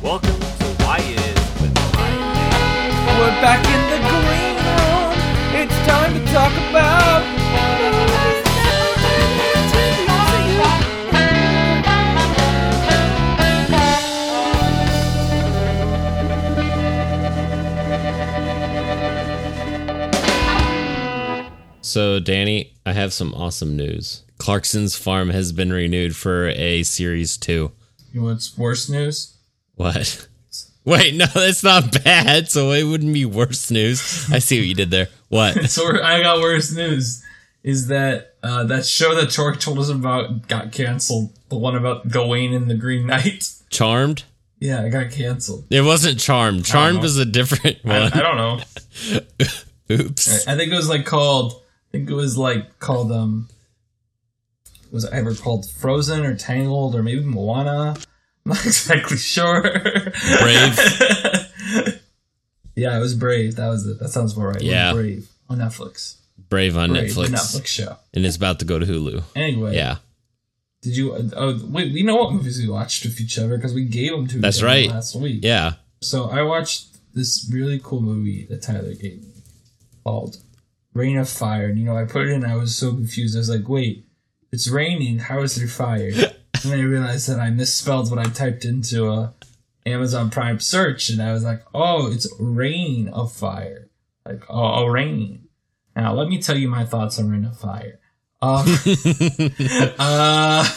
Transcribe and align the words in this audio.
Welcome 0.00 0.38
to 0.38 0.64
Why 0.84 0.98
Is 0.98 1.60
with 1.60 1.76
Ryan. 1.96 3.18
We're 3.18 3.34
back 3.42 3.66
in 3.66 3.80
the 3.90 3.98
green 4.06 4.56
room. 4.62 5.10
It's 5.60 5.74
time 5.88 6.14
to 6.14 6.20
talk 6.32 6.52
about. 6.70 7.24
So, 21.80 22.20
Danny, 22.20 22.74
I 22.86 22.92
have 22.92 23.12
some 23.12 23.34
awesome 23.34 23.76
news. 23.76 24.22
Clarkson's 24.38 24.94
Farm 24.94 25.30
has 25.30 25.50
been 25.50 25.72
renewed 25.72 26.14
for 26.14 26.46
a 26.50 26.84
series 26.84 27.36
two. 27.36 27.72
You 28.12 28.22
want 28.22 28.34
what's 28.34 28.56
worse 28.56 28.88
news? 28.88 29.37
What? 29.78 30.26
Wait, 30.84 31.14
no, 31.14 31.26
that's 31.26 31.62
not 31.62 32.02
bad. 32.04 32.50
So 32.50 32.72
it 32.72 32.82
wouldn't 32.82 33.12
be 33.12 33.24
worse 33.24 33.70
news. 33.70 34.28
I 34.30 34.40
see 34.40 34.58
what 34.58 34.66
you 34.66 34.74
did 34.74 34.90
there. 34.90 35.08
What? 35.28 35.56
So 35.70 36.02
I 36.02 36.20
got 36.22 36.40
worse 36.40 36.74
news. 36.74 37.24
Is 37.62 37.86
that 37.86 38.34
uh, 38.42 38.64
that 38.64 38.86
show 38.86 39.14
that 39.14 39.30
Tori 39.30 39.56
told 39.56 39.78
us 39.78 39.88
about 39.88 40.48
got 40.48 40.72
canceled? 40.72 41.30
The 41.48 41.56
one 41.56 41.76
about 41.76 42.08
Gawain 42.08 42.52
and 42.54 42.68
the 42.68 42.74
Green 42.74 43.06
Knight. 43.06 43.52
Charmed? 43.70 44.24
Yeah, 44.58 44.82
it 44.82 44.90
got 44.90 45.12
canceled. 45.12 45.64
It 45.70 45.82
wasn't 45.82 46.18
Charmed. 46.18 46.64
Charmed 46.64 47.00
was 47.00 47.18
a 47.18 47.24
different 47.24 47.84
one. 47.84 48.12
I 48.12 48.20
don't 48.20 48.36
know. 48.36 48.60
Oops. 49.90 50.48
I 50.48 50.56
think 50.56 50.72
it 50.72 50.76
was 50.76 50.88
like 50.88 51.06
called. 51.06 51.52
I 51.52 51.88
think 51.92 52.10
it 52.10 52.14
was 52.14 52.36
like 52.36 52.80
called 52.80 53.12
um. 53.12 53.48
Was 54.90 55.04
it 55.04 55.12
ever 55.12 55.34
called 55.34 55.70
Frozen 55.70 56.24
or 56.24 56.34
Tangled 56.34 56.96
or 56.96 57.02
maybe 57.02 57.20
Moana? 57.22 57.96
Not 58.54 58.64
exactly 58.64 59.16
sure. 59.16 59.62
Brave. 59.62 60.78
yeah, 62.74 62.96
it 62.96 63.00
was 63.00 63.14
Brave. 63.14 63.56
That 63.56 63.68
was 63.68 63.86
it. 63.86 63.98
That 63.98 64.08
sounds 64.08 64.32
about 64.32 64.46
right. 64.46 64.62
Yeah. 64.62 64.92
Brave 64.92 65.28
on 65.50 65.58
Netflix. 65.58 66.16
Brave 66.48 66.76
on 66.76 66.90
Brave, 66.90 67.10
Netflix. 67.10 67.28
Netflix 67.28 67.66
show. 67.66 67.96
And 68.14 68.24
it's 68.24 68.36
about 68.36 68.58
to 68.60 68.64
go 68.64 68.78
to 68.78 68.86
Hulu. 68.86 69.22
Anyway, 69.36 69.74
Yeah. 69.74 69.96
Did 70.80 70.96
you? 70.96 71.12
Uh, 71.12 71.28
oh, 71.36 71.60
wait. 71.64 71.92
We 71.92 72.02
know 72.02 72.16
what 72.16 72.32
movies 72.32 72.58
we 72.58 72.68
watched 72.68 73.04
with 73.04 73.20
each 73.20 73.38
other 73.38 73.56
because 73.56 73.74
we 73.74 73.84
gave 73.84 74.12
them 74.12 74.26
to. 74.28 74.38
That's 74.38 74.58
each 74.58 74.62
other 74.62 74.72
right. 74.72 74.88
Last 74.88 75.16
week. 75.16 75.40
Yeah. 75.42 75.74
So 76.00 76.30
I 76.30 76.42
watched 76.42 76.86
this 77.14 77.50
really 77.52 77.80
cool 77.82 78.00
movie 78.00 78.46
that 78.46 78.62
Tyler 78.62 78.94
gave 78.94 79.20
me 79.20 79.32
called 80.04 80.38
Reign 80.94 81.18
of 81.18 81.28
Fire. 81.28 81.66
And 81.66 81.78
you 81.78 81.84
know, 81.84 81.96
I 81.96 82.04
put 82.04 82.22
it 82.22 82.30
in, 82.30 82.44
I 82.44 82.56
was 82.56 82.76
so 82.76 82.92
confused. 82.92 83.36
I 83.36 83.40
was 83.40 83.50
like, 83.50 83.68
wait, 83.68 84.06
it's 84.52 84.68
raining. 84.68 85.18
How 85.18 85.42
is 85.42 85.56
there 85.56 85.68
fire? 85.68 86.12
and 86.54 86.72
then 86.72 86.80
I 86.80 86.82
realized 86.82 87.28
that 87.28 87.40
I 87.40 87.50
misspelled 87.50 88.10
what 88.10 88.18
I 88.18 88.30
typed 88.30 88.64
into 88.64 89.08
a 89.08 89.34
Amazon 89.86 90.30
Prime 90.30 90.60
search, 90.60 91.10
and 91.10 91.22
I 91.22 91.32
was 91.32 91.44
like, 91.44 91.62
oh, 91.74 92.10
it's 92.10 92.32
Rain 92.38 93.08
of 93.08 93.32
Fire. 93.32 93.88
Like, 94.26 94.42
oh, 94.48 94.84
a 94.84 94.90
rain. 94.90 95.48
Now, 95.96 96.14
let 96.14 96.28
me 96.28 96.40
tell 96.40 96.56
you 96.56 96.68
my 96.68 96.84
thoughts 96.84 97.18
on 97.18 97.30
Reign 97.30 97.44
of 97.44 97.58
Fire. 97.58 97.98
Um, 98.40 98.66
uh, 99.98 100.68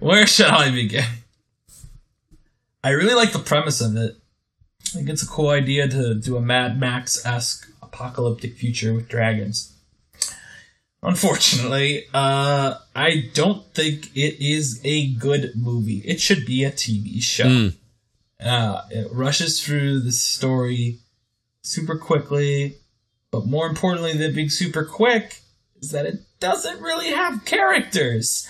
where 0.00 0.26
should 0.26 0.46
I 0.46 0.70
begin? 0.70 1.04
I 2.82 2.90
really 2.90 3.14
like 3.14 3.32
the 3.32 3.38
premise 3.38 3.80
of 3.80 3.96
it. 3.96 4.16
I 4.82 4.88
think 4.98 5.08
it's 5.08 5.22
a 5.22 5.26
cool 5.26 5.48
idea 5.48 5.88
to 5.88 6.14
do 6.14 6.36
a 6.36 6.42
Mad 6.42 6.78
Max 6.78 7.24
esque 7.24 7.70
apocalyptic 7.80 8.54
future 8.56 8.92
with 8.92 9.08
dragons. 9.08 9.73
Unfortunately, 11.04 12.06
uh, 12.14 12.74
I 12.96 13.30
don't 13.34 13.64
think 13.74 14.10
it 14.16 14.40
is 14.40 14.80
a 14.84 15.12
good 15.14 15.52
movie. 15.54 15.98
It 15.98 16.20
should 16.20 16.46
be 16.46 16.64
a 16.64 16.72
TV 16.72 17.22
show. 17.22 17.44
Mm. 17.44 17.76
Uh, 18.42 18.82
it 18.90 19.08
rushes 19.12 19.62
through 19.62 20.00
the 20.00 20.12
story 20.12 20.98
super 21.62 21.96
quickly, 21.96 22.76
but 23.30 23.46
more 23.46 23.66
importantly 23.66 24.16
than 24.16 24.34
being 24.34 24.50
super 24.50 24.84
quick 24.84 25.40
is 25.80 25.90
that 25.90 26.06
it 26.06 26.20
doesn't 26.40 26.80
really 26.80 27.10
have 27.10 27.44
characters. 27.44 28.48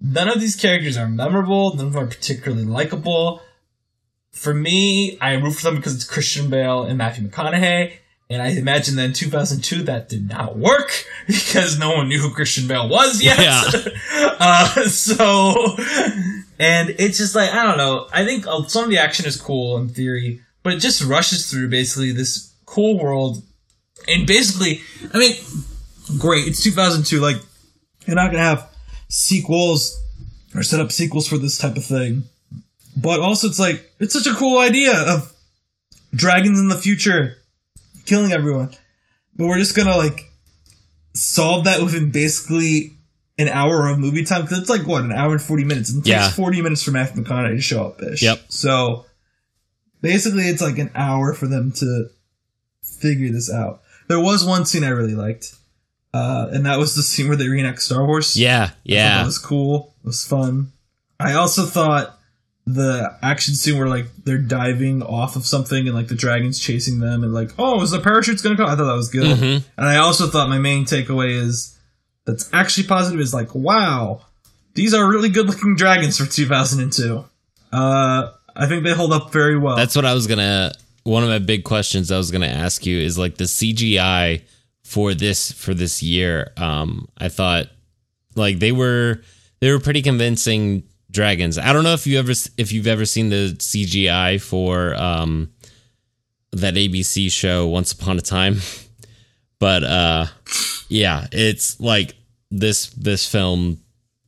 None 0.00 0.28
of 0.28 0.40
these 0.40 0.56
characters 0.56 0.96
are 0.96 1.08
memorable. 1.08 1.74
None 1.76 1.86
of 1.86 1.92
them 1.92 2.02
are 2.02 2.08
particularly 2.08 2.64
likable 2.64 3.42
for 4.32 4.54
me, 4.54 5.18
I 5.20 5.34
root 5.34 5.52
for 5.52 5.64
them 5.64 5.76
because 5.76 5.94
it's 5.94 6.04
Christian 6.04 6.50
Bale 6.50 6.84
and 6.84 6.98
Matthew 6.98 7.28
McConaughey. 7.28 7.92
And 8.32 8.40
I 8.40 8.48
imagine 8.48 8.96
that 8.96 9.04
in 9.04 9.12
2002 9.12 9.82
that 9.82 10.08
did 10.08 10.26
not 10.26 10.56
work 10.56 11.04
because 11.26 11.78
no 11.78 11.94
one 11.94 12.08
knew 12.08 12.18
who 12.18 12.32
Christian 12.32 12.66
Bale 12.66 12.88
was 12.88 13.22
yet. 13.22 13.38
Yeah. 13.38 13.62
uh, 14.40 14.88
so, 14.88 15.76
and 16.58 16.94
it's 16.98 17.18
just 17.18 17.34
like, 17.34 17.50
I 17.50 17.62
don't 17.62 17.76
know. 17.76 18.08
I 18.10 18.24
think 18.24 18.46
uh, 18.46 18.62
some 18.64 18.84
of 18.84 18.90
the 18.90 18.96
action 18.96 19.26
is 19.26 19.38
cool 19.38 19.76
in 19.76 19.90
theory, 19.90 20.40
but 20.62 20.72
it 20.72 20.78
just 20.78 21.04
rushes 21.04 21.50
through 21.50 21.68
basically 21.68 22.12
this 22.12 22.54
cool 22.64 22.98
world. 22.98 23.42
And 24.08 24.26
basically, 24.26 24.80
I 25.12 25.18
mean, 25.18 25.36
great. 26.18 26.48
It's 26.48 26.62
2002. 26.62 27.20
Like, 27.20 27.36
you're 28.06 28.16
not 28.16 28.30
going 28.30 28.42
to 28.42 28.48
have 28.48 28.70
sequels 29.08 30.02
or 30.54 30.62
set 30.62 30.80
up 30.80 30.90
sequels 30.90 31.28
for 31.28 31.36
this 31.36 31.58
type 31.58 31.76
of 31.76 31.84
thing. 31.84 32.22
But 32.96 33.20
also, 33.20 33.46
it's 33.46 33.58
like 33.58 33.92
it's 34.00 34.14
such 34.14 34.26
a 34.26 34.34
cool 34.34 34.58
idea 34.58 34.98
of 34.98 35.32
dragons 36.14 36.58
in 36.58 36.68
the 36.68 36.76
future 36.76 37.36
killing 38.06 38.32
everyone. 38.32 38.70
But 39.36 39.46
we're 39.46 39.58
just 39.58 39.74
gonna 39.76 39.96
like 39.96 40.30
solve 41.14 41.64
that 41.64 41.82
within 41.82 42.10
basically 42.10 42.92
an 43.38 43.48
hour 43.48 43.88
of 43.88 43.98
movie 43.98 44.24
time 44.24 44.42
because 44.42 44.58
it's 44.58 44.68
like 44.70 44.86
what 44.86 45.02
an 45.04 45.12
hour 45.12 45.32
and 45.32 45.42
forty 45.42 45.64
minutes. 45.64 45.90
It 45.94 46.06
Yeah. 46.06 46.22
takes 46.24 46.36
forty 46.36 46.60
minutes 46.62 46.82
for 46.82 46.90
Matthew 46.90 47.22
McConaughey 47.24 47.56
to 47.56 47.60
show 47.62 47.86
up. 47.86 48.02
Ish. 48.02 48.22
Yep. 48.22 48.42
So 48.48 49.06
basically, 50.00 50.44
it's 50.48 50.62
like 50.62 50.78
an 50.78 50.90
hour 50.94 51.32
for 51.34 51.46
them 51.46 51.72
to 51.72 52.08
figure 52.82 53.30
this 53.32 53.50
out. 53.50 53.82
There 54.08 54.20
was 54.20 54.44
one 54.44 54.66
scene 54.66 54.84
I 54.84 54.88
really 54.88 55.14
liked, 55.14 55.54
uh, 56.12 56.48
and 56.52 56.66
that 56.66 56.78
was 56.78 56.94
the 56.94 57.02
scene 57.02 57.28
where 57.28 57.36
they 57.36 57.48
reenact 57.48 57.80
Star 57.82 58.04
Wars. 58.06 58.36
Yeah. 58.36 58.70
Yeah. 58.84 59.18
that 59.18 59.26
was 59.26 59.38
cool. 59.38 59.94
It 60.04 60.08
was 60.08 60.24
fun. 60.24 60.72
I 61.18 61.34
also 61.34 61.64
thought 61.64 62.18
the 62.66 63.16
action 63.22 63.54
scene 63.54 63.76
where 63.76 63.88
like 63.88 64.06
they're 64.24 64.38
diving 64.38 65.02
off 65.02 65.34
of 65.34 65.44
something 65.44 65.86
and 65.88 65.96
like 65.96 66.08
the 66.08 66.14
dragon's 66.14 66.60
chasing 66.60 67.00
them 67.00 67.24
and 67.24 67.34
like, 67.34 67.50
oh, 67.58 67.82
is 67.82 67.90
the 67.90 67.98
parachute's 67.98 68.40
gonna 68.42 68.56
come? 68.56 68.66
I 68.66 68.76
thought 68.76 68.84
that 68.86 68.94
was 68.94 69.08
good. 69.10 69.36
Mhm. 69.36 69.64
And 69.76 69.86
I 69.86 69.96
also 69.96 70.28
thought 70.28 70.48
my 70.48 70.58
main 70.58 70.84
takeaway 70.84 71.30
is 71.30 71.76
that's 72.24 72.48
actually 72.52 72.86
positive 72.86 73.18
is 73.20 73.34
like, 73.34 73.52
wow, 73.54 74.20
these 74.74 74.94
are 74.94 75.08
really 75.08 75.28
good 75.28 75.46
looking 75.46 75.74
dragons 75.74 76.16
for 76.18 76.26
2002. 76.26 77.24
Uh, 77.72 78.30
I 78.54 78.66
think 78.66 78.84
they 78.84 78.92
hold 78.92 79.12
up 79.12 79.32
very 79.32 79.58
well. 79.58 79.76
That's 79.76 79.96
what 79.96 80.04
I 80.04 80.14
was 80.14 80.26
gonna. 80.26 80.72
One 81.04 81.24
of 81.24 81.28
my 81.28 81.40
big 81.40 81.64
questions 81.64 82.12
I 82.12 82.16
was 82.16 82.30
gonna 82.30 82.46
ask 82.46 82.86
you 82.86 82.96
is 83.00 83.18
like 83.18 83.36
the 83.38 83.44
CGI 83.48 84.42
for 84.84 85.14
this 85.14 85.50
for 85.50 85.74
this 85.74 86.00
year. 86.00 86.52
Um, 86.56 87.08
I 87.18 87.28
thought 87.28 87.66
like 88.36 88.60
they 88.60 88.70
were 88.70 89.20
they 89.60 89.72
were 89.72 89.80
pretty 89.80 90.02
convincing 90.02 90.84
dragons. 91.12 91.58
I 91.58 91.72
don't 91.72 91.84
know 91.84 91.92
if 91.92 92.06
you 92.06 92.18
ever 92.18 92.32
if 92.56 92.72
you've 92.72 92.88
ever 92.88 93.04
seen 93.04 93.28
the 93.28 93.54
CGI 93.56 94.40
for 94.40 94.94
um 94.96 95.52
that 96.52 96.74
ABC 96.74 97.30
show 97.30 97.66
Once 97.66 97.92
Upon 97.92 98.18
a 98.18 98.20
Time, 98.20 98.56
but 99.58 99.84
uh, 99.84 100.26
yeah, 100.88 101.26
it's 101.32 101.80
like 101.80 102.14
this 102.50 102.86
this 102.90 103.30
film 103.30 103.78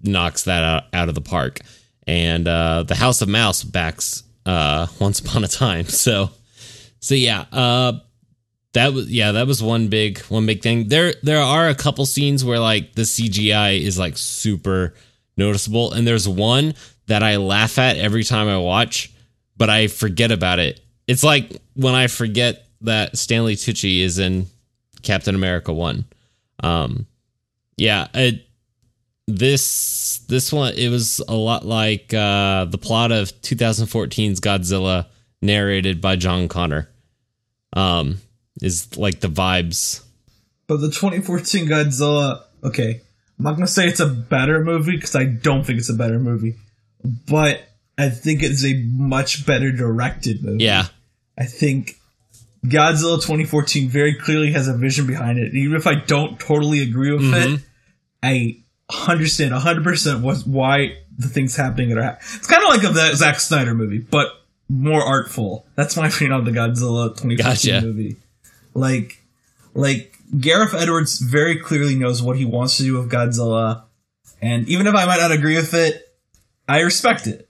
knocks 0.00 0.44
that 0.44 0.62
out, 0.62 0.84
out 0.92 1.08
of 1.08 1.14
the 1.14 1.20
park. 1.20 1.60
And 2.06 2.46
uh, 2.46 2.82
the 2.82 2.94
House 2.94 3.22
of 3.22 3.28
Mouse 3.28 3.64
backs 3.64 4.24
uh, 4.44 4.86
Once 5.00 5.20
Upon 5.20 5.44
a 5.44 5.48
Time. 5.48 5.86
So, 5.88 6.30
so 7.00 7.14
yeah, 7.14 7.44
uh, 7.52 8.00
that 8.72 8.92
was 8.92 9.10
yeah, 9.10 9.32
that 9.32 9.46
was 9.46 9.62
one 9.62 9.88
big 9.88 10.18
one 10.24 10.46
big 10.46 10.62
thing. 10.62 10.88
There 10.88 11.14
there 11.22 11.40
are 11.40 11.68
a 11.68 11.74
couple 11.74 12.06
scenes 12.06 12.44
where 12.44 12.58
like 12.58 12.94
the 12.94 13.02
CGI 13.02 13.80
is 13.80 13.98
like 13.98 14.16
super 14.16 14.94
noticeable, 15.36 15.92
and 15.92 16.06
there's 16.06 16.28
one 16.28 16.74
that 17.06 17.22
I 17.22 17.36
laugh 17.36 17.78
at 17.78 17.96
every 17.96 18.24
time 18.24 18.48
I 18.48 18.58
watch, 18.58 19.12
but 19.56 19.70
I 19.70 19.88
forget 19.88 20.32
about 20.32 20.58
it. 20.58 20.80
It's 21.06 21.22
like 21.22 21.60
when 21.74 21.94
I 21.94 22.06
forget 22.06 22.66
that 22.80 23.16
Stanley 23.16 23.56
Tucci 23.56 24.00
is 24.00 24.18
in 24.18 24.46
Captain 25.02 25.34
America 25.34 25.72
one. 25.72 26.04
Um, 26.62 27.06
yeah, 27.76 28.08
it, 28.14 28.46
this 29.26 30.18
this 30.28 30.52
one 30.52 30.74
it 30.74 30.88
was 30.88 31.20
a 31.28 31.34
lot 31.34 31.64
like 31.64 32.12
uh, 32.12 32.66
the 32.66 32.78
plot 32.78 33.12
of 33.12 33.28
2014's 33.42 34.40
Godzilla, 34.40 35.06
narrated 35.42 36.00
by 36.00 36.16
John 36.16 36.48
Connor. 36.48 36.88
Um, 37.72 38.18
is 38.62 38.96
like 38.96 39.20
the 39.20 39.28
vibes. 39.28 40.02
but 40.68 40.76
the 40.76 40.88
2014 40.88 41.66
Godzilla, 41.66 42.42
okay, 42.62 43.00
I'm 43.38 43.44
not 43.44 43.54
gonna 43.54 43.66
say 43.66 43.86
it's 43.88 44.00
a 44.00 44.06
better 44.06 44.62
movie 44.64 44.96
because 44.96 45.16
I 45.16 45.24
don't 45.24 45.64
think 45.64 45.78
it's 45.78 45.90
a 45.90 45.94
better 45.94 46.18
movie, 46.18 46.54
but 47.28 47.62
I 47.98 48.08
think 48.10 48.42
it's 48.42 48.64
a 48.64 48.74
much 48.92 49.44
better 49.46 49.70
directed 49.72 50.42
movie. 50.44 50.64
Yeah, 50.64 50.86
I 51.38 51.44
think 51.46 51.98
Godzilla 52.64 53.16
2014 53.16 53.88
very 53.88 54.14
clearly 54.14 54.52
has 54.52 54.68
a 54.68 54.76
vision 54.76 55.06
behind 55.06 55.38
it. 55.38 55.54
Even 55.54 55.76
if 55.76 55.86
I 55.86 55.96
don't 55.96 56.38
totally 56.38 56.80
agree 56.80 57.12
with 57.12 57.22
Mhm. 57.22 57.54
it, 57.56 57.60
I 58.22 58.56
understand 59.08 59.52
100% 59.52 60.20
what, 60.22 60.38
why 60.46 60.96
the 61.18 61.28
things 61.28 61.56
happening 61.56 61.92
are 61.92 62.02
hap- 62.02 62.22
It's 62.36 62.46
kind 62.46 62.62
of 62.62 62.68
like 62.70 62.82
a 62.84 63.16
Zack 63.16 63.38
Snyder 63.40 63.74
movie, 63.74 63.98
but 63.98 64.28
more 64.70 65.02
artful. 65.02 65.66
That's 65.76 65.96
my 65.96 66.08
opinion 66.08 66.32
on 66.32 66.44
the 66.44 66.50
Godzilla 66.52 67.10
2014 67.16 67.36
Gotcha. 67.36 67.80
movie. 67.86 68.16
Like, 68.74 69.20
like 69.74 70.16
Gareth 70.38 70.74
Edwards 70.74 71.18
very 71.18 71.58
clearly 71.58 71.94
knows 71.94 72.22
what 72.22 72.36
he 72.36 72.44
wants 72.44 72.76
to 72.78 72.82
do 72.82 72.98
with 72.98 73.10
Godzilla, 73.10 73.84
and 74.40 74.68
even 74.68 74.86
if 74.86 74.94
I 74.94 75.04
might 75.04 75.20
not 75.20 75.32
agree 75.32 75.56
with 75.56 75.74
it, 75.74 76.14
I 76.68 76.80
respect 76.80 77.26
it. 77.26 77.48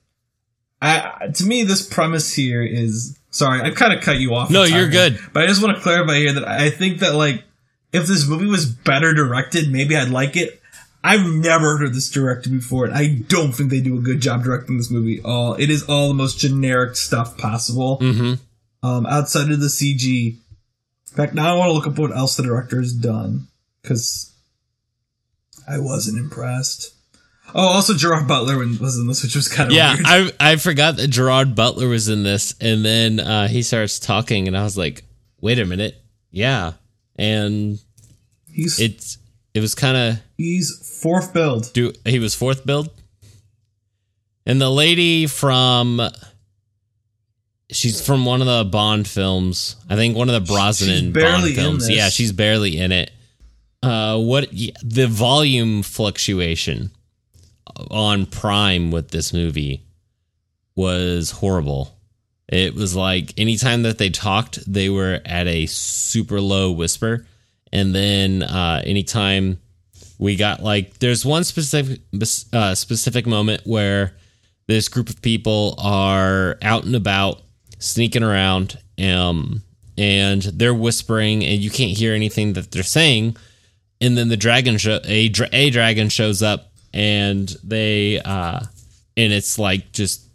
I 0.82 1.28
to 1.34 1.44
me, 1.44 1.62
this 1.64 1.86
premise 1.86 2.32
here 2.34 2.62
is 2.62 3.18
sorry. 3.30 3.62
I 3.62 3.70
kind 3.70 3.92
of 3.92 4.02
cut 4.02 4.18
you 4.18 4.34
off. 4.34 4.50
No, 4.50 4.64
you're 4.64 4.88
good. 4.88 5.18
But 5.32 5.44
I 5.44 5.46
just 5.46 5.62
want 5.62 5.76
to 5.76 5.82
clarify 5.82 6.16
here 6.16 6.32
that 6.32 6.46
I 6.46 6.70
think 6.70 7.00
that 7.00 7.14
like 7.14 7.42
if 7.92 8.06
this 8.06 8.28
movie 8.28 8.46
was 8.46 8.66
better 8.66 9.14
directed, 9.14 9.70
maybe 9.70 9.96
I'd 9.96 10.08
like 10.08 10.36
it. 10.36 10.60
I've 11.02 11.26
never 11.26 11.76
heard 11.76 11.92
this 11.92 12.10
directed 12.10 12.50
before, 12.50 12.86
and 12.86 12.94
I 12.94 13.08
don't 13.28 13.52
think 13.52 13.70
they 13.70 13.80
do 13.80 13.98
a 13.98 14.00
good 14.00 14.20
job 14.20 14.42
directing 14.42 14.78
this 14.78 14.90
movie. 14.90 15.20
All 15.22 15.54
it 15.54 15.70
is 15.70 15.84
all 15.84 16.08
the 16.08 16.14
most 16.14 16.38
generic 16.38 16.96
stuff 16.96 17.36
possible. 17.38 17.98
Mm-hmm. 17.98 18.34
Um, 18.86 19.06
outside 19.06 19.50
of 19.50 19.60
the 19.60 19.66
CG. 19.66 20.36
In 21.14 21.18
fact, 21.18 21.34
now 21.34 21.54
I 21.54 21.58
want 21.58 21.68
to 21.68 21.72
look 21.74 21.86
up 21.86 21.96
what 21.96 22.10
else 22.10 22.36
the 22.36 22.42
director 22.42 22.80
has 22.80 22.92
done 22.92 23.46
because 23.80 24.34
I 25.68 25.78
wasn't 25.78 26.18
impressed. 26.18 26.92
Oh, 27.54 27.60
also 27.68 27.94
Gerard 27.94 28.26
Butler 28.26 28.58
was 28.58 28.98
in 28.98 29.06
this, 29.06 29.22
which 29.22 29.36
was 29.36 29.46
kind 29.46 29.70
of 29.70 29.76
Yeah, 29.76 29.94
weird. 29.94 30.32
I 30.40 30.52
I 30.52 30.56
forgot 30.56 30.96
that 30.96 31.06
Gerard 31.08 31.54
Butler 31.54 31.86
was 31.86 32.08
in 32.08 32.24
this, 32.24 32.52
and 32.60 32.84
then 32.84 33.20
uh, 33.20 33.46
he 33.46 33.62
starts 33.62 34.00
talking, 34.00 34.48
and 34.48 34.56
I 34.56 34.64
was 34.64 34.76
like, 34.76 35.04
"Wait 35.40 35.60
a 35.60 35.64
minute, 35.64 35.94
yeah." 36.32 36.72
And 37.14 37.78
he's 38.50 38.80
it's 38.80 39.18
it 39.52 39.60
was 39.60 39.76
kind 39.76 39.96
of 39.96 40.20
he's 40.36 40.98
fourth 41.00 41.32
billed. 41.32 41.72
do 41.74 41.92
he 42.04 42.18
was 42.18 42.34
fourth 42.34 42.66
billed, 42.66 42.90
and 44.46 44.60
the 44.60 44.70
lady 44.70 45.28
from 45.28 46.00
she's 47.70 48.04
from 48.04 48.24
one 48.24 48.40
of 48.40 48.46
the 48.46 48.64
Bond 48.64 49.06
films, 49.06 49.76
I 49.88 49.96
think 49.96 50.16
one 50.16 50.28
of 50.28 50.34
the 50.34 50.52
Brosnan 50.52 51.12
Bond 51.12 51.54
films. 51.54 51.88
Yeah, 51.88 52.08
she's 52.08 52.32
barely 52.32 52.78
in 52.78 52.92
it. 52.92 53.10
Uh, 53.82 54.18
what 54.18 54.50
the 54.50 55.06
volume 55.08 55.82
fluctuation 55.82 56.90
on 57.90 58.26
Prime 58.26 58.90
with 58.90 59.10
this 59.10 59.32
movie 59.32 59.84
was 60.76 61.30
horrible. 61.30 61.98
It 62.48 62.74
was 62.74 62.94
like 62.94 63.32
anytime 63.38 63.82
that 63.82 63.98
they 63.98 64.10
talked, 64.10 64.60
they 64.70 64.88
were 64.88 65.20
at 65.24 65.46
a 65.46 65.66
super 65.66 66.40
low 66.40 66.72
whisper. 66.72 67.26
And 67.72 67.94
then 67.94 68.42
uh, 68.42 68.82
anytime 68.84 69.58
we 70.18 70.36
got 70.36 70.62
like, 70.62 70.98
there's 70.98 71.24
one 71.24 71.44
specific 71.44 72.00
uh, 72.52 72.74
specific 72.74 73.26
moment 73.26 73.62
where 73.64 74.14
this 74.66 74.88
group 74.88 75.10
of 75.10 75.20
people 75.20 75.74
are 75.78 76.56
out 76.62 76.84
and 76.84 76.94
about, 76.94 77.42
sneaking 77.84 78.22
around, 78.22 78.78
um, 78.98 79.62
and 79.96 80.42
they're 80.42 80.74
whispering, 80.74 81.44
and 81.44 81.60
you 81.60 81.70
can't 81.70 81.96
hear 81.96 82.14
anything 82.14 82.54
that 82.54 82.70
they're 82.70 82.82
saying. 82.82 83.36
And 84.00 84.18
then 84.18 84.28
the 84.28 84.36
dragon 84.36 84.76
show 84.76 85.00
a, 85.04 85.30
a 85.52 85.70
dragon 85.70 86.08
shows 86.08 86.42
up, 86.42 86.72
and 86.92 87.48
they 87.62 88.20
uh, 88.20 88.60
and 89.16 89.32
it's 89.32 89.58
like 89.58 89.92
just 89.92 90.26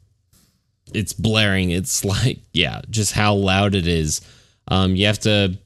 it's 0.93 1.13
blaring. 1.13 1.71
It's 1.71 2.05
like 2.05 2.39
yeah, 2.53 2.81
just 2.89 3.13
how 3.13 3.33
loud 3.33 3.75
it 3.75 3.87
is. 3.87 4.21
Um, 4.67 4.95
you 4.95 5.07
have 5.07 5.19
to 5.19 5.57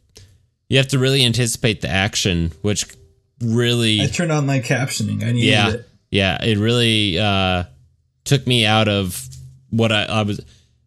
you 0.70 0.78
have 0.78 0.88
to 0.90 1.00
really 1.00 1.24
anticipate 1.26 1.82
the 1.82 1.90
action, 1.90 2.52
which 2.62 2.86
really 3.42 4.02
I 4.02 4.08
turned 4.08 4.32
on 4.32 4.46
my 4.46 4.60
captioning. 4.60 5.24
I 5.24 5.32
needed 5.32 5.44
yeah 5.44 5.70
it. 5.72 5.90
yeah 6.10 6.44
it 6.44 6.58
really 6.58 7.20
uh 7.20 7.66
took 8.24 8.48
me 8.48 8.66
out 8.66 8.88
of 8.88 9.28
what 9.70 9.92
I, 9.92 10.06
I 10.06 10.22
was 10.22 10.40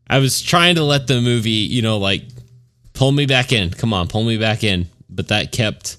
i 0.08 0.18
was 0.18 0.40
trying 0.42 0.74
to 0.74 0.82
let 0.84 1.06
the 1.06 1.20
movie 1.20 1.50
you 1.50 1.82
know 1.82 1.98
like 1.98 2.22
pull 2.92 3.12
me 3.12 3.26
back 3.26 3.52
in 3.52 3.70
come 3.70 3.92
on 3.92 4.08
pull 4.08 4.24
me 4.24 4.38
back 4.38 4.62
in 4.64 4.86
but 5.10 5.28
that 5.28 5.52
kept 5.52 5.96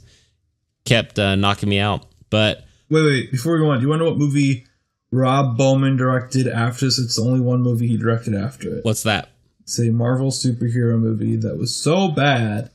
kept 0.85 1.19
uh, 1.19 1.35
knocking 1.35 1.69
me 1.69 1.79
out 1.79 2.05
but 2.29 2.63
Wait, 2.89 3.03
wait. 3.03 3.31
Before 3.31 3.51
we 3.53 3.59
go 3.59 3.69
on, 3.71 3.79
do 3.79 3.83
you 3.83 3.89
want 3.89 3.99
to 3.99 4.05
know 4.05 4.11
what 4.11 4.17
movie 4.17 4.65
Rob 5.11 5.57
Bowman 5.57 5.97
directed 5.97 6.47
after 6.47 6.85
this? 6.85 6.97
It's 6.97 7.17
the 7.17 7.21
only 7.21 7.41
one 7.41 7.61
movie 7.61 7.85
he 7.85 7.97
directed 7.97 8.33
after 8.33 8.77
it. 8.77 8.85
what's 8.85 9.03
that 9.03 9.27
It's 9.63 9.77
a 9.77 9.89
Marvel 9.91 10.31
superhero 10.31 10.97
movie 10.97 11.35
that 11.35 11.57
was 11.57 11.75
so 11.75 12.07
bad 12.07 12.71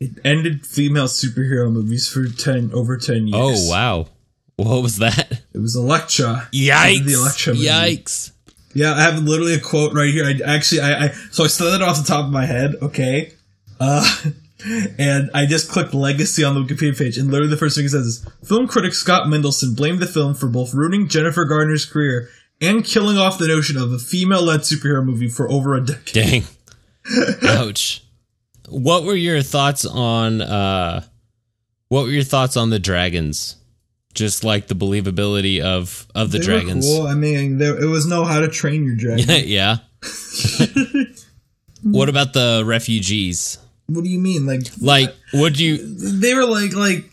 it 0.00 0.10
ended 0.24 0.66
female 0.66 1.06
superhero 1.06 1.70
movies 1.72 2.08
for 2.08 2.26
ten 2.26 2.72
over 2.74 2.96
ten 2.96 3.28
years. 3.28 3.68
oh 3.68 3.70
wow 3.70 4.06
what 4.56 4.82
was 4.82 4.98
that 4.98 5.42
It 5.52 5.58
was 5.58 5.76
Elektra. 5.76 6.48
yikes 6.52 7.04
The 7.04 7.12
Elektra 7.12 7.54
movie. 7.54 7.66
yikes 7.66 8.32
Yeah, 8.74 8.94
I 8.94 9.02
have 9.02 9.22
literally 9.22 9.54
a 9.54 9.60
quote 9.60 9.94
right 9.94 10.12
here. 10.12 10.24
I 10.24 10.38
actually, 10.44 10.80
I, 10.80 11.04
I 11.04 11.08
so 11.30 11.44
I 11.44 11.46
said 11.46 11.70
that 11.70 11.82
off 11.82 11.96
the 11.96 12.04
top 12.04 12.24
of 12.24 12.32
my 12.32 12.44
head. 12.44 12.74
Okay, 12.82 13.32
uh, 13.80 14.22
and 14.98 15.30
I 15.32 15.46
just 15.46 15.70
clicked 15.70 15.94
legacy 15.94 16.42
on 16.42 16.54
the 16.54 16.60
Wikipedia 16.60 16.98
page, 16.98 17.16
and 17.16 17.30
literally 17.30 17.50
the 17.50 17.56
first 17.56 17.76
thing 17.76 17.84
it 17.84 17.90
says 17.90 18.06
is 18.06 18.28
film 18.44 18.66
critic 18.66 18.94
Scott 18.94 19.26
Mendelson 19.26 19.76
blamed 19.76 20.00
the 20.00 20.06
film 20.06 20.34
for 20.34 20.48
both 20.48 20.74
ruining 20.74 21.08
Jennifer 21.08 21.44
Garner's 21.44 21.86
career 21.86 22.28
and 22.60 22.84
killing 22.84 23.18
off 23.18 23.38
the 23.38 23.48
notion 23.48 23.76
of 23.76 23.92
a 23.92 23.98
female-led 23.98 24.60
superhero 24.60 25.04
movie 25.04 25.28
for 25.28 25.50
over 25.50 25.74
a 25.74 25.84
decade. 25.84 26.14
Dang. 26.14 26.42
Ouch. 27.42 28.02
What 28.68 29.04
were 29.04 29.14
your 29.14 29.42
thoughts 29.42 29.84
on 29.84 30.40
uh 30.40 31.04
what 31.88 32.04
were 32.04 32.10
your 32.10 32.24
thoughts 32.24 32.56
on 32.56 32.70
the 32.70 32.78
dragons? 32.78 33.56
Just 34.14 34.44
like 34.44 34.68
the 34.68 34.74
believability 34.74 35.60
of 35.60 36.06
of 36.14 36.30
the 36.30 36.38
They 36.38 36.44
dragons. 36.44 36.86
Cool. 36.86 37.06
I 37.06 37.14
mean, 37.14 37.58
there, 37.58 37.76
it 37.80 37.86
was 37.86 38.06
no 38.06 38.24
how 38.24 38.40
to 38.40 38.48
train 38.48 38.84
your 38.84 38.94
dragon. 38.96 39.26
yeah. 39.46 39.78
what 41.82 42.08
about 42.08 42.32
the 42.32 42.62
refugees? 42.64 43.58
what 43.86 44.02
do 44.04 44.08
you 44.10 44.18
mean? 44.18 44.46
Like, 44.46 44.62
Like 44.80 45.14
would 45.34 45.58
you 45.60 45.76
they 45.78 46.34
were 46.34 46.46
like 46.46 46.72
like 46.74 47.10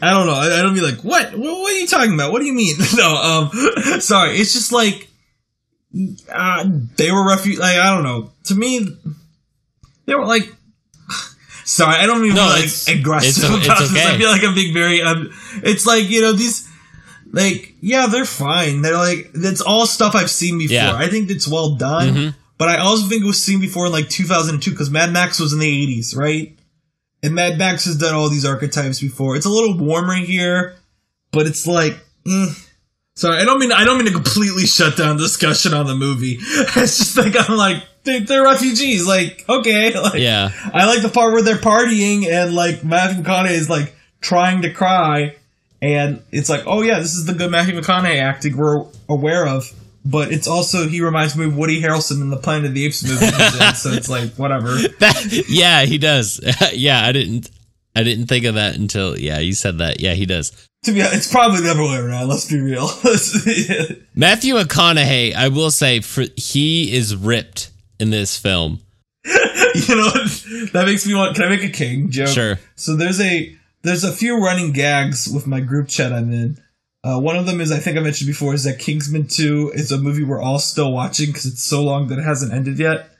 I 0.00 0.10
don't 0.10 0.26
know. 0.26 0.34
I, 0.34 0.58
I 0.58 0.62
don't 0.62 0.74
be 0.74 0.80
like 0.80 1.02
what? 1.04 1.32
what? 1.32 1.40
What 1.40 1.72
are 1.72 1.76
you 1.78 1.86
talking 1.86 2.14
about? 2.14 2.32
What 2.32 2.40
do 2.40 2.46
you 2.46 2.52
mean? 2.54 2.76
no, 2.96 3.14
um, 3.16 4.00
sorry. 4.00 4.36
It's 4.36 4.52
just 4.52 4.72
like 4.72 5.08
uh, 6.32 6.64
they 6.96 7.10
were 7.12 7.18
refu 7.24 7.58
Like 7.58 7.76
I 7.76 7.94
don't 7.94 8.04
know. 8.04 8.30
To 8.44 8.54
me, 8.54 8.86
they 10.06 10.14
were 10.14 10.26
like. 10.26 10.52
Sorry, 11.68 11.96
I 11.96 12.06
don't 12.06 12.22
mean 12.22 12.34
No, 12.34 12.46
like 12.46 12.58
it's- 12.64 12.88
aggressive 12.88 13.44
it's- 13.44 13.56
it's 13.58 13.66
about 13.66 13.78
this. 13.80 14.06
I 14.06 14.16
feel 14.16 14.30
like 14.30 14.42
I'm 14.42 14.54
being 14.54 14.72
very. 14.72 15.02
Um, 15.02 15.30
it's 15.62 15.84
like 15.86 16.08
you 16.08 16.20
know 16.22 16.32
these. 16.32 16.66
Like 17.30 17.74
yeah, 17.82 18.06
they're 18.06 18.24
fine. 18.24 18.80
They're 18.80 18.96
like 18.96 19.30
that's 19.34 19.60
all 19.60 19.84
stuff 19.86 20.14
I've 20.14 20.30
seen 20.30 20.56
before. 20.58 20.74
Yeah. 20.76 20.94
I 20.94 21.08
think 21.08 21.30
it's 21.30 21.46
well 21.46 21.74
done. 21.76 22.14
Mhm. 22.14 22.34
But 22.56 22.70
I 22.70 22.78
also 22.78 23.06
think 23.06 23.22
it 23.22 23.26
was 23.26 23.42
seen 23.42 23.60
before 23.60 23.86
in 23.86 23.92
like 23.92 24.08
2002 24.08 24.70
because 24.70 24.88
Mad 24.90 25.12
Max 25.12 25.38
was 25.38 25.52
in 25.52 25.58
the 25.60 25.66
80s, 25.68 26.16
right? 26.16 26.58
And 27.22 27.34
Mad 27.34 27.58
Max 27.58 27.84
has 27.84 27.96
done 27.98 28.14
all 28.14 28.30
these 28.30 28.46
archetypes 28.46 28.98
before. 29.00 29.36
It's 29.36 29.44
a 29.46 29.50
little 29.50 29.76
warmer 29.76 30.14
here, 30.14 30.76
but 31.32 31.46
it's 31.46 31.66
like, 31.66 31.98
eh. 32.26 32.46
sorry, 33.14 33.36
I 33.38 33.44
don't 33.44 33.58
mean 33.60 33.72
I 33.72 33.84
don't 33.84 33.98
mean 33.98 34.06
to 34.06 34.12
completely 34.12 34.64
shut 34.64 34.96
down 34.96 35.18
discussion 35.18 35.74
on 35.74 35.86
the 35.86 35.94
movie. 35.94 36.38
It's 36.76 36.96
just 36.98 37.16
like 37.18 37.34
I'm 37.36 37.56
like 37.58 37.84
they, 38.08 38.20
they're 38.20 38.42
refugees. 38.42 39.06
Like 39.06 39.44
okay, 39.48 39.98
like 40.00 40.14
Yeah. 40.20 40.50
I 40.72 40.86
like 40.86 41.02
the 41.02 41.08
part 41.08 41.32
where 41.32 41.42
they're 41.42 41.56
partying 41.56 42.26
and 42.26 42.54
like 42.54 42.82
Matthew 42.82 43.22
McConaughey 43.22 43.50
is 43.50 43.70
like 43.70 43.94
trying 44.20 44.62
to 44.62 44.72
cry, 44.72 45.36
and 45.80 46.22
it's 46.32 46.48
like, 46.48 46.62
oh 46.66 46.82
yeah, 46.82 46.98
this 46.98 47.14
is 47.14 47.26
the 47.26 47.34
good 47.34 47.50
Matthew 47.50 47.78
McConaughey 47.78 48.20
acting 48.20 48.56
we're 48.56 48.84
aware 49.08 49.46
of. 49.46 49.70
But 50.04 50.32
it's 50.32 50.46
also 50.48 50.88
he 50.88 51.02
reminds 51.02 51.36
me 51.36 51.44
of 51.44 51.56
Woody 51.56 51.82
Harrelson 51.82 52.22
in 52.22 52.30
the 52.30 52.36
Planet 52.38 52.66
of 52.66 52.74
the 52.74 52.86
Apes 52.86 53.04
movie, 53.04 53.26
in, 53.26 53.32
so 53.74 53.90
it's 53.90 54.08
like 54.08 54.32
whatever. 54.34 54.68
That, 55.00 55.44
yeah, 55.48 55.84
he 55.84 55.98
does. 55.98 56.40
yeah, 56.72 57.04
I 57.04 57.12
didn't 57.12 57.50
I 57.94 58.04
didn't 58.04 58.26
think 58.26 58.44
of 58.44 58.54
that 58.54 58.76
until 58.76 59.18
yeah, 59.18 59.38
you 59.38 59.52
said 59.52 59.78
that. 59.78 60.00
Yeah, 60.00 60.14
he 60.14 60.24
does. 60.24 60.52
To 60.84 60.92
be 60.92 61.02
honest, 61.02 61.16
it's 61.16 61.30
probably 61.30 61.60
the 61.60 61.72
other 61.72 61.82
way 61.82 61.96
around. 61.96 62.28
Let's 62.28 62.50
be 62.50 62.60
real. 62.60 62.86
Matthew 64.14 64.54
McConaughey, 64.54 65.34
I 65.34 65.48
will 65.48 65.72
say 65.72 66.00
for 66.00 66.24
he 66.36 66.94
is 66.94 67.16
ripped 67.16 67.70
in 67.98 68.10
this 68.10 68.36
film. 68.36 68.80
you 69.24 69.96
know 69.96 70.10
that 70.72 70.84
makes 70.86 71.06
me 71.06 71.14
want. 71.14 71.34
Can 71.34 71.44
I 71.44 71.48
make 71.48 71.64
a 71.64 71.68
king 71.68 72.10
joke? 72.10 72.28
Sure. 72.28 72.58
So 72.76 72.96
there's 72.96 73.20
a 73.20 73.54
there's 73.82 74.04
a 74.04 74.12
few 74.12 74.42
running 74.42 74.72
gags 74.72 75.28
with 75.28 75.46
my 75.46 75.60
group 75.60 75.88
chat 75.88 76.12
I'm 76.12 76.32
in. 76.32 76.58
Uh, 77.04 77.18
one 77.18 77.36
of 77.36 77.46
them 77.46 77.60
is 77.60 77.70
I 77.70 77.78
think 77.78 77.96
I 77.96 78.00
mentioned 78.00 78.26
before 78.26 78.54
is 78.54 78.64
that 78.64 78.78
Kingsman 78.78 79.26
Two 79.26 79.70
is 79.74 79.92
a 79.92 79.98
movie 79.98 80.24
we're 80.24 80.40
all 80.40 80.58
still 80.58 80.92
watching 80.92 81.26
because 81.26 81.46
it's 81.46 81.62
so 81.62 81.82
long 81.82 82.08
that 82.08 82.18
it 82.18 82.24
hasn't 82.24 82.52
ended 82.52 82.78
yet. 82.78 83.10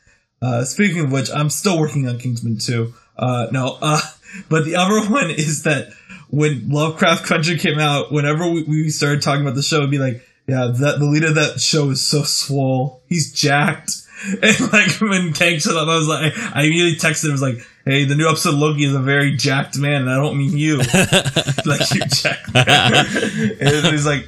Uh, 0.40 0.64
speaking 0.64 1.00
of 1.00 1.12
which, 1.12 1.30
I'm 1.30 1.50
still 1.50 1.78
working 1.78 2.08
on 2.08 2.18
Kingsman 2.18 2.58
Two. 2.58 2.94
Uh, 3.16 3.48
no, 3.50 3.78
uh, 3.80 4.00
but 4.48 4.64
the 4.64 4.76
other 4.76 5.00
one 5.10 5.30
is 5.30 5.62
that 5.64 5.92
when 6.30 6.68
Lovecraft 6.68 7.24
Country 7.24 7.58
came 7.58 7.78
out, 7.78 8.12
whenever 8.12 8.48
we, 8.48 8.62
we 8.64 8.90
started 8.90 9.22
talking 9.22 9.42
about 9.42 9.54
the 9.54 9.62
show, 9.62 9.78
it'd 9.78 9.90
be 9.90 9.98
like, 9.98 10.22
yeah, 10.46 10.72
that 10.80 10.98
the 10.98 11.06
lead 11.06 11.24
of 11.24 11.34
that 11.34 11.60
show 11.60 11.90
is 11.90 12.04
so 12.04 12.22
swole. 12.22 13.02
He's 13.06 13.32
jacked. 13.32 13.92
And 14.42 14.72
like 14.72 14.90
when 15.00 15.32
Kang 15.32 15.58
showed 15.58 15.76
up, 15.76 15.88
I 15.88 15.96
was 15.96 16.08
like, 16.08 16.32
I 16.36 16.62
immediately 16.64 16.96
texted 16.96 17.24
him, 17.24 17.30
I 17.30 17.32
was 17.32 17.42
like, 17.42 17.58
hey, 17.84 18.04
the 18.04 18.14
new 18.14 18.28
episode 18.28 18.54
of 18.54 18.60
Loki 18.60 18.84
is 18.84 18.94
a 18.94 18.98
very 19.00 19.36
jacked 19.36 19.78
man, 19.78 20.02
and 20.02 20.10
I 20.10 20.16
don't 20.16 20.36
mean 20.36 20.56
you. 20.56 20.78
like 21.64 21.90
you 21.94 22.00
jacked 22.06 22.52
man. 22.52 22.94
and 23.60 23.86
he's 23.86 24.06
like, 24.06 24.26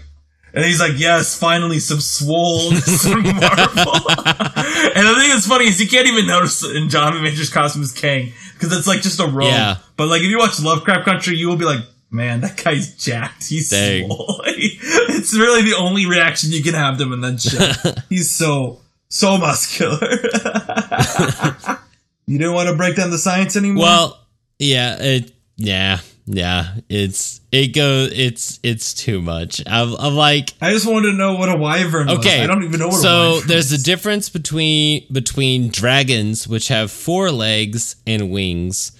And 0.52 0.64
he's 0.64 0.80
like, 0.80 0.92
yes, 0.96 1.38
finally 1.38 1.78
some 1.78 2.00
swole, 2.00 2.70
some 2.72 3.22
Marvel. 3.22 3.30
and 3.36 5.06
the 5.06 5.14
thing 5.18 5.30
that's 5.30 5.46
funny 5.46 5.66
is 5.66 5.80
you 5.80 5.88
can't 5.88 6.08
even 6.08 6.26
notice 6.26 6.64
in 6.64 6.88
Jonathan 6.88 7.22
Majors' 7.22 7.50
costume 7.50 7.82
is 7.82 7.92
Kang 7.92 8.32
because 8.54 8.76
it's 8.76 8.86
like 8.86 9.00
just 9.00 9.20
a 9.20 9.26
robe. 9.26 9.44
Yeah. 9.52 9.76
But 9.96 10.08
like 10.08 10.22
if 10.22 10.28
you 10.28 10.38
watch 10.38 10.60
Lovecraft 10.60 11.04
Country, 11.04 11.36
you 11.36 11.48
will 11.48 11.56
be 11.56 11.64
like, 11.64 11.80
man, 12.10 12.40
that 12.40 12.62
guy's 12.62 12.96
jacked. 12.96 13.48
He's 13.48 13.70
Dang. 13.70 14.06
swole. 14.06 14.42
it's 14.46 15.34
really 15.36 15.62
the 15.62 15.76
only 15.76 16.06
reaction 16.06 16.50
you 16.52 16.62
can 16.62 16.74
have 16.74 16.98
to 16.98 17.04
him 17.04 17.12
in 17.12 17.20
that 17.20 17.40
shit. 17.40 17.98
he's 18.08 18.30
so 18.34 18.80
so 19.10 19.36
muscular. 19.36 19.98
you 22.26 22.38
didn't 22.38 22.54
want 22.54 22.68
to 22.70 22.76
break 22.76 22.96
down 22.96 23.10
the 23.10 23.18
science 23.18 23.56
anymore. 23.56 23.82
Well, 23.82 24.26
yeah, 24.58 24.96
it, 24.98 25.32
yeah, 25.56 25.98
yeah. 26.26 26.76
It's 26.88 27.40
it 27.52 27.74
goes. 27.74 28.12
It's 28.12 28.60
it's 28.62 28.94
too 28.94 29.20
much. 29.20 29.62
I'm, 29.66 29.94
I'm 29.96 30.14
like, 30.14 30.54
I 30.62 30.72
just 30.72 30.86
wanted 30.86 31.10
to 31.10 31.16
know 31.16 31.34
what 31.34 31.48
a 31.48 31.56
wyvern 31.56 32.06
was. 32.06 32.18
okay. 32.18 32.42
I 32.42 32.46
don't 32.46 32.62
even 32.62 32.80
know 32.80 32.88
what 32.88 32.96
a 32.96 33.02
so 33.02 33.40
there's 33.40 33.72
a 33.72 33.82
difference 33.82 34.30
between 34.30 35.04
between 35.12 35.68
dragons, 35.68 36.48
which 36.48 36.68
have 36.68 36.90
four 36.90 37.30
legs 37.30 37.96
and 38.06 38.30
wings, 38.30 38.92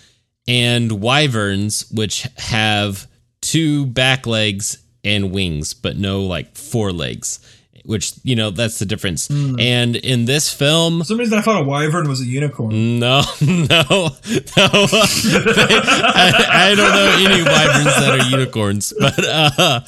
and 0.47 1.01
wyverns, 1.01 1.91
which 1.91 2.27
have 2.37 3.07
two 3.41 3.87
back 3.87 4.27
legs 4.27 4.79
and 5.05 5.33
wings, 5.33 5.73
but 5.73 5.97
no 5.97 6.23
like 6.23 6.57
four 6.57 6.93
legs. 6.93 7.39
Which 7.85 8.13
you 8.23 8.37
know 8.37 8.51
that's 8.51 8.79
the 8.79 8.87
difference. 8.87 9.29
Hmm. 9.29 9.59
And 9.59 9.97
in 9.97 10.27
this 10.27 10.53
film, 10.53 10.99
For 11.01 11.05
some 11.05 11.19
reason, 11.19 11.39
I 11.39 11.41
thought 11.41 11.63
a 11.63 11.65
wyvern 11.65 12.09
was 12.09 12.21
a 12.21 12.25
unicorn. 12.25 12.99
No, 12.99 13.23
no, 13.41 13.57
no. 13.67 13.81
I, 14.57 16.47
I 16.53 16.75
don't 16.77 16.93
know 16.93 17.15
any 17.19 17.43
wyverns 17.43 17.97
that 17.97 18.19
are 18.21 18.31
unicorns, 18.31 18.93
but 18.99 19.19
uh, 19.19 19.81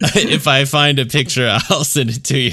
if 0.16 0.48
I 0.48 0.64
find 0.64 0.98
a 0.98 1.06
picture, 1.06 1.58
I'll 1.68 1.84
send 1.84 2.10
it 2.10 2.24
to 2.24 2.38
you. 2.38 2.52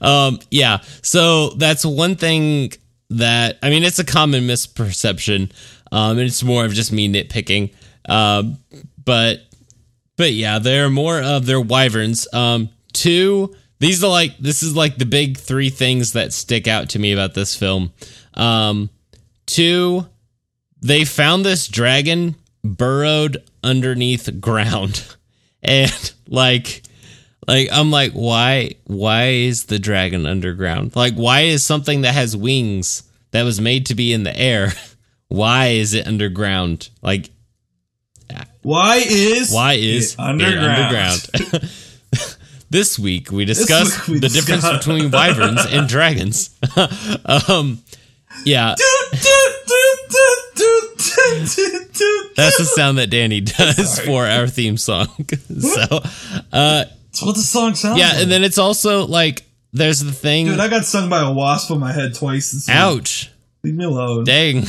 Um, 0.00 0.40
yeah, 0.50 0.78
so 1.02 1.50
that's 1.50 1.84
one 1.84 2.16
thing 2.16 2.72
that 3.10 3.58
I 3.62 3.70
mean, 3.70 3.84
it's 3.84 3.98
a 3.98 4.04
common 4.04 4.44
misperception, 4.44 5.52
um, 5.92 6.18
and 6.18 6.20
it's 6.20 6.42
more 6.42 6.64
of 6.64 6.72
just 6.72 6.92
me 6.92 7.08
nitpicking. 7.08 7.72
Um, 8.08 8.58
but 9.04 9.42
but 10.16 10.32
yeah, 10.32 10.58
there 10.58 10.84
are 10.86 10.90
more 10.90 11.20
of 11.22 11.46
their 11.46 11.60
wyverns. 11.60 12.32
Um, 12.34 12.70
two, 12.92 13.54
these 13.80 14.02
are 14.02 14.10
like 14.10 14.36
this 14.38 14.62
is 14.62 14.74
like 14.74 14.96
the 14.98 15.06
big 15.06 15.36
three 15.36 15.70
things 15.70 16.12
that 16.12 16.32
stick 16.32 16.66
out 16.66 16.90
to 16.90 16.98
me 16.98 17.12
about 17.12 17.34
this 17.34 17.54
film. 17.56 17.92
Um, 18.34 18.90
two, 19.46 20.06
they 20.80 21.04
found 21.04 21.44
this 21.44 21.68
dragon 21.68 22.34
burrowed 22.64 23.42
underneath 23.62 24.40
ground, 24.40 25.16
and 25.62 26.12
like, 26.26 26.82
like 27.46 27.68
I'm 27.72 27.90
like, 27.90 28.12
why? 28.12 28.72
Why 28.84 29.26
is 29.28 29.64
the 29.64 29.78
dragon 29.78 30.26
underground? 30.26 30.96
Like, 30.96 31.14
why 31.14 31.42
is 31.42 31.64
something 31.64 32.02
that 32.02 32.14
has 32.14 32.36
wings 32.36 33.04
that 33.30 33.42
was 33.44 33.60
made 33.60 33.86
to 33.86 33.94
be 33.94 34.12
in 34.12 34.22
the 34.24 34.36
air? 34.38 34.72
Why 35.30 35.66
is 35.66 35.92
it 35.92 36.06
underground? 36.06 36.88
Like, 37.02 37.28
Why 38.62 39.04
is 39.06 39.52
why 39.52 39.74
is 39.74 40.14
it 40.14 40.18
underground? 40.18 41.28
it 41.34 41.44
underground? 41.44 41.70
this 42.70 42.98
week 42.98 43.30
we 43.32 43.44
discussed 43.44 44.08
week 44.08 44.14
we 44.14 44.18
the 44.20 44.28
difference 44.28 44.68
between 44.68 45.10
wyverns 45.10 45.64
and 45.66 45.88
dragons. 45.94 46.50
um, 47.48 47.82
yeah, 48.44 48.74
that's 52.36 52.58
the 52.58 52.70
sound 52.74 52.98
that 52.98 53.08
Danny 53.10 53.40
does 53.42 53.94
Sorry. 53.94 54.06
for 54.06 54.26
our 54.26 54.46
theme 54.46 54.76
song. 54.76 55.08
so, 55.60 55.82
uh, 56.52 56.84
That's 57.12 57.22
what 57.22 57.34
the 57.36 57.42
song 57.42 57.74
sounds 57.74 57.98
yeah, 57.98 58.10
like. 58.10 58.22
and 58.22 58.30
then 58.30 58.44
it's 58.44 58.58
also 58.58 59.06
like 59.06 59.44
there's 59.72 60.00
the 60.00 60.12
thing. 60.12 60.46
Dude, 60.46 60.60
I 60.60 60.68
got 60.68 60.84
stung 60.84 61.08
by 61.08 61.20
a 61.22 61.32
wasp 61.32 61.70
on 61.70 61.80
my 61.80 61.92
head 61.92 62.14
twice 62.14 62.52
this 62.52 62.68
week. 62.68 62.76
ouch, 62.76 63.30
Leave 63.64 63.74
me 63.74 63.84
alone. 63.84 64.24
dang! 64.24 64.64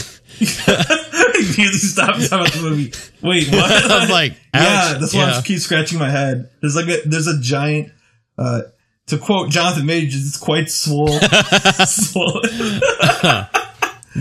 Immediately 1.46 1.80
stop 1.80 2.16
talking 2.16 2.26
about 2.28 2.52
the 2.54 2.62
movie. 2.62 2.92
Wait, 3.22 3.48
what? 3.52 3.72
I 3.92 4.00
was 4.02 4.10
like, 4.10 4.32
ouch. 4.54 4.62
yeah, 4.64 4.98
that's 5.00 5.14
why 5.14 5.32
I 5.32 5.42
keep 5.44 5.60
scratching 5.60 6.00
my 6.00 6.10
head. 6.10 6.50
There's 6.62 6.76
like 6.76 6.88
a 6.88 7.08
there's 7.08 7.28
a 7.28 7.40
giant 7.40 7.92
uh 8.38 8.62
to 9.08 9.18
quote 9.18 9.50
Jonathan 9.50 9.86
Majors, 9.86 10.28
it's 10.28 10.38
quite 10.38 10.70
swole. 10.70 11.08
swole. 11.88 12.42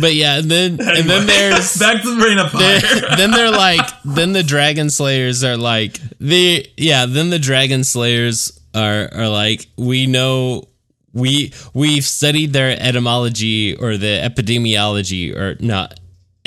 But 0.01 0.15
yeah, 0.15 0.39
and 0.39 0.51
then 0.51 0.73
and 0.81 1.09
then 1.09 1.27
there's 1.27 1.77
back 1.77 2.03
to 2.03 2.15
the 2.15 2.21
Brain 2.21 2.39
of 2.39 2.53
They're- 2.53 2.81
Fire. 2.81 3.17
then 3.17 3.31
they're 3.33 3.51
like 3.51 3.87
then 4.05 4.33
the 4.33 4.43
dragon 4.43 4.91
slayers 4.91 5.43
are 5.43 5.57
like 5.57 5.99
the 6.21 6.67
yeah 6.77 7.07
then 7.07 7.31
the 7.31 7.39
dragon 7.39 7.85
slayers 7.85 8.61
are 8.75 9.09
are 9.13 9.29
like 9.29 9.67
we 9.77 10.07
know 10.07 10.69
we 11.15 11.53
we've 11.75 12.05
studied 12.05 12.53
their 12.53 12.77
etymology 12.81 13.75
or 13.75 13.97
the 13.97 14.07
epidemiology 14.23 15.35
or 15.35 15.57
not 15.59 15.99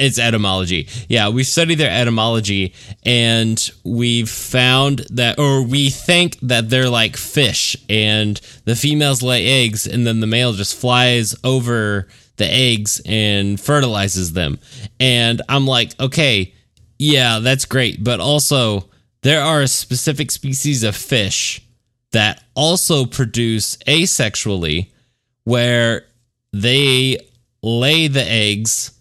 it's 0.02 0.20
etymology. 0.20 0.88
Yeah 1.08 1.30
we've 1.30 1.48
studied 1.48 1.76
their 1.76 1.92
etymology 1.92 2.74
and 3.04 3.70
we've 3.84 4.30
found 4.30 5.00
that 5.12 5.40
or 5.40 5.64
we 5.64 5.90
think 5.90 6.38
that 6.42 6.70
they're 6.70 6.90
like 6.90 7.16
fish 7.16 7.76
and 7.90 8.40
the 8.66 8.76
females 8.76 9.22
lay 9.22 9.64
eggs 9.64 9.88
and 9.88 10.06
then 10.06 10.20
the 10.20 10.28
male 10.28 10.54
just 10.54 10.76
flies 10.76 11.36
over 11.44 12.08
the 12.38 12.46
eggs 12.46 13.02
and 13.06 13.60
fertilizes 13.60 14.34
them. 14.34 14.60
And 15.00 15.42
i'm 15.48 15.68
like 15.68 15.98
okay 16.00 16.54
yeah 16.98 17.40
that's 17.40 17.66
great 17.66 18.04
but 18.04 18.20
also 18.20 18.90
there 19.22 19.42
are 19.42 19.68
specific 19.68 20.32
species 20.32 20.84
of 20.84 20.96
fish 20.96 21.62
that 22.12 22.44
also 22.56 23.06
produce 23.06 23.78
asexually 23.88 24.92
where 25.44 26.06
they 26.54 27.18
lay 27.64 28.08
the 28.08 28.24
eggs 28.24 28.92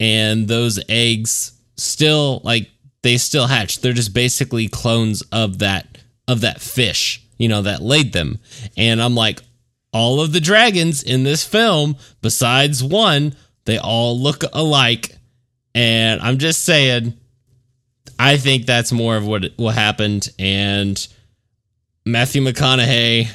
and 0.00 0.48
those 0.48 0.80
eggs 0.88 1.52
still 1.76 2.40
like 2.44 2.70
they 3.02 3.18
still 3.18 3.46
hatch. 3.46 3.80
They're 3.80 3.92
just 3.92 4.14
basically 4.14 4.68
clones 4.68 5.22
of 5.32 5.58
that 5.58 5.98
of 6.28 6.42
that 6.42 6.60
fish 6.60 7.22
you 7.42 7.48
know 7.48 7.62
that 7.62 7.82
laid 7.82 8.12
them. 8.12 8.38
And 8.76 9.02
i'm 9.02 9.16
like 9.16 9.40
all 9.92 10.20
of 10.20 10.32
the 10.32 10.40
dragons 10.40 11.02
in 11.02 11.24
this 11.24 11.44
film 11.44 11.96
besides 12.20 12.84
one 12.84 13.34
they 13.64 13.78
all 13.78 14.18
look 14.18 14.44
alike. 14.52 15.16
And 15.74 16.20
i'm 16.20 16.38
just 16.38 16.64
saying 16.64 17.14
i 18.18 18.36
think 18.36 18.64
that's 18.66 18.92
more 18.92 19.16
of 19.16 19.26
what 19.26 19.44
what 19.56 19.74
happened. 19.74 20.28
And 20.38 21.04
matthew 22.06 22.42
mcconaughey 22.42 23.28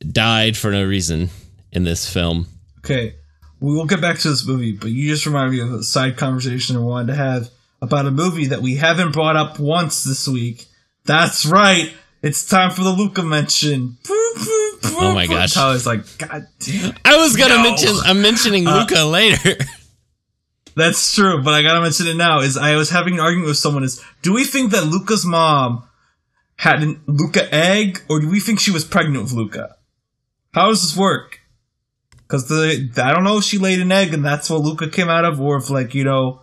died 0.00 0.56
for 0.56 0.70
no 0.70 0.84
reason 0.84 1.28
in 1.72 1.84
this 1.84 2.10
film. 2.10 2.46
Okay, 2.78 3.16
we 3.60 3.74
will 3.74 3.86
get 3.86 4.00
back 4.00 4.18
to 4.20 4.28
this 4.30 4.46
movie, 4.46 4.72
but 4.72 4.90
you 4.90 5.08
just 5.08 5.26
reminded 5.26 5.52
me 5.52 5.60
of 5.60 5.72
a 5.72 5.82
side 5.82 6.16
conversation 6.16 6.76
I 6.76 6.80
wanted 6.80 7.08
to 7.08 7.14
have 7.16 7.50
about 7.82 8.06
a 8.06 8.10
movie 8.10 8.46
that 8.46 8.60
we 8.62 8.76
haven't 8.76 9.12
brought 9.12 9.36
up 9.36 9.58
once 9.58 10.04
this 10.04 10.26
week. 10.28 10.66
That's 11.04 11.44
right. 11.46 11.92
It's 12.22 12.46
time 12.46 12.70
for 12.72 12.82
the 12.82 12.90
Luca 12.90 13.22
mention. 13.22 13.96
Oh 14.10 15.12
my 15.14 15.26
gosh. 15.26 15.56
I 15.56 15.72
was 15.72 15.86
like, 15.86 16.00
God 16.18 16.46
damn. 16.60 16.94
I 17.04 17.16
was 17.16 17.36
gonna 17.36 17.56
No. 17.56 17.62
mention. 17.62 17.94
I'm 18.04 18.20
mentioning 18.22 18.66
Uh, 18.66 18.80
Luca 18.80 19.04
later. 19.04 19.56
That's 20.76 21.12
true, 21.14 21.42
but 21.42 21.54
I 21.54 21.62
gotta 21.62 21.80
mention 21.80 22.06
it 22.06 22.16
now. 22.16 22.40
Is 22.40 22.56
I 22.56 22.76
was 22.76 22.90
having 22.90 23.14
an 23.14 23.20
argument 23.20 23.48
with 23.48 23.56
someone. 23.56 23.82
Is 23.84 24.00
do 24.22 24.32
we 24.32 24.44
think 24.44 24.70
that 24.72 24.86
Luca's 24.86 25.24
mom 25.24 25.84
had 26.56 26.82
an 26.82 27.00
Luca 27.06 27.52
egg, 27.52 28.02
or 28.08 28.20
do 28.20 28.28
we 28.28 28.38
think 28.40 28.60
she 28.60 28.70
was 28.70 28.84
pregnant 28.84 29.24
with 29.24 29.32
Luca? 29.32 29.76
How 30.52 30.68
does 30.68 30.82
this 30.82 30.96
work? 30.96 31.37
Because 32.28 32.46
the 32.48 32.90
I 33.02 33.12
don't 33.14 33.24
know 33.24 33.38
if 33.38 33.44
she 33.44 33.56
laid 33.58 33.80
an 33.80 33.90
egg 33.90 34.12
and 34.12 34.22
that's 34.22 34.50
what 34.50 34.60
Luca 34.60 34.88
came 34.90 35.08
out 35.08 35.24
of, 35.24 35.40
or 35.40 35.56
if 35.56 35.70
like 35.70 35.94
you 35.94 36.04
know. 36.04 36.42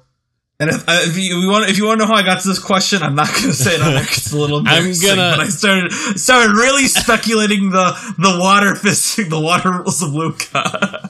And 0.58 0.70
if, 0.70 0.88
uh, 0.88 1.00
if 1.02 1.18
you, 1.18 1.50
want, 1.50 1.70
if 1.70 1.78
you 1.78 1.86
want 1.86 2.00
to 2.00 2.06
know 2.06 2.12
how 2.14 2.18
I 2.18 2.24
got 2.24 2.40
to 2.42 2.48
this 2.48 2.60
question, 2.60 3.04
I'm 3.04 3.14
not 3.14 3.28
going 3.28 3.42
to 3.48 3.54
say 3.54 3.76
it 3.76 3.82
on 3.82 3.92
there 3.94 4.06
'cause 4.06 4.18
it's 4.20 4.32
a 4.32 4.38
little. 4.40 4.60
I'm 4.66 4.94
gonna- 5.02 5.34
But 5.36 5.40
I 5.42 5.48
started 5.50 5.92
started 5.92 6.54
really 6.56 6.88
speculating 6.88 7.72
the 7.72 7.92
the 8.18 8.38
water 8.40 8.72
fisting, 8.72 9.30
the 9.30 9.40
water 9.42 9.70
rules 9.70 10.02
of 10.02 10.14
Luca 10.14 10.62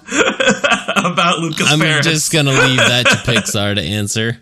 about 0.96 1.39
Luca's 1.39 1.72
I'm 1.72 1.79
parents. 1.79 2.08
just 2.08 2.34
gonna 2.34 2.50
leave 2.53 2.77
that 2.77 3.05
to 3.05 3.15
Pixar 3.32 3.75
to 3.75 3.82
answer. 3.84 4.41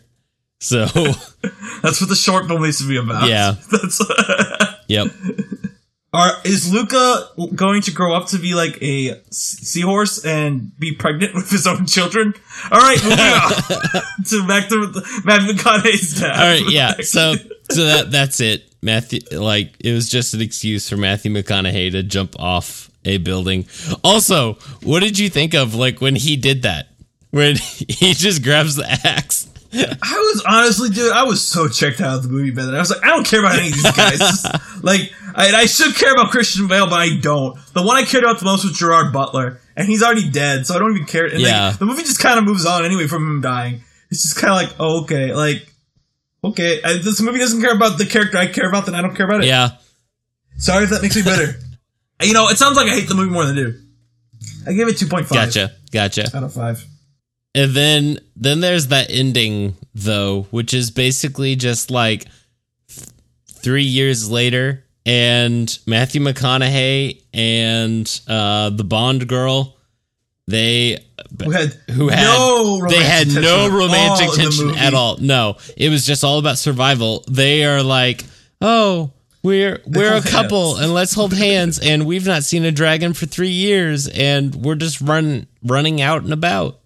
So, 0.61 0.85
That's 1.83 1.99
what 1.99 2.09
the 2.09 2.15
short 2.15 2.47
film 2.47 2.63
needs 2.63 2.77
to 2.79 2.87
be 2.87 2.95
about. 2.95 3.27
Yeah. 3.27 3.55
That's. 3.69 4.01
yep. 4.87 5.07
Are 6.13 6.31
is 6.43 6.71
Luca 6.71 7.29
going 7.55 7.81
to 7.81 7.91
grow 7.91 8.13
up 8.13 8.27
to 8.27 8.37
be 8.37 8.53
like 8.53 8.79
a 8.83 9.19
seahorse 9.31 10.23
and 10.23 10.77
be 10.77 10.93
pregnant 10.93 11.33
with 11.33 11.49
his 11.49 11.65
own 11.65 11.87
children? 11.87 12.35
All 12.71 12.79
right, 12.79 13.03
moving 13.03 13.19
on 13.19 14.23
to 14.25 14.47
back 14.47 14.69
to 14.69 14.77
Matt 15.25 15.41
McConaughey's 15.41 16.21
dad. 16.21 16.39
All 16.39 16.47
right. 16.47 16.71
Yeah. 16.71 16.93
So, 17.03 17.35
so 17.69 17.85
that 17.85 18.11
that's 18.11 18.39
it. 18.39 18.63
Matthew, 18.81 19.21
like, 19.31 19.73
it 19.79 19.93
was 19.93 20.09
just 20.09 20.33
an 20.33 20.41
excuse 20.41 20.89
for 20.89 20.97
Matthew 20.97 21.31
McConaughey 21.31 21.91
to 21.91 22.03
jump 22.03 22.35
off 22.39 22.91
a 23.05 23.17
building. 23.17 23.65
Also, 24.03 24.53
what 24.83 25.01
did 25.01 25.17
you 25.17 25.29
think 25.29 25.53
of 25.53 25.73
like 25.75 26.01
when 26.01 26.15
he 26.15 26.35
did 26.35 26.61
that? 26.63 26.87
When 27.31 27.55
he 27.89 28.13
just 28.13 28.43
grabs 28.43 28.75
the 28.75 28.85
axe. 29.03 29.49
I 29.73 29.87
was 30.33 30.43
honestly, 30.47 30.89
dude, 30.89 31.11
I 31.11 31.23
was 31.23 31.45
so 31.45 31.67
checked 31.67 32.01
out 32.01 32.17
of 32.17 32.23
the 32.23 32.29
movie 32.29 32.51
by 32.51 32.63
then. 32.63 32.75
I 32.75 32.79
was 32.79 32.91
like, 32.91 33.03
I 33.03 33.07
don't 33.07 33.25
care 33.25 33.39
about 33.39 33.57
any 33.57 33.69
of 33.69 33.73
these 33.73 33.91
guys. 33.91 34.45
Like, 34.83 35.11
I, 35.35 35.51
I 35.53 35.65
should 35.65 35.95
care 35.95 36.11
about 36.11 36.31
Christian 36.31 36.67
Bale, 36.67 36.85
but 36.87 36.99
I 36.99 37.17
don't. 37.17 37.57
The 37.73 37.81
one 37.81 37.97
I 37.97 38.03
cared 38.03 38.23
about 38.23 38.39
the 38.39 38.45
most 38.45 38.63
was 38.63 38.77
Gerard 38.77 39.11
Butler, 39.11 39.59
and 39.75 39.87
he's 39.87 40.03
already 40.03 40.29
dead, 40.29 40.65
so 40.65 40.75
I 40.75 40.79
don't 40.79 40.93
even 40.95 41.07
care. 41.07 41.25
And, 41.25 41.41
like, 41.41 41.79
the 41.79 41.85
movie 41.85 42.03
just 42.03 42.19
kind 42.19 42.37
of 42.37 42.45
moves 42.45 42.65
on 42.65 42.85
anyway 42.85 43.07
from 43.07 43.27
him 43.27 43.41
dying. 43.41 43.81
It's 44.09 44.23
just 44.23 44.37
kind 44.37 44.51
of 44.51 44.57
like, 44.57 44.79
oh, 44.79 45.03
okay, 45.03 45.33
like, 45.33 45.67
okay, 46.43 46.81
I, 46.83 46.97
this 46.97 47.21
movie 47.21 47.39
doesn't 47.39 47.61
care 47.61 47.73
about 47.73 47.97
the 47.97 48.05
character 48.05 48.37
I 48.37 48.47
care 48.47 48.67
about, 48.69 48.85
then 48.85 48.95
I 48.95 49.01
don't 49.01 49.15
care 49.15 49.25
about 49.25 49.43
it. 49.43 49.47
Yeah. 49.47 49.71
Sorry 50.57 50.83
if 50.83 50.91
that 50.91 51.01
makes 51.01 51.15
me 51.15 51.23
bitter. 51.23 51.55
you 52.21 52.33
know, 52.33 52.47
it 52.49 52.57
sounds 52.57 52.77
like 52.77 52.87
I 52.87 52.91
hate 52.91 53.09
the 53.09 53.15
movie 53.15 53.31
more 53.31 53.45
than 53.45 53.57
I 53.57 53.61
do. 53.61 53.79
I 54.67 54.73
give 54.73 54.87
it 54.87 54.97
two 54.97 55.07
point 55.07 55.27
five 55.27 55.53
Gotcha. 55.53 55.71
Gotcha. 55.91 56.35
out 56.35 56.43
of 56.43 56.53
five. 56.53 56.85
And 57.55 57.71
then 57.71 58.19
then 58.35 58.59
there's 58.59 58.87
that 58.87 59.09
ending 59.09 59.75
though, 59.93 60.43
which 60.51 60.73
is 60.73 60.91
basically 60.91 61.55
just 61.55 61.91
like 61.91 62.25
th- 62.87 63.07
3 63.47 63.83
years 63.83 64.29
later 64.29 64.85
and 65.05 65.77
Matthew 65.85 66.21
McConaughey 66.21 67.21
and 67.33 68.21
uh 68.27 68.69
the 68.69 68.83
Bond 68.83 69.27
girl 69.27 69.77
they 70.47 70.97
Who 71.43 71.51
had 71.51 71.73
who 71.91 72.09
had 72.09 72.23
no 72.23 72.79
romantic 72.81 72.97
they 72.97 73.03
had 73.03 73.27
tension 73.27 73.41
no 73.43 73.69
romantic 73.69 74.27
all 74.27 74.35
tension 74.35 74.75
at 74.75 74.93
all. 74.93 75.17
No, 75.17 75.57
it 75.77 75.89
was 75.89 76.05
just 76.05 76.23
all 76.23 76.37
about 76.37 76.57
survival. 76.57 77.23
They 77.29 77.63
are 77.63 77.81
like, 77.81 78.25
"Oh, 78.59 79.11
we're 79.41 79.81
we're 79.85 80.15
a 80.15 80.21
couple 80.21 80.75
hands. 80.75 80.85
and 80.85 80.93
let's 80.93 81.13
hold 81.13 81.33
hands 81.33 81.79
and 81.79 82.05
we've 82.05 82.25
not 82.25 82.43
seen 82.43 82.65
a 82.65 82.71
dragon 82.71 83.13
for 83.13 83.25
3 83.25 83.47
years 83.49 84.07
and 84.09 84.53
we're 84.55 84.75
just 84.75 84.99
run 84.99 85.47
running 85.63 86.01
out 86.01 86.23
and 86.23 86.33
about." 86.33 86.79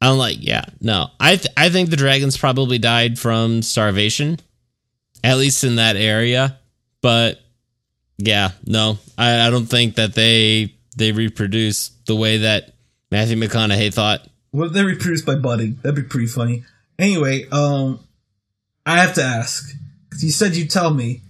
I'm 0.00 0.18
like, 0.18 0.38
"Yeah, 0.40 0.64
no. 0.80 1.10
I 1.20 1.36
th- 1.36 1.54
I 1.56 1.68
think 1.70 1.90
the 1.90 1.96
dragons 1.96 2.36
probably 2.36 2.78
died 2.78 3.18
from 3.20 3.62
starvation 3.62 4.38
at 5.22 5.38
least 5.38 5.64
in 5.64 5.76
that 5.76 5.96
area, 5.96 6.58
but 7.04 7.38
yeah, 8.16 8.52
no. 8.64 8.96
I, 9.18 9.46
I 9.46 9.50
don't 9.50 9.66
think 9.66 9.96
that 9.96 10.14
they 10.14 10.74
they 10.96 11.12
reproduce 11.12 11.90
the 12.06 12.16
way 12.16 12.38
that 12.38 12.72
Matthew 13.10 13.36
McConaughey 13.36 13.92
thought 13.92 14.26
if 14.54 14.72
they 14.72 14.82
reproduced 14.82 15.26
by 15.26 15.34
budding? 15.34 15.78
That'd 15.82 15.96
be 15.96 16.08
pretty 16.08 16.28
funny. 16.28 16.64
Anyway, 16.98 17.46
um, 17.52 18.00
I 18.86 19.00
have 19.00 19.12
to 19.16 19.22
ask 19.22 19.70
because 20.08 20.24
you 20.24 20.30
said 20.30 20.56
you'd 20.56 20.70
tell 20.70 20.94
me. 20.94 21.20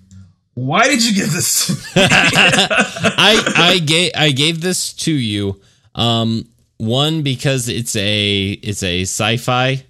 Why 0.54 0.86
did 0.86 1.04
you 1.04 1.12
give 1.12 1.32
this? 1.32 1.66
To 1.66 1.72
me? 1.72 1.78
I 1.96 3.52
I 3.56 3.78
gave 3.80 4.12
I 4.14 4.30
gave 4.30 4.60
this 4.60 4.92
to 4.92 5.12
you. 5.12 5.60
Um, 5.96 6.48
one 6.76 7.22
because 7.22 7.68
it's 7.68 7.96
a 7.96 8.52
it's 8.62 8.84
a 8.84 9.02
sci-fi 9.02 9.84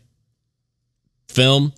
film. 1.29 1.75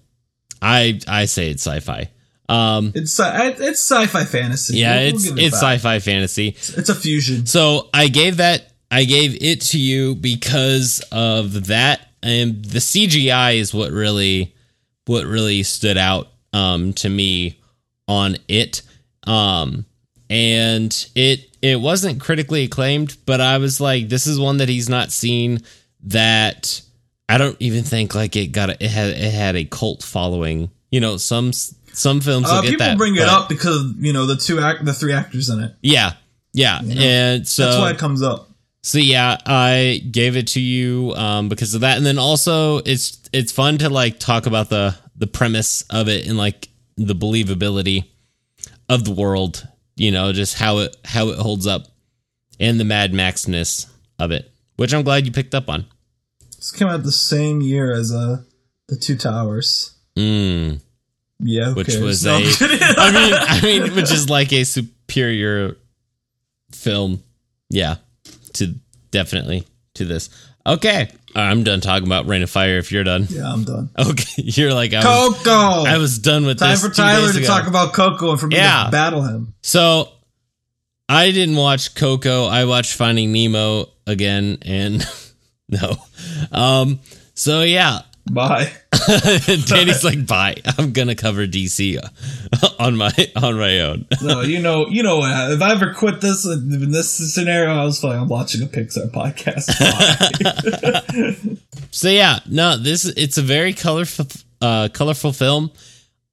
I 0.62 1.00
I 1.08 1.24
say 1.24 1.50
it's 1.50 1.66
sci-fi. 1.66 2.10
Um, 2.48 2.92
it's 2.94 3.12
sci- 3.12 3.54
it's 3.58 3.80
sci-fi 3.80 4.24
fantasy. 4.24 4.76
yeah, 4.78 4.94
We'll- 4.96 5.12
we'll 5.12 5.14
it's 5.16 5.26
it 5.26 5.38
it's 5.38 5.56
sci-fi 5.56 5.98
fantasy. 5.98 6.48
It's 6.48 6.88
a 6.88 6.94
fusion. 6.94 7.46
So 7.46 7.88
I 7.92 8.08
gave 8.08 8.36
that 8.38 8.72
I 8.90 9.04
gave 9.04 9.36
it 9.42 9.60
to 9.62 9.78
you 9.80 10.14
because 10.14 11.02
of 11.10 11.66
that 11.66 12.00
and 12.22 12.64
the 12.64 12.78
CGI 12.78 13.56
is 13.56 13.74
what 13.74 13.90
really 13.90 14.54
what 15.06 15.24
really 15.26 15.62
stood 15.64 15.96
out 15.98 16.28
um 16.52 16.92
to 16.94 17.08
me 17.08 17.58
on 18.06 18.36
it. 18.48 18.82
Um 19.24 19.84
and 20.30 21.08
it 21.14 21.48
it 21.62 21.80
wasn't 21.80 22.20
critically 22.20 22.64
acclaimed, 22.64 23.16
but 23.26 23.40
I 23.40 23.58
was 23.58 23.80
like 23.80 24.08
this 24.08 24.26
is 24.28 24.38
one 24.38 24.58
that 24.58 24.68
he's 24.68 24.88
not 24.88 25.10
seen 25.10 25.62
that 26.04 26.80
I 27.28 27.38
don't 27.38 27.56
even 27.58 27.82
think 27.82 28.14
like 28.14 28.36
it 28.36 28.48
got 28.52 28.70
a, 28.70 28.84
it 28.84 28.90
had 28.90 29.10
it 29.10 29.32
had 29.34 29.56
a 29.56 29.64
cult 29.64 30.02
following. 30.04 30.70
You 30.92 31.00
know, 31.00 31.16
some 31.16 31.50
some 31.96 32.20
films 32.20 32.46
will 32.46 32.54
Uh, 32.58 32.62
get 32.62 32.70
people 32.72 32.86
that. 32.86 32.98
bring 32.98 33.14
it 33.16 33.20
but- 33.20 33.28
up 33.28 33.48
because 33.48 33.92
you 33.98 34.12
know 34.12 34.26
the 34.26 34.36
two 34.36 34.60
act, 34.60 34.84
the 34.84 34.92
three 34.94 35.12
actors 35.12 35.48
in 35.48 35.60
it. 35.60 35.74
Yeah. 35.82 36.12
Yeah. 36.52 36.80
And 36.82 37.46
so 37.46 37.64
That's 37.66 37.78
why 37.78 37.90
it 37.90 37.98
comes 37.98 38.22
up. 38.22 38.50
so 38.82 38.98
yeah, 38.98 39.36
I 39.46 40.02
gave 40.10 40.36
it 40.36 40.46
to 40.48 40.60
you 40.60 41.12
um, 41.16 41.48
because 41.48 41.74
of 41.74 41.80
that, 41.82 41.96
and 41.96 42.06
then 42.06 42.18
also 42.18 42.78
it's 42.78 43.18
it's 43.32 43.52
fun 43.52 43.78
to 43.78 43.88
like 43.90 44.18
talk 44.18 44.46
about 44.46 44.68
the 44.70 44.94
the 45.16 45.26
premise 45.26 45.82
of 45.90 46.08
it 46.08 46.26
and 46.26 46.36
like 46.38 46.68
the 46.96 47.14
believability 47.14 48.04
of 48.88 49.04
the 49.04 49.12
world. 49.12 49.66
You 49.96 50.10
know, 50.12 50.32
just 50.32 50.54
how 50.58 50.78
it 50.78 50.96
how 51.04 51.28
it 51.28 51.38
holds 51.38 51.66
up 51.66 51.88
and 52.60 52.78
the 52.80 52.84
Mad 52.84 53.12
Maxness 53.12 53.86
of 54.18 54.30
it, 54.30 54.50
which 54.76 54.92
I'm 54.94 55.02
glad 55.02 55.24
you 55.26 55.32
picked 55.32 55.54
up 55.54 55.68
on. 55.70 55.86
This 56.56 56.70
came 56.72 56.88
out 56.88 57.02
the 57.02 57.12
same 57.12 57.60
year 57.60 57.92
as 57.92 58.12
uh 58.12 58.38
the 58.88 58.96
Two 58.96 59.16
Towers. 59.16 59.92
Mm, 60.16 60.80
Yeah, 61.38 61.74
which 61.74 61.88
cares? 61.88 62.00
was 62.02 62.24
No, 62.24 62.36
a. 62.38 62.40
I 62.98 63.12
mean, 63.12 63.34
I 63.34 63.60
mean, 63.62 63.94
which 63.94 64.10
is 64.10 64.30
like 64.30 64.52
a 64.52 64.64
superior 64.64 65.76
film. 66.72 67.22
Yeah, 67.68 67.96
to 68.54 68.74
definitely 69.10 69.64
to 69.94 70.04
this. 70.04 70.30
Okay, 70.66 71.10
I'm 71.34 71.62
done 71.62 71.80
talking 71.80 72.06
about 72.08 72.26
Reign 72.26 72.42
of 72.42 72.50
Fire. 72.50 72.78
If 72.78 72.90
you're 72.90 73.04
done. 73.04 73.26
yeah, 73.28 73.52
I'm 73.52 73.64
done. 73.64 73.90
Okay, 73.98 74.24
you're 74.42 74.72
like 74.74 74.94
I 74.94 75.04
was, 75.04 75.36
Coco. 75.44 75.84
I 75.84 75.98
was 75.98 76.18
done 76.18 76.46
with 76.46 76.58
Time 76.58 76.70
this 76.70 76.82
for 76.86 76.90
Tyler 76.92 77.30
to 77.32 77.38
ago. 77.38 77.46
talk 77.46 77.66
about 77.66 77.92
Coco 77.92 78.30
and 78.30 78.40
for 78.40 78.46
me 78.46 78.56
Yeah. 78.56 78.84
to 78.86 78.90
battle 78.90 79.22
him. 79.22 79.54
So, 79.62 80.08
I 81.08 81.30
didn't 81.32 81.56
watch 81.56 81.94
Coco. 81.94 82.46
I 82.46 82.64
watched 82.64 82.94
Finding 82.94 83.30
Nemo 83.32 83.86
again, 84.06 84.58
and 84.62 85.06
no. 85.68 85.96
Um. 86.50 87.00
So 87.34 87.62
yeah, 87.62 88.00
Bye. 88.30 88.72
Danny's 89.66 90.04
like, 90.04 90.26
bye. 90.26 90.56
I'm 90.78 90.92
gonna 90.92 91.14
cover 91.14 91.46
DC 91.46 91.98
on 92.78 92.96
my 92.96 93.12
on 93.36 93.58
my 93.58 93.80
own. 93.80 94.06
No, 94.22 94.40
you 94.40 94.60
know, 94.60 94.88
you 94.88 95.02
know? 95.02 95.20
If 95.24 95.62
I 95.62 95.72
ever 95.72 95.92
quit 95.94 96.20
this 96.20 96.44
in 96.46 96.90
this 96.90 97.10
scenario, 97.34 97.72
I 97.74 97.84
was 97.84 98.02
like, 98.02 98.18
I'm 98.18 98.28
watching 98.28 98.62
a 98.62 98.66
Pixar 98.66 99.10
podcast. 99.10 99.70
So 101.90 102.08
yeah, 102.08 102.40
no, 102.46 102.76
this 102.76 103.04
it's 103.04 103.38
a 103.38 103.42
very 103.42 103.72
colorful 103.72 104.26
uh 104.60 104.88
colorful 104.92 105.32
film 105.32 105.70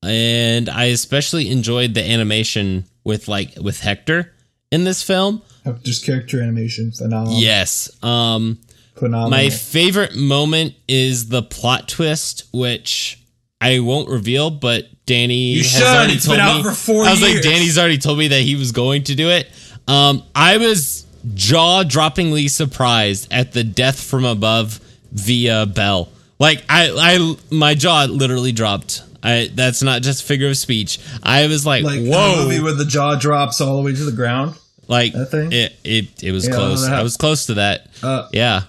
and 0.01 0.69
I 0.69 0.85
especially 0.85 1.49
enjoyed 1.49 1.93
the 1.93 2.03
animation 2.03 2.85
with 3.03 3.27
like 3.27 3.53
with 3.61 3.79
Hector 3.79 4.33
in 4.71 4.83
this 4.83 5.01
film. 5.03 5.41
Just 5.83 6.05
character 6.05 6.41
animation, 6.41 6.91
phenomenal. 6.91 7.39
Yes. 7.39 7.89
Um 8.03 8.59
phenomenal. 9.05 9.29
my 9.29 9.49
favorite 9.49 10.15
moment 10.15 10.73
is 10.87 11.29
the 11.29 11.41
plot 11.43 11.87
twist 11.89 12.45
which 12.53 13.19
I 13.61 13.79
won't 13.79 14.09
reveal, 14.09 14.49
but 14.49 14.87
Danny 15.05 15.53
You 15.53 15.57
has 15.63 15.71
should. 15.71 15.83
already 15.83 16.13
It's 16.13 16.25
told 16.25 16.37
been 16.37 16.45
me. 16.45 16.51
out 16.51 16.63
for 16.63 16.71
four 16.71 17.05
I 17.05 17.11
was 17.11 17.21
like. 17.21 17.41
Danny's 17.41 17.77
already 17.77 17.97
told 17.97 18.17
me 18.19 18.27
that 18.29 18.41
he 18.41 18.55
was 18.55 18.71
going 18.73 19.03
to 19.05 19.15
do 19.15 19.29
it. 19.29 19.47
Um, 19.87 20.23
I 20.35 20.57
was 20.57 21.05
jaw-droppingly 21.33 22.49
surprised 22.49 23.31
at 23.31 23.51
the 23.53 23.63
death 23.63 24.01
from 24.01 24.25
above 24.25 24.79
via 25.11 25.65
Bell. 25.65 26.09
Like 26.39 26.63
I, 26.67 26.89
I, 26.93 27.35
my 27.51 27.73
jaw 27.73 28.05
literally 28.09 28.51
dropped. 28.51 29.01
I 29.21 29.49
that's 29.53 29.81
not 29.81 30.01
just 30.01 30.23
figure 30.23 30.49
of 30.49 30.57
speech. 30.57 30.99
I 31.23 31.47
was 31.47 31.65
like, 31.65 31.83
like 31.85 32.01
whoa, 32.01 32.37
the 32.37 32.43
movie 32.43 32.59
where 32.61 32.73
the 32.73 32.83
jaw 32.85 33.15
drops 33.15 33.61
all 33.61 33.77
the 33.77 33.83
way 33.83 33.93
to 33.95 34.03
the 34.03 34.11
ground. 34.11 34.55
like 34.89 35.13
that 35.13 35.27
thing? 35.27 35.51
it, 35.53 35.73
it, 35.85 36.23
it 36.23 36.31
was 36.33 36.45
Yeah, 36.47 36.55
close. 36.55 36.81
that- 36.85 36.93
I 36.99 37.03
was 37.03 37.15
close 37.15 37.45
to 37.45 37.53
that. 37.55 37.87
Uh, 38.03 38.27
Yeah. 38.33 38.63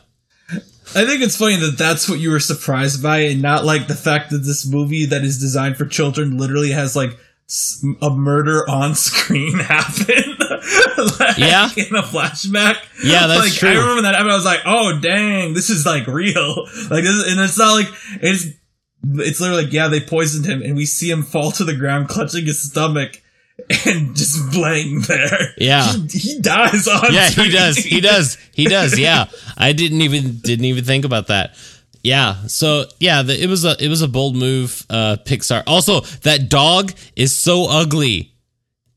I 0.95 1.05
think 1.07 1.23
it's 1.23 1.37
funny 1.37 1.57
that 1.57 1.77
that's 1.79 2.09
what 2.09 2.19
you 2.21 2.31
were 2.31 2.41
surprised 2.41 3.03
by, 3.03 3.19
and 3.21 3.41
not 3.43 3.65
like 3.65 3.87
the 3.87 3.95
fact 3.95 4.31
that 4.31 4.39
this 4.39 4.67
movie 4.67 5.07
that 5.07 5.23
is 5.25 5.39
designed 5.41 5.77
for 5.77 5.87
children 5.87 6.37
literally 6.39 6.73
has 6.73 6.95
like 6.95 7.19
a 8.01 8.11
murder 8.11 8.69
on 8.69 8.95
screen 8.95 9.59
happen. 9.59 10.37
like, 11.21 11.39
Yeah. 11.39 11.69
in 11.77 11.95
a 11.97 12.03
flashback. 12.03 12.77
Yeah, 13.03 13.27
that's 13.27 13.41
like, 13.41 13.53
true. 13.53 13.69
I 13.71 13.75
remember 13.75 14.03
that. 14.03 14.15
I 14.15 14.23
was 14.25 14.45
like, 14.45 14.61
oh 14.67 14.99
dang, 15.01 15.55
this 15.55 15.71
is 15.71 15.85
like 15.87 16.07
real. 16.07 16.67
Like, 16.91 17.05
this, 17.05 17.31
and 17.31 17.41
it's 17.41 17.59
not 17.59 17.73
like 17.75 17.87
it's. 18.23 18.47
It's 19.17 19.39
literally 19.39 19.65
like, 19.65 19.73
yeah, 19.75 19.89
they 19.89 20.01
poisoned 20.01 20.47
him, 20.47 20.63
and 20.63 20.75
we 20.75 20.87
see 20.87 21.11
him 21.11 21.23
fall 21.25 21.51
to 21.53 21.65
the 21.65 21.77
ground, 21.77 22.09
clutching 22.09 22.47
his 22.47 22.63
stomach, 22.63 23.21
and 23.87 24.15
just 24.15 24.55
laying 24.55 25.01
there. 25.03 25.55
Yeah. 25.59 25.93
he, 25.93 26.19
he 26.19 26.41
dies 26.41 26.87
on. 26.89 27.13
yeah, 27.13 27.29
he 27.31 27.51
does. 27.51 27.77
He 27.77 28.01
does. 28.01 28.39
He 28.53 28.65
does. 28.69 28.99
Yeah, 28.99 29.27
I 29.57 29.73
didn't 29.73 30.03
even 30.03 30.39
didn't 30.39 30.65
even 30.67 30.85
think 30.85 31.05
about 31.05 31.29
that. 31.29 31.57
Yeah. 32.03 32.47
So 32.49 32.85
yeah, 33.01 33.23
the, 33.23 33.43
it 33.43 33.49
was 33.49 33.65
a 33.65 33.77
it 33.83 33.89
was 33.89 34.03
a 34.03 34.09
bold 34.09 34.37
move, 34.37 34.85
uh, 34.91 35.17
Pixar. 35.25 35.63
Also, 35.67 36.01
that 36.23 36.49
dog 36.49 36.93
is 37.17 37.35
so 37.35 37.67
ugly. 37.69 38.31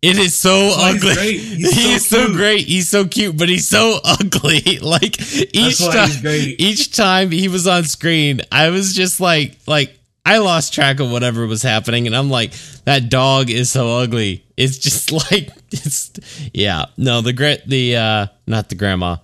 It 0.03 0.19
is 0.19 0.35
so 0.35 0.55
he's 0.65 0.77
ugly. 0.77 1.13
great. 1.15 1.39
He's 1.39 1.71
so 1.75 1.81
He's 1.89 2.07
so, 2.07 2.25
cute. 2.25 2.35
great. 2.37 2.67
He's 2.67 2.89
so 2.89 3.05
cute, 3.07 3.37
but 3.37 3.49
he's 3.49 3.67
so 3.67 3.99
ugly. 4.05 4.77
Like 4.79 5.19
each 5.55 5.79
time, 5.79 6.09
he's 6.09 6.59
each 6.59 6.95
time 6.95 7.31
he 7.31 7.47
was 7.47 7.65
on 7.65 7.83
screen, 7.83 8.41
I 8.51 8.69
was 8.69 8.93
just 8.93 9.19
like, 9.19 9.57
like 9.65 9.96
I 10.27 10.39
lost 10.39 10.73
track 10.73 10.99
of 10.99 11.09
whatever 11.09 11.47
was 11.47 11.61
happening, 11.61 12.05
and 12.05 12.13
I'm 12.13 12.29
like, 12.29 12.51
that 12.83 13.09
dog 13.09 13.49
is 13.49 13.71
so 13.71 13.99
ugly. 13.99 14.43
It's 14.57 14.77
just 14.77 15.09
like 15.31 15.51
it's 15.71 16.11
yeah. 16.53 16.87
No, 16.97 17.21
the 17.21 17.31
grit 17.31 17.63
the 17.65 17.95
uh 17.95 18.27
not 18.45 18.67
the 18.67 18.75
grandma. 18.75 19.17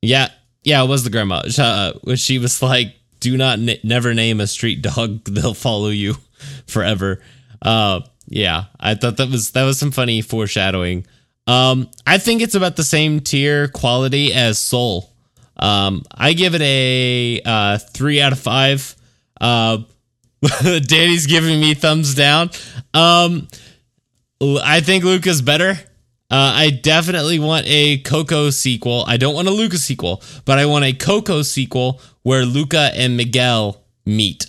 Yeah, 0.00 0.28
yeah, 0.64 0.82
it 0.82 0.88
was 0.88 1.04
the 1.04 1.10
grandma. 1.10 1.42
Uh, 1.58 1.92
she 2.14 2.38
was 2.38 2.62
like, 2.62 2.96
"Do 3.20 3.36
not 3.36 3.58
n- 3.58 3.78
never 3.84 4.14
name 4.14 4.40
a 4.40 4.46
street 4.46 4.80
dog; 4.80 5.24
they'll 5.28 5.52
follow 5.52 5.90
you 5.90 6.16
forever." 6.66 7.20
Uh, 7.60 8.00
yeah, 8.28 8.64
I 8.80 8.94
thought 8.94 9.18
that 9.18 9.28
was 9.28 9.50
that 9.50 9.64
was 9.64 9.78
some 9.78 9.90
funny 9.90 10.22
foreshadowing. 10.22 11.06
Um, 11.46 11.90
I 12.06 12.16
think 12.16 12.40
it's 12.40 12.54
about 12.54 12.76
the 12.76 12.82
same 12.82 13.20
tier 13.20 13.68
quality 13.68 14.32
as 14.32 14.58
Soul. 14.58 15.12
Um, 15.58 16.02
I 16.10 16.32
give 16.32 16.54
it 16.54 16.62
a 16.62 17.42
uh, 17.44 17.76
three 17.76 18.22
out 18.22 18.32
of 18.32 18.38
five. 18.38 18.96
Uh, 19.40 19.78
Danny's 20.62 21.26
giving 21.26 21.60
me 21.60 21.74
thumbs 21.74 22.14
down. 22.14 22.50
Um, 22.94 23.48
I 24.40 24.80
think 24.80 25.04
Luca's 25.04 25.42
better. 25.42 25.78
Uh, 26.28 26.52
I 26.54 26.70
definitely 26.70 27.38
want 27.38 27.66
a 27.68 27.98
Coco 27.98 28.50
sequel. 28.50 29.04
I 29.06 29.16
don't 29.16 29.34
want 29.34 29.46
a 29.48 29.52
Luca 29.52 29.78
sequel, 29.78 30.22
but 30.44 30.58
I 30.58 30.66
want 30.66 30.84
a 30.84 30.92
Coco 30.92 31.42
sequel 31.42 32.00
where 32.22 32.44
Luca 32.44 32.90
and 32.94 33.16
Miguel 33.16 33.84
meet. 34.04 34.46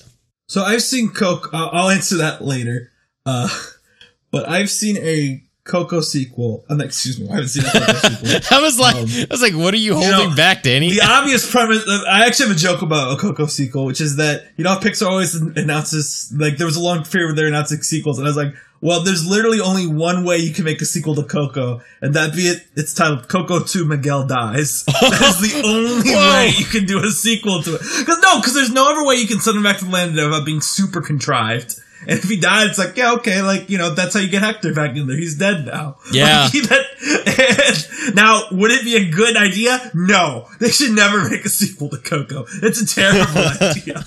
So 0.48 0.64
I've 0.64 0.82
seen 0.82 1.10
Coco. 1.10 1.56
Uh, 1.56 1.70
I'll 1.72 1.90
answer 1.90 2.18
that 2.18 2.44
later. 2.44 2.92
Uh, 3.26 3.48
but 4.32 4.50
I've 4.50 4.72
seen 4.72 4.98
a 4.98 5.44
Coco 5.68 6.02
sequel. 6.02 6.64
Uh, 6.70 6.78
excuse 6.80 7.20
me, 7.20 7.28
I 7.30 7.34
haven't 7.34 7.50
seen 7.50 7.64
a 7.66 7.70
Coco 7.70 7.94
sequel. 8.10 8.58
I 8.58 8.62
was 8.62 8.80
like, 8.80 8.96
Um, 8.96 9.06
I 9.08 9.28
was 9.30 9.42
like, 9.42 9.54
what 9.54 9.74
are 9.74 9.78
you 9.78 9.94
holding 9.94 10.30
know, 10.30 10.36
back, 10.36 10.64
Danny? 10.64 10.92
the 10.92 11.02
obvious 11.04 11.50
premise. 11.52 11.84
uh, 11.88 12.04
I 12.10 12.26
actually 12.26 12.48
have 12.48 12.56
a 12.58 12.60
joke 12.60 12.82
about 12.82 13.12
a 13.14 13.18
Coco 13.22 13.46
sequel, 13.46 13.86
which 13.86 14.02
is 14.02 14.16
that 14.16 14.48
you 14.58 14.64
know 14.64 14.76
Pixar 14.78 15.08
always 15.08 15.36
announces 15.36 16.34
like 16.36 16.58
there 16.58 16.68
was 16.68 16.78
a 16.78 16.82
long 16.82 17.04
period 17.04 17.28
where 17.28 17.36
they're 17.36 17.48
announcing 17.48 17.82
sequels, 17.84 18.18
and 18.18 18.28
I 18.28 18.30
was 18.30 18.38
like, 18.38 18.54
well, 18.80 19.02
there's 19.04 19.28
literally 19.28 19.60
only 19.60 19.88
one 19.88 20.24
way 20.24 20.38
you 20.38 20.54
can 20.54 20.64
make 20.64 20.80
a 20.82 20.86
sequel 20.86 21.16
to 21.16 21.24
Coco, 21.24 21.82
and 22.02 22.14
that 22.14 22.34
be 22.36 22.44
it. 22.48 22.64
It's 22.76 22.94
titled 22.94 23.28
Coco 23.28 23.64
Two 23.64 23.86
Miguel 23.86 24.28
Dies. 24.28 24.84
that 24.86 25.40
is 25.42 25.52
the 25.52 25.62
only 25.66 26.12
way 26.12 26.52
you 26.58 26.66
can 26.66 26.86
do 26.86 27.00
a 27.04 27.10
sequel 27.10 27.64
to 27.64 27.76
it. 27.76 27.82
Because 27.82 28.20
no, 28.22 28.38
because 28.40 28.54
there's 28.54 28.72
no 28.72 28.88
other 28.92 29.04
way 29.06 29.16
you 29.16 29.28
can 29.28 29.40
send 29.40 29.58
him 29.58 29.64
back 29.64 29.78
to 29.80 29.86
the 29.86 29.92
land 29.92 30.16
without 30.16 30.46
being 30.46 30.62
super 30.62 31.02
contrived. 31.02 31.80
And 32.08 32.18
if 32.20 32.24
he 32.30 32.40
died, 32.40 32.68
it's 32.70 32.78
like, 32.80 32.96
yeah, 32.98 33.14
okay, 33.16 33.42
like, 33.42 33.70
you 33.70 33.78
know, 33.78 33.94
that's 33.94 34.14
how 34.14 34.20
you 34.22 34.30
get 34.30 34.42
Hector 34.42 34.74
back 34.74 34.96
in 34.96 35.08
there. 35.08 35.18
He's 35.18 35.38
dead 35.38 35.66
now. 35.66 35.98
Yeah. 36.12 36.44
Like, 36.54 36.64
that- 36.70 38.14
now, 38.16 38.44
would 38.52 38.72
it 38.72 38.84
be 38.84 38.96
a 38.96 39.10
good 39.10 39.36
idea? 39.38 39.92
No. 39.94 40.48
They 40.60 40.70
should 40.70 40.92
never 40.92 41.30
make 41.30 41.46
a 41.46 41.50
sequel 41.50 41.90
to 41.90 41.98
Coco. 41.98 42.46
It's 42.64 42.82
a 42.82 42.88
terrible 42.88 43.42
idea. 43.62 44.04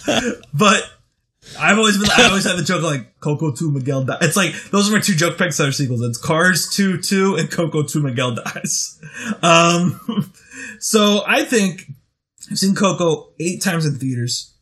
But 0.54 0.82
I've 1.58 1.78
always 1.78 1.98
been, 1.98 2.08
I 2.16 2.28
always 2.28 2.44
have 2.44 2.56
the 2.56 2.62
joke 2.64 2.82
like 2.82 3.20
Coco 3.20 3.52
2 3.52 3.70
Miguel 3.70 4.04
dies. 4.04 4.18
It's 4.22 4.36
like, 4.36 4.54
those 4.70 4.88
are 4.88 4.92
my 4.94 5.00
two 5.00 5.14
joke 5.14 5.36
Pixar 5.36 5.72
sequels. 5.74 6.00
It's 6.02 6.18
Cars 6.18 6.68
2 6.74 7.00
2 7.02 7.36
and 7.36 7.50
Coco 7.50 7.82
2 7.82 8.02
Miguel 8.02 8.34
dies. 8.36 8.98
Um, 9.42 10.32
so 10.78 11.22
I 11.26 11.44
think 11.44 11.90
I've 12.50 12.58
seen 12.58 12.74
Coco 12.74 13.30
eight 13.40 13.60
times 13.62 13.84
in 13.84 13.96
theaters, 13.96 14.54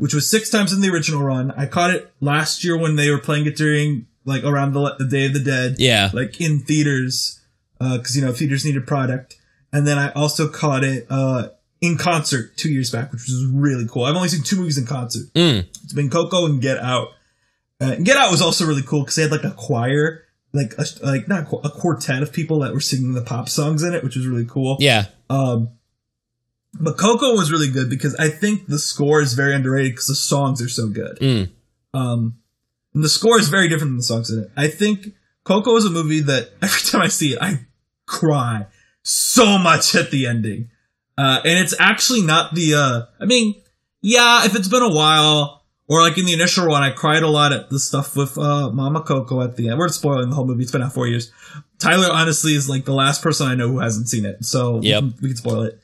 which 0.00 0.14
was 0.14 0.30
six 0.30 0.50
times 0.50 0.72
in 0.72 0.80
the 0.80 0.88
original 0.88 1.22
run. 1.22 1.50
I 1.52 1.66
caught 1.66 1.90
it 1.90 2.12
last 2.20 2.64
year 2.64 2.76
when 2.76 2.96
they 2.96 3.10
were 3.10 3.18
playing 3.18 3.46
it 3.46 3.56
during 3.56 4.06
like 4.24 4.44
around 4.44 4.72
the, 4.72 4.96
the 4.98 5.06
Day 5.06 5.26
of 5.26 5.32
the 5.32 5.40
Dead, 5.40 5.76
yeah, 5.78 6.10
like 6.12 6.40
in 6.40 6.60
theaters, 6.60 7.40
because 7.78 8.16
you 8.16 8.22
know 8.22 8.32
theaters 8.32 8.64
needed 8.64 8.86
product. 8.86 9.36
And 9.72 9.86
then 9.86 9.98
I 9.98 10.10
also 10.12 10.48
caught 10.48 10.82
it 10.82 11.06
uh, 11.10 11.50
in 11.80 11.96
concert 11.96 12.56
two 12.56 12.70
years 12.70 12.90
back, 12.90 13.12
which 13.12 13.22
was 13.22 13.46
really 13.52 13.86
cool. 13.88 14.04
I've 14.04 14.16
only 14.16 14.28
seen 14.28 14.42
two 14.42 14.56
movies 14.56 14.78
in 14.78 14.86
concert. 14.86 15.32
Mm. 15.34 15.60
It's 15.84 15.92
been 15.92 16.10
Coco 16.10 16.46
and 16.46 16.60
Get 16.60 16.78
Out. 16.78 17.08
Uh, 17.80 17.92
and 17.96 18.04
Get 18.04 18.16
Out 18.16 18.30
was 18.30 18.42
also 18.42 18.66
really 18.66 18.82
cool 18.82 19.02
because 19.02 19.16
they 19.16 19.22
had 19.22 19.30
like 19.30 19.44
a 19.44 19.52
choir, 19.52 20.24
like 20.52 20.74
a, 20.76 20.84
like 21.06 21.28
not 21.28 21.52
a, 21.52 21.56
a 21.68 21.70
quartet 21.70 22.22
of 22.22 22.32
people 22.32 22.58
that 22.60 22.74
were 22.74 22.80
singing 22.80 23.14
the 23.14 23.22
pop 23.22 23.48
songs 23.48 23.82
in 23.82 23.94
it, 23.94 24.02
which 24.02 24.16
was 24.16 24.26
really 24.26 24.44
cool. 24.46 24.76
yeah, 24.80 25.06
Um, 25.30 25.70
but 26.78 26.96
Coco 26.98 27.32
was 27.34 27.50
really 27.50 27.70
good 27.70 27.90
because 27.90 28.14
I 28.16 28.28
think 28.28 28.66
the 28.66 28.78
score 28.78 29.20
is 29.20 29.34
very 29.34 29.54
underrated 29.54 29.92
because 29.92 30.06
the 30.06 30.14
songs 30.14 30.62
are 30.62 30.68
so 30.68 30.88
good. 30.88 31.18
Mm. 31.18 31.50
Um, 31.94 32.36
and 32.94 33.04
the 33.04 33.08
score 33.08 33.38
is 33.38 33.48
very 33.48 33.68
different 33.68 33.90
than 33.90 33.96
the 33.98 34.02
songs 34.02 34.30
in 34.30 34.44
it. 34.44 34.50
I 34.56 34.68
think 34.68 35.14
Coco 35.44 35.76
is 35.76 35.84
a 35.84 35.90
movie 35.90 36.20
that 36.20 36.50
every 36.62 36.80
time 36.82 37.00
I 37.02 37.08
see 37.08 37.32
it, 37.32 37.38
I 37.40 37.60
cry 38.06 38.66
so 39.02 39.58
much 39.58 39.94
at 39.94 40.10
the 40.10 40.26
ending. 40.26 40.70
Uh, 41.18 41.40
and 41.44 41.58
it's 41.58 41.74
actually 41.78 42.22
not 42.22 42.54
the, 42.54 42.74
uh, 42.74 43.02
I 43.20 43.26
mean, 43.26 43.54
yeah, 44.00 44.44
if 44.46 44.54
it's 44.56 44.68
been 44.68 44.82
a 44.82 44.94
while, 44.94 45.64
or 45.86 46.00
like 46.00 46.16
in 46.16 46.24
the 46.24 46.32
initial 46.32 46.68
one, 46.68 46.82
I 46.82 46.90
cried 46.90 47.22
a 47.22 47.28
lot 47.28 47.52
at 47.52 47.68
the 47.68 47.78
stuff 47.78 48.16
with, 48.16 48.38
uh, 48.38 48.70
Mama 48.70 49.02
Coco 49.02 49.42
at 49.42 49.56
the 49.56 49.68
end. 49.68 49.78
We're 49.78 49.88
spoiling 49.88 50.30
the 50.30 50.36
whole 50.36 50.46
movie. 50.46 50.62
It's 50.62 50.72
been 50.72 50.82
out 50.82 50.92
four 50.94 51.06
years. 51.08 51.32
Tyler 51.78 52.08
honestly 52.10 52.54
is 52.54 52.70
like 52.70 52.84
the 52.84 52.94
last 52.94 53.22
person 53.22 53.48
I 53.48 53.54
know 53.54 53.68
who 53.68 53.80
hasn't 53.80 54.08
seen 54.08 54.24
it. 54.24 54.44
So 54.44 54.80
Yep. 54.80 55.02
we, 55.02 55.10
can, 55.10 55.18
we 55.20 55.28
can 55.28 55.36
spoil 55.36 55.62
it. 55.62 55.80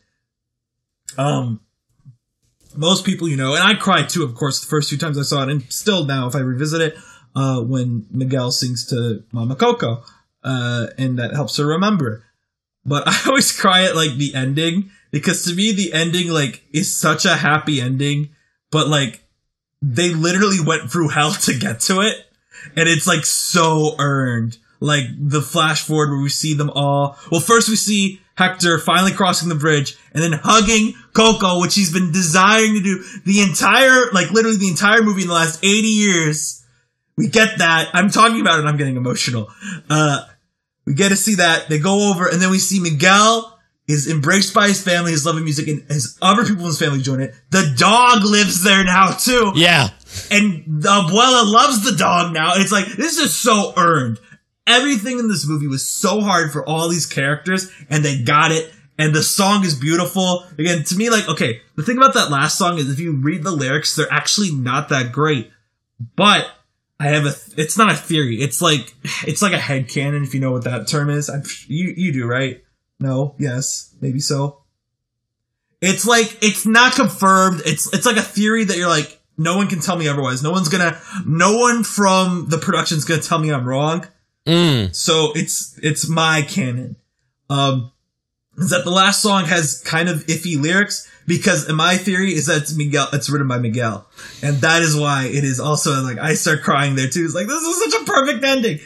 Um, 1.18 1.60
most 2.76 3.04
people, 3.04 3.28
you 3.28 3.36
know, 3.36 3.54
and 3.54 3.62
I 3.62 3.74
cried 3.74 4.08
too, 4.08 4.22
of 4.22 4.34
course, 4.34 4.60
the 4.60 4.66
first 4.66 4.88
few 4.88 4.98
times 4.98 5.18
I 5.18 5.22
saw 5.22 5.42
it, 5.42 5.48
and 5.48 5.62
still 5.72 6.04
now 6.04 6.26
if 6.26 6.34
I 6.34 6.40
revisit 6.40 6.80
it, 6.80 6.96
uh, 7.34 7.60
when 7.60 8.06
Miguel 8.10 8.50
sings 8.50 8.86
to 8.86 9.22
Mama 9.32 9.56
Coco, 9.56 10.02
uh, 10.42 10.88
and 10.98 11.18
that 11.18 11.34
helps 11.34 11.56
her 11.56 11.66
remember. 11.66 12.24
But 12.84 13.04
I 13.06 13.18
always 13.26 13.58
cry 13.58 13.84
at 13.84 13.96
like 13.96 14.16
the 14.16 14.34
ending 14.34 14.90
because 15.10 15.44
to 15.44 15.54
me 15.54 15.72
the 15.72 15.92
ending 15.92 16.30
like 16.30 16.62
is 16.72 16.94
such 16.94 17.24
a 17.24 17.36
happy 17.36 17.80
ending, 17.80 18.30
but 18.70 18.88
like 18.88 19.22
they 19.82 20.10
literally 20.10 20.60
went 20.64 20.90
through 20.90 21.08
hell 21.08 21.32
to 21.42 21.58
get 21.58 21.80
to 21.80 22.00
it, 22.00 22.16
and 22.76 22.88
it's 22.88 23.06
like 23.06 23.24
so 23.24 23.96
earned. 23.98 24.58
Like 24.80 25.04
the 25.18 25.42
flash 25.42 25.82
forward 25.82 26.10
where 26.10 26.22
we 26.22 26.28
see 26.28 26.54
them 26.54 26.70
all. 26.70 27.18
Well, 27.30 27.40
first 27.40 27.68
we 27.68 27.76
see 27.76 28.20
Hector 28.36 28.78
finally 28.78 29.12
crossing 29.12 29.48
the 29.48 29.54
bridge 29.54 29.96
and 30.12 30.22
then 30.22 30.32
hugging 30.32 30.94
Coco, 31.14 31.60
which 31.60 31.74
he's 31.74 31.92
been 31.92 32.12
desiring 32.12 32.74
to 32.74 32.82
do 32.82 33.04
the 33.24 33.40
entire, 33.40 34.10
like 34.12 34.30
literally 34.30 34.58
the 34.58 34.68
entire 34.68 35.02
movie 35.02 35.22
in 35.22 35.28
the 35.28 35.34
last 35.34 35.64
80 35.64 35.88
years. 35.88 36.64
We 37.16 37.28
get 37.28 37.58
that. 37.58 37.88
I'm 37.94 38.10
talking 38.10 38.40
about 38.42 38.60
it. 38.60 38.66
I'm 38.66 38.76
getting 38.76 38.96
emotional. 38.96 39.48
Uh, 39.88 40.26
we 40.84 40.94
get 40.94 41.08
to 41.08 41.16
see 41.16 41.36
that. 41.36 41.68
They 41.68 41.78
go 41.78 42.10
over 42.10 42.28
and 42.28 42.40
then 42.40 42.50
we 42.50 42.58
see 42.58 42.78
Miguel 42.78 43.58
is 43.88 44.10
embraced 44.10 44.52
by 44.52 44.68
his 44.68 44.82
family, 44.82 45.12
his 45.12 45.24
loving 45.24 45.44
music, 45.44 45.68
and 45.68 45.82
his 45.88 46.18
other 46.20 46.44
people 46.44 46.62
in 46.62 46.66
his 46.66 46.78
family 46.78 47.00
join 47.00 47.20
it. 47.20 47.34
The 47.50 47.74
dog 47.78 48.24
lives 48.24 48.62
there 48.62 48.84
now 48.84 49.12
too 49.12 49.52
yeah. 49.54 49.90
and 50.30 50.64
the 50.66 50.88
abuela 50.88 51.50
loves 51.50 51.84
the 51.84 51.96
dog 51.96 52.32
now. 52.32 52.52
It's 52.56 52.72
like 52.72 52.86
this 52.86 53.18
is 53.18 53.34
so 53.34 53.72
earned. 53.76 54.18
Everything 54.66 55.18
in 55.18 55.28
this 55.28 55.46
movie 55.46 55.66
was 55.66 55.88
so 55.88 56.20
hard 56.20 56.52
for 56.52 56.68
all 56.68 56.88
these 56.88 57.06
characters, 57.06 57.70
and 57.88 58.04
they 58.04 58.22
got 58.22 58.52
it. 58.52 58.72
And 58.98 59.14
the 59.14 59.22
song 59.22 59.64
is 59.64 59.74
beautiful. 59.74 60.44
Again, 60.58 60.82
to 60.84 60.96
me, 60.96 61.10
like 61.10 61.28
okay, 61.28 61.60
the 61.76 61.82
thing 61.82 61.98
about 61.98 62.14
that 62.14 62.30
last 62.30 62.56
song 62.56 62.78
is 62.78 62.90
if 62.90 62.98
you 62.98 63.12
read 63.12 63.44
the 63.44 63.50
lyrics, 63.50 63.94
they're 63.94 64.12
actually 64.12 64.50
not 64.50 64.88
that 64.88 65.12
great. 65.12 65.50
But 66.16 66.50
I 66.98 67.08
have 67.08 67.26
a. 67.26 67.34
It's 67.60 67.76
not 67.76 67.92
a 67.92 67.96
theory. 67.96 68.36
It's 68.36 68.62
like 68.62 68.94
it's 69.26 69.42
like 69.42 69.52
a 69.52 69.58
head 69.58 69.88
canon. 69.88 70.22
If 70.22 70.34
you 70.34 70.40
know 70.40 70.52
what 70.52 70.64
that 70.64 70.88
term 70.88 71.10
is, 71.10 71.28
I'm, 71.28 71.42
you 71.68 71.92
you 71.96 72.12
do 72.12 72.26
right? 72.26 72.62
No, 72.98 73.34
yes, 73.38 73.94
maybe 74.00 74.20
so. 74.20 74.62
It's 75.82 76.06
like 76.06 76.38
it's 76.42 76.64
not 76.64 76.94
confirmed. 76.94 77.62
It's 77.66 77.92
it's 77.92 78.06
like 78.06 78.16
a 78.16 78.22
theory 78.22 78.64
that 78.64 78.78
you're 78.78 78.88
like 78.88 79.20
no 79.38 79.56
one 79.56 79.68
can 79.68 79.80
tell 79.80 79.96
me 79.96 80.08
otherwise. 80.08 80.42
No 80.42 80.50
one's 80.50 80.68
gonna. 80.68 80.98
No 81.26 81.58
one 81.58 81.84
from 81.84 82.46
the 82.48 82.58
production's 82.58 83.04
gonna 83.04 83.20
tell 83.20 83.38
me 83.38 83.52
I'm 83.52 83.66
wrong. 83.68 84.06
Mm. 84.46 84.94
So 84.94 85.32
it's 85.34 85.78
it's 85.82 86.08
my 86.08 86.42
canon. 86.42 86.96
Um, 87.50 87.92
is 88.56 88.70
that 88.70 88.84
the 88.84 88.90
last 88.90 89.20
song 89.20 89.44
has 89.44 89.82
kind 89.84 90.08
of 90.08 90.24
iffy 90.26 90.60
lyrics 90.60 91.10
because 91.26 91.70
my 91.70 91.96
theory 91.96 92.32
is 92.32 92.46
that 92.46 92.62
it's 92.62 92.76
Miguel. 92.76 93.08
It's 93.12 93.28
written 93.28 93.48
by 93.48 93.58
Miguel, 93.58 94.08
and 94.42 94.56
that 94.58 94.82
is 94.82 94.96
why 94.96 95.26
it 95.26 95.44
is 95.44 95.60
also 95.60 96.00
like 96.02 96.18
I 96.18 96.34
start 96.34 96.62
crying 96.62 96.94
there 96.94 97.08
too. 97.08 97.24
It's 97.24 97.34
like 97.34 97.48
this 97.48 97.62
is 97.62 97.92
such 97.92 98.02
a 98.02 98.04
perfect 98.04 98.44
ending. 98.44 98.80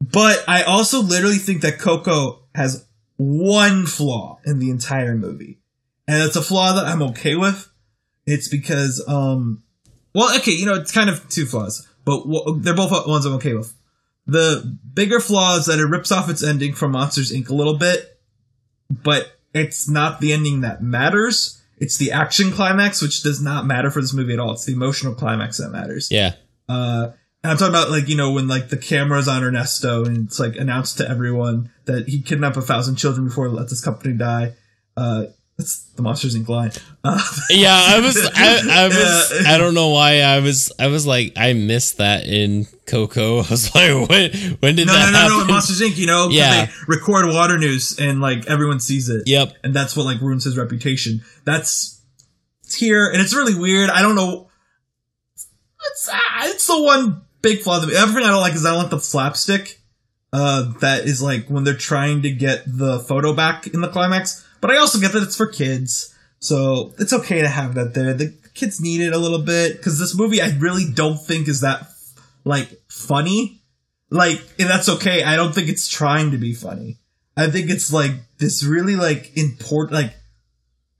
But 0.00 0.42
I 0.48 0.62
also 0.62 1.02
literally 1.02 1.36
think 1.36 1.60
that 1.60 1.78
Coco 1.78 2.40
has 2.54 2.86
one 3.18 3.84
flaw 3.86 4.40
in 4.46 4.58
the 4.58 4.70
entire 4.70 5.14
movie, 5.14 5.58
and 6.08 6.22
it's 6.22 6.36
a 6.36 6.42
flaw 6.42 6.72
that 6.72 6.86
I'm 6.86 7.02
okay 7.02 7.36
with. 7.36 7.70
It's 8.26 8.48
because, 8.48 9.04
um, 9.06 9.62
well, 10.14 10.34
okay, 10.38 10.52
you 10.52 10.64
know, 10.64 10.74
it's 10.74 10.92
kind 10.92 11.10
of 11.10 11.28
two 11.28 11.44
flaws, 11.44 11.86
but 12.04 12.24
w- 12.24 12.60
they're 12.60 12.74
both 12.74 13.06
ones 13.06 13.26
I'm 13.26 13.34
okay 13.34 13.54
with. 13.54 13.74
The 14.30 14.78
bigger 14.94 15.18
flaw 15.18 15.56
is 15.56 15.66
that 15.66 15.80
it 15.80 15.86
rips 15.86 16.12
off 16.12 16.30
its 16.30 16.44
ending 16.44 16.74
from 16.74 16.92
Monsters 16.92 17.32
Inc. 17.32 17.48
a 17.48 17.54
little 17.54 17.76
bit, 17.76 18.16
but 18.88 19.36
it's 19.52 19.88
not 19.88 20.20
the 20.20 20.32
ending 20.32 20.60
that 20.60 20.82
matters. 20.82 21.60
It's 21.78 21.96
the 21.96 22.12
action 22.12 22.52
climax, 22.52 23.02
which 23.02 23.24
does 23.24 23.42
not 23.42 23.66
matter 23.66 23.90
for 23.90 24.00
this 24.00 24.14
movie 24.14 24.34
at 24.34 24.38
all. 24.38 24.52
It's 24.52 24.66
the 24.66 24.72
emotional 24.72 25.14
climax 25.14 25.58
that 25.58 25.70
matters. 25.70 26.12
Yeah. 26.12 26.34
Uh, 26.68 27.08
and 27.42 27.50
I'm 27.50 27.56
talking 27.56 27.74
about 27.74 27.90
like, 27.90 28.08
you 28.08 28.16
know, 28.16 28.30
when 28.30 28.46
like 28.46 28.68
the 28.68 28.76
camera's 28.76 29.26
on 29.26 29.42
Ernesto 29.42 30.04
and 30.04 30.28
it's 30.28 30.38
like 30.38 30.54
announced 30.54 30.98
to 30.98 31.08
everyone 31.08 31.72
that 31.86 32.08
he 32.08 32.22
kidnapped 32.22 32.56
a 32.56 32.62
thousand 32.62 32.96
children 32.96 33.26
before 33.26 33.48
he 33.48 33.52
let 33.52 33.68
this 33.68 33.82
company 33.82 34.14
die. 34.14 34.52
Uh, 34.96 35.24
that's 35.60 35.84
the 35.94 36.02
Monsters 36.02 36.36
Inc. 36.36 36.48
line. 36.48 36.72
Uh, 37.04 37.20
Yeah, 37.50 37.74
I 37.74 38.00
was, 38.00 38.16
I, 38.34 38.60
I 38.84 38.88
was, 38.88 39.42
Yeah. 39.44 39.52
I 39.52 39.58
don't 39.58 39.74
know 39.74 39.88
why 39.88 40.20
I 40.20 40.40
was, 40.40 40.72
I 40.78 40.86
was 40.88 41.06
like, 41.06 41.34
I 41.36 41.52
missed 41.52 41.98
that 41.98 42.26
in 42.26 42.66
Coco. 42.86 43.38
I 43.42 43.48
was 43.48 43.74
like, 43.74 44.08
when, 44.08 44.32
when 44.60 44.76
did 44.76 44.86
no, 44.86 44.92
that 44.94 45.06
no, 45.06 45.12
no, 45.12 45.18
happen? 45.18 45.36
no, 45.36 45.40
in 45.42 45.46
Monsters 45.48 45.80
Inc., 45.80 45.96
you 45.96 46.06
know, 46.06 46.28
Yeah. 46.30 46.66
they 46.66 46.72
record 46.88 47.26
water 47.28 47.58
news 47.58 47.98
and 47.98 48.20
like 48.20 48.46
everyone 48.46 48.80
sees 48.80 49.08
it. 49.08 49.24
Yep. 49.26 49.52
And 49.62 49.74
that's 49.74 49.96
what 49.96 50.06
like 50.06 50.20
ruins 50.20 50.44
his 50.44 50.56
reputation. 50.56 51.20
That's 51.44 52.00
it's 52.64 52.74
here 52.76 53.08
and 53.10 53.20
it's 53.20 53.34
really 53.34 53.54
weird. 53.54 53.90
I 53.90 54.02
don't 54.02 54.14
know. 54.14 54.48
It's, 55.92 56.08
ah, 56.12 56.40
it's 56.46 56.66
the 56.66 56.80
one 56.82 57.22
big 57.42 57.60
flaw. 57.60 57.80
The 57.80 57.94
everything 57.96 58.24
I 58.24 58.28
don't 58.32 58.40
like 58.40 58.54
is 58.54 58.64
I 58.66 58.70
don't 58.70 58.78
like 58.82 58.90
the 58.90 59.00
slapstick. 59.00 59.78
Uh, 60.32 60.72
that 60.80 61.06
is 61.06 61.20
like 61.20 61.48
when 61.48 61.64
they're 61.64 61.74
trying 61.74 62.22
to 62.22 62.30
get 62.30 62.62
the 62.66 63.00
photo 63.00 63.34
back 63.34 63.66
in 63.66 63.80
the 63.80 63.88
climax. 63.88 64.46
But 64.60 64.70
I 64.70 64.76
also 64.76 64.98
get 64.98 65.12
that 65.12 65.22
it's 65.22 65.36
for 65.36 65.46
kids, 65.46 66.14
so 66.38 66.92
it's 66.98 67.12
okay 67.12 67.40
to 67.40 67.48
have 67.48 67.74
that 67.74 67.94
there. 67.94 68.14
The 68.14 68.36
kids 68.54 68.80
need 68.80 69.00
it 69.00 69.12
a 69.12 69.18
little 69.18 69.42
bit 69.42 69.76
because 69.76 69.98
this 69.98 70.16
movie 70.16 70.42
I 70.42 70.50
really 70.58 70.84
don't 70.92 71.16
think 71.16 71.48
is 71.48 71.62
that 71.62 71.88
like 72.44 72.68
funny. 72.88 73.62
Like, 74.10 74.44
that's 74.56 74.88
okay. 74.88 75.22
I 75.22 75.36
don't 75.36 75.54
think 75.54 75.68
it's 75.68 75.88
trying 75.88 76.32
to 76.32 76.38
be 76.38 76.52
funny. 76.52 76.98
I 77.36 77.48
think 77.48 77.70
it's 77.70 77.92
like 77.92 78.10
this 78.38 78.64
really 78.64 78.96
like 78.96 79.36
important, 79.36 79.92
like, 79.92 80.14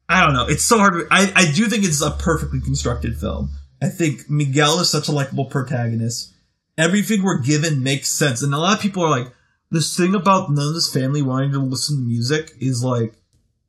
I 0.08 0.24
don't 0.24 0.34
know. 0.34 0.46
It's 0.46 0.62
so 0.62 0.78
hard. 0.78 1.08
I, 1.10 1.32
I 1.34 1.52
do 1.52 1.66
think 1.66 1.84
it's 1.84 2.02
a 2.02 2.12
perfectly 2.12 2.60
constructed 2.60 3.18
film. 3.18 3.50
I 3.82 3.88
think 3.88 4.30
Miguel 4.30 4.78
is 4.80 4.90
such 4.90 5.08
a 5.08 5.12
likable 5.12 5.46
protagonist. 5.46 6.32
Everything 6.78 7.22
we're 7.22 7.40
given 7.40 7.82
makes 7.82 8.08
sense. 8.08 8.42
And 8.42 8.54
a 8.54 8.58
lot 8.58 8.76
of 8.76 8.82
people 8.82 9.02
are 9.02 9.10
like, 9.10 9.32
this 9.70 9.96
thing 9.96 10.14
about 10.14 10.50
none 10.50 10.68
of 10.68 10.74
this 10.74 10.92
family 10.92 11.22
wanting 11.22 11.52
to 11.52 11.58
listen 11.58 11.96
to 11.96 12.02
music 12.02 12.52
is 12.60 12.82
like, 12.84 13.14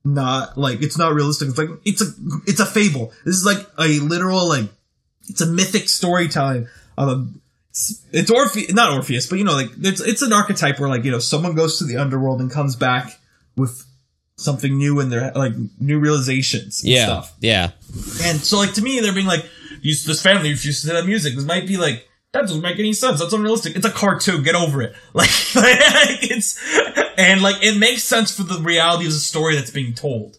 not 0.03 0.57
like 0.57 0.81
it's 0.81 0.97
not 0.97 1.13
realistic. 1.13 1.49
It's 1.49 1.57
like 1.57 1.69
it's 1.85 2.01
a 2.01 2.05
it's 2.47 2.59
a 2.59 2.65
fable. 2.65 3.11
This 3.25 3.35
is 3.35 3.45
like 3.45 3.59
a 3.79 3.99
literal 3.99 4.47
like 4.49 4.65
it's 5.27 5.41
a 5.41 5.45
mythic 5.45 5.89
storytelling 5.89 6.67
of 6.97 7.09
a 7.09 7.27
it's, 7.69 8.03
it's 8.11 8.29
Orpheus, 8.31 8.73
not 8.73 8.91
Orpheus, 8.93 9.27
but 9.27 9.37
you 9.39 9.45
know, 9.45 9.53
like 9.53 9.69
it's 9.81 10.01
it's 10.01 10.21
an 10.21 10.33
archetype 10.33 10.79
where 10.79 10.89
like 10.89 11.03
you 11.05 11.11
know 11.11 11.19
someone 11.19 11.55
goes 11.55 11.77
to 11.79 11.85
the 11.85 11.97
underworld 11.97 12.41
and 12.41 12.51
comes 12.51 12.75
back 12.75 13.17
with 13.55 13.85
something 14.35 14.75
new 14.77 14.99
in 14.99 15.09
their 15.09 15.31
like 15.33 15.53
new 15.79 15.99
realizations 15.99 16.81
and 16.83 16.91
Yeah. 16.91 17.05
stuff. 17.05 17.33
Yeah. 17.39 17.71
And 18.23 18.39
so 18.39 18.57
like 18.57 18.73
to 18.73 18.81
me, 18.81 18.99
they're 18.99 19.13
being 19.13 19.27
like, 19.27 19.45
"Use 19.81 20.03
this 20.03 20.21
family 20.21 20.49
refuses 20.49 20.81
to 20.89 20.93
that 20.93 21.05
music. 21.05 21.35
This 21.35 21.45
might 21.45 21.67
be 21.67 21.77
like." 21.77 22.07
That 22.33 22.41
doesn't 22.41 22.61
make 22.61 22.79
any 22.79 22.93
sense. 22.93 23.19
That's 23.19 23.33
unrealistic. 23.33 23.75
It's 23.75 23.85
a 23.85 23.91
cartoon. 23.91 24.43
Get 24.43 24.55
over 24.55 24.81
it. 24.81 24.95
Like, 25.13 25.29
it's, 26.23 26.57
and 27.17 27.41
like, 27.41 27.57
it 27.61 27.77
makes 27.77 28.03
sense 28.03 28.35
for 28.35 28.43
the 28.43 28.59
reality 28.59 29.05
of 29.05 29.11
the 29.11 29.19
story 29.19 29.55
that's 29.55 29.71
being 29.71 29.93
told. 29.93 30.37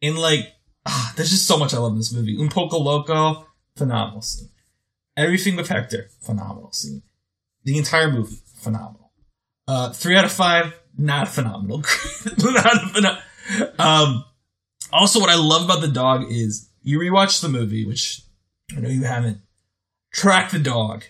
And 0.00 0.18
like, 0.18 0.52
ah, 0.86 1.12
there's 1.16 1.30
just 1.30 1.46
so 1.46 1.58
much 1.58 1.74
I 1.74 1.78
love 1.78 1.92
in 1.92 1.98
this 1.98 2.12
movie. 2.12 2.36
Un 2.40 2.48
poco 2.48 2.78
loco, 2.78 3.46
phenomenal 3.76 4.22
scene. 4.22 4.48
Everything 5.16 5.56
with 5.56 5.68
Hector, 5.68 6.08
phenomenal 6.22 6.72
scene. 6.72 7.02
The 7.64 7.76
entire 7.78 8.10
movie, 8.10 8.38
phenomenal. 8.56 9.12
Uh, 9.68 9.92
three 9.92 10.16
out 10.16 10.24
of 10.24 10.32
five, 10.32 10.74
not 10.96 11.28
phenomenal. 11.28 11.78
not 12.38 12.76
pheno- 12.92 13.20
um, 13.78 14.24
also, 14.92 15.20
what 15.20 15.30
I 15.30 15.36
love 15.36 15.64
about 15.64 15.80
the 15.80 15.88
dog 15.88 16.30
is 16.30 16.70
you 16.82 16.98
rewatch 16.98 17.40
the 17.40 17.48
movie, 17.48 17.84
which 17.86 18.22
I 18.76 18.80
know 18.80 18.88
you 18.88 19.04
haven't. 19.04 19.40
Track 20.14 20.52
the 20.52 20.60
dog. 20.60 21.02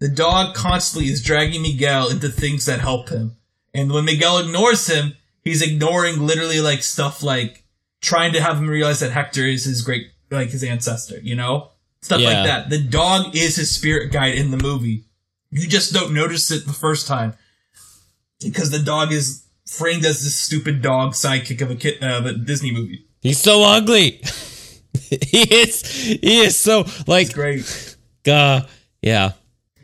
The 0.00 0.08
dog 0.08 0.54
constantly 0.54 1.08
is 1.10 1.22
dragging 1.22 1.62
Miguel 1.62 2.10
into 2.10 2.28
things 2.28 2.66
that 2.66 2.80
help 2.80 3.08
him. 3.08 3.36
And 3.72 3.92
when 3.92 4.04
Miguel 4.04 4.38
ignores 4.38 4.88
him, 4.88 5.14
he's 5.44 5.62
ignoring 5.62 6.20
literally 6.20 6.60
like 6.60 6.82
stuff 6.82 7.22
like 7.22 7.64
trying 8.00 8.32
to 8.32 8.40
have 8.42 8.58
him 8.58 8.68
realize 8.68 9.00
that 9.00 9.12
Hector 9.12 9.44
is 9.46 9.64
his 9.64 9.82
great, 9.82 10.08
like 10.30 10.50
his 10.50 10.64
ancestor, 10.64 11.20
you 11.22 11.36
know? 11.36 11.70
Stuff 12.02 12.20
Yeah. 12.20 12.28
like 12.28 12.46
that. 12.46 12.68
The 12.68 12.78
dog 12.82 13.36
is 13.36 13.54
his 13.56 13.70
spirit 13.70 14.10
guide 14.12 14.34
in 14.34 14.50
the 14.50 14.58
movie. 14.58 15.04
You 15.50 15.68
just 15.68 15.92
don't 15.92 16.12
notice 16.12 16.50
it 16.50 16.66
the 16.66 16.72
first 16.72 17.06
time. 17.06 17.34
Because 18.42 18.70
the 18.70 18.80
dog 18.80 19.12
is 19.12 19.44
framed 19.66 20.04
as 20.04 20.22
this 20.24 20.34
stupid 20.34 20.82
dog 20.82 21.12
sidekick 21.12 21.60
of 21.62 21.70
a 21.70 21.76
kid, 21.76 22.02
uh, 22.02 22.18
of 22.18 22.26
a 22.26 22.32
Disney 22.34 22.72
movie. 22.72 23.06
He's 23.22 23.38
so 23.38 23.62
ugly. 23.62 24.20
he 25.10 25.42
is. 25.62 25.82
He 25.90 26.40
is 26.40 26.58
so 26.58 26.86
like. 27.06 27.26
It's 27.26 27.34
great. 27.34 27.95
Uh, 28.28 28.66
yeah. 29.02 29.32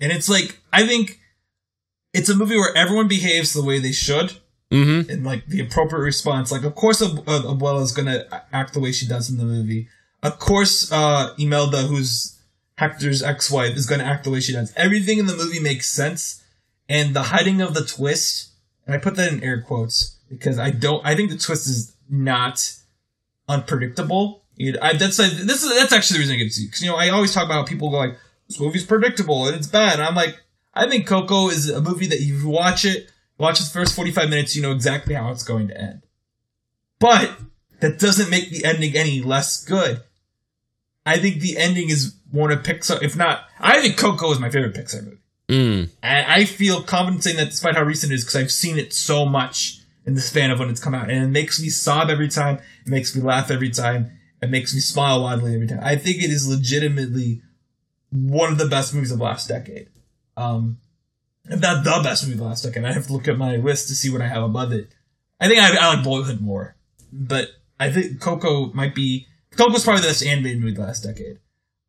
And 0.01 0.13
it's 0.13 0.29
like, 0.29 0.59
I 0.73 0.87
think 0.87 1.21
it's 2.13 2.29
a 2.29 2.35
movie 2.35 2.57
where 2.57 2.77
everyone 2.77 3.09
behaves 3.09 3.53
the 3.53 3.63
way 3.63 3.79
they 3.79 3.93
should. 3.93 4.39
Mm-hmm. 4.73 5.11
and 5.11 5.23
like 5.23 5.45
the 5.49 5.61
appropriate 5.61 6.01
response. 6.03 6.51
Like, 6.51 6.65
of 6.65 6.75
course, 6.75 7.03
Ab- 7.03 7.27
Abuela 7.27 7.83
is 7.83 7.93
gonna 7.93 8.25
act 8.55 8.73
the 8.73 8.81
way 8.81 8.91
she 8.91 9.07
does 9.07 9.29
in 9.29 9.37
the 9.37 9.45
movie. 9.45 9.89
Of 10.23 10.39
course, 10.39 10.91
uh, 10.91 11.35
Imelda, 11.39 11.83
who's 11.83 12.41
Hector's 12.79 13.23
ex-wife, 13.23 13.77
is 13.77 13.85
gonna 13.85 14.05
act 14.05 14.25
the 14.25 14.31
way 14.31 14.41
she 14.41 14.55
does. 14.55 14.73
Everything 14.75 15.19
in 15.19 15.27
the 15.27 15.37
movie 15.37 15.61
makes 15.61 15.91
sense, 15.91 16.43
and 16.89 17.15
the 17.15 17.25
hiding 17.25 17.61
of 17.61 17.75
the 17.75 17.85
twist, 17.85 18.53
and 18.87 18.95
I 18.95 18.99
put 18.99 19.15
that 19.17 19.31
in 19.31 19.45
air 19.45 19.61
quotes 19.61 20.17
because 20.31 20.59
I 20.59 20.71
don't. 20.71 21.05
I 21.05 21.15
think 21.17 21.29
the 21.29 21.37
twist 21.37 21.67
is 21.67 21.95
not 22.09 22.75
unpredictable. 23.51 24.43
I, 24.81 24.95
that's 24.95 25.19
like, 25.19 25.33
this 25.33 25.63
is 25.63 25.75
that's 25.77 25.93
actually 25.93 26.17
the 26.17 26.21
reason 26.21 26.35
I 26.37 26.39
get 26.39 26.45
to 26.45 26.51
see 26.51 26.65
because 26.67 26.83
you 26.83 26.91
know 26.91 26.97
I 26.97 27.11
always 27.11 27.35
talk 27.35 27.45
about 27.45 27.55
how 27.55 27.65
people 27.65 27.91
go 27.91 27.99
like 27.99 28.17
this 28.53 28.61
movie's 28.61 28.85
predictable 28.85 29.47
and 29.47 29.57
it's 29.57 29.67
bad. 29.67 29.95
And 29.95 30.03
I'm 30.03 30.15
like, 30.15 30.41
I 30.75 30.89
think 30.89 31.07
Coco 31.07 31.49
is 31.49 31.69
a 31.69 31.81
movie 31.81 32.07
that 32.07 32.21
you 32.21 32.49
watch 32.49 32.85
it, 32.85 33.11
watch 33.39 33.59
the 33.59 33.67
first 33.67 33.95
45 33.97 34.29
minutes, 34.29 34.55
you 34.55 34.63
know 34.63 34.73
exactly 34.73 35.15
how 35.15 35.31
it's 35.31 35.45
going 35.45 35.69
to 35.69 35.81
end. 35.81 36.03
But 36.99 37.33
that 37.81 37.99
doesn't 37.99 38.31
make 38.31 38.51
the 38.51 38.65
ending 38.65 38.95
any 38.95 39.23
less 39.23 39.65
good. 39.65 40.03
I 41.05 41.19
think 41.19 41.41
the 41.41 41.57
ending 41.57 41.91
is 41.91 42.15
one 42.31 42.53
of 42.53 42.63
Pixar, 42.63 43.03
if 43.03 43.17
not, 43.17 43.45
I 43.59 43.81
think 43.81 43.97
Coco 43.97 44.31
is 44.31 44.39
my 44.39 44.51
favorite 44.51 44.75
Pixar 44.75 45.05
movie. 45.05 45.19
Mm. 45.49 45.91
And 46.03 46.33
I 46.33 46.45
feel 46.45 46.83
confident 46.83 47.25
saying 47.25 47.37
that 47.37 47.51
despite 47.51 47.75
how 47.75 47.83
recent 47.83 48.13
it 48.13 48.17
is 48.17 48.25
because 48.25 48.37
I've 48.37 48.53
seen 48.53 48.79
it 48.79 48.93
so 48.93 49.27
much 49.27 49.81
in 50.07 50.15
the 50.15 50.21
span 50.21 50.51
of 50.51 50.59
when 50.59 50.71
it's 50.71 50.83
come 50.83 50.95
out. 50.95 51.11
And 51.11 51.25
it 51.25 51.29
makes 51.29 51.61
me 51.61 51.69
sob 51.69 52.09
every 52.09 52.29
time. 52.29 52.59
It 52.87 52.91
makes 52.91 53.15
me 53.15 53.23
laugh 53.23 53.51
every 53.51 53.71
time. 53.71 54.19
It 54.41 54.51
makes 54.51 54.75
me 54.75 54.81
smile 54.81 55.23
widely 55.23 55.55
every 55.55 55.67
time. 55.67 55.81
I 55.83 55.97
think 55.97 56.23
it 56.23 56.31
is 56.31 56.49
legitimately 56.49 57.43
one 58.13 58.53
of 58.53 58.59
the 58.59 58.69
best 58.69 58.95
movies 58.95 59.11
of 59.11 59.21
last 59.21 59.49
decade. 59.49 59.89
Um, 60.37 60.79
if 61.45 61.61
not 61.61 61.85
the 61.85 62.01
best 62.03 62.25
movie 62.25 62.39
of 62.39 62.47
last 62.47 62.63
decade, 62.63 62.85
I 62.85 62.93
have 62.93 63.07
to 63.07 63.13
look 63.13 63.27
at 63.27 63.39
my 63.39 63.57
list 63.57 63.89
to 63.89 63.95
see 63.95 64.11
what 64.11 64.23
I 64.23 64.29
have 64.29 64.43
above 64.43 64.73
it. 64.73 64.95
I 65.41 65.49
think 65.49 65.61
I, 65.61 65.75
I 65.77 65.95
like 65.95 66.05
Boyhood 66.05 66.41
more, 66.41 66.77
but 67.13 67.49
I 67.81 67.91
think 67.91 68.21
Coco 68.21 68.73
might 68.73 68.95
be 68.95 69.27
Coco's 69.57 69.85
probably 69.85 70.03
the 70.03 70.09
best 70.09 70.25
animated 70.25 70.61
movie 70.61 70.73
of 70.73 70.79
last 70.79 71.03
decade, 71.03 71.39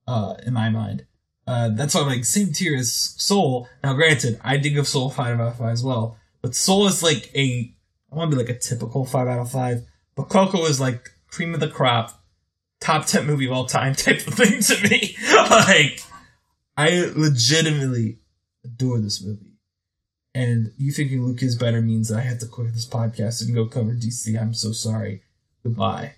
uh, 0.07 0.36
in 0.45 0.53
my 0.53 0.69
mind. 0.69 1.05
Uh, 1.45 1.69
that's 1.69 1.93
why 1.93 2.01
I'm 2.01 2.07
like 2.07 2.25
same 2.25 2.51
tier 2.51 2.75
as 2.75 2.93
Soul. 2.93 3.67
Now, 3.83 3.93
granted, 3.93 4.39
I 4.43 4.57
did 4.57 4.71
give 4.71 4.88
Soul 4.88 5.09
five 5.09 5.39
out 5.39 5.47
of 5.47 5.57
five 5.57 5.73
as 5.73 5.83
well, 5.83 6.17
but 6.41 6.55
Soul 6.55 6.88
is 6.88 7.03
like 7.03 7.29
a 7.36 7.73
I 8.12 8.15
want 8.15 8.31
to 8.31 8.38
be 8.38 8.43
like 8.43 8.55
a 8.55 8.59
typical 8.59 9.05
five 9.05 9.27
out 9.27 9.39
of 9.39 9.51
five, 9.51 9.86
but 10.15 10.29
Coco 10.29 10.65
is 10.65 10.79
like 10.79 11.09
cream 11.27 11.53
of 11.53 11.59
the 11.59 11.67
crop, 11.67 12.23
top 12.79 13.05
ten 13.05 13.25
movie 13.25 13.45
of 13.45 13.51
all 13.51 13.65
time 13.65 13.93
type 13.95 14.25
of 14.25 14.33
thing 14.33 14.62
to 14.62 14.89
me. 14.89 15.15
like, 15.49 16.01
I 16.75 17.12
legitimately 17.15 18.19
adore 18.63 18.99
this 18.99 19.23
movie. 19.23 19.57
And 20.36 20.71
you 20.77 20.91
thinking 20.91 21.23
Luke 21.23 21.43
is 21.43 21.55
better 21.55 21.81
means 21.81 22.09
that 22.09 22.17
I 22.17 22.21
have 22.21 22.39
to 22.39 22.47
quit 22.47 22.73
this 22.73 22.88
podcast 22.88 23.45
and 23.45 23.53
go 23.53 23.67
cover 23.67 23.91
DC. 23.91 24.39
I'm 24.39 24.53
so 24.53 24.71
sorry. 24.71 25.21
Goodbye. 25.62 26.15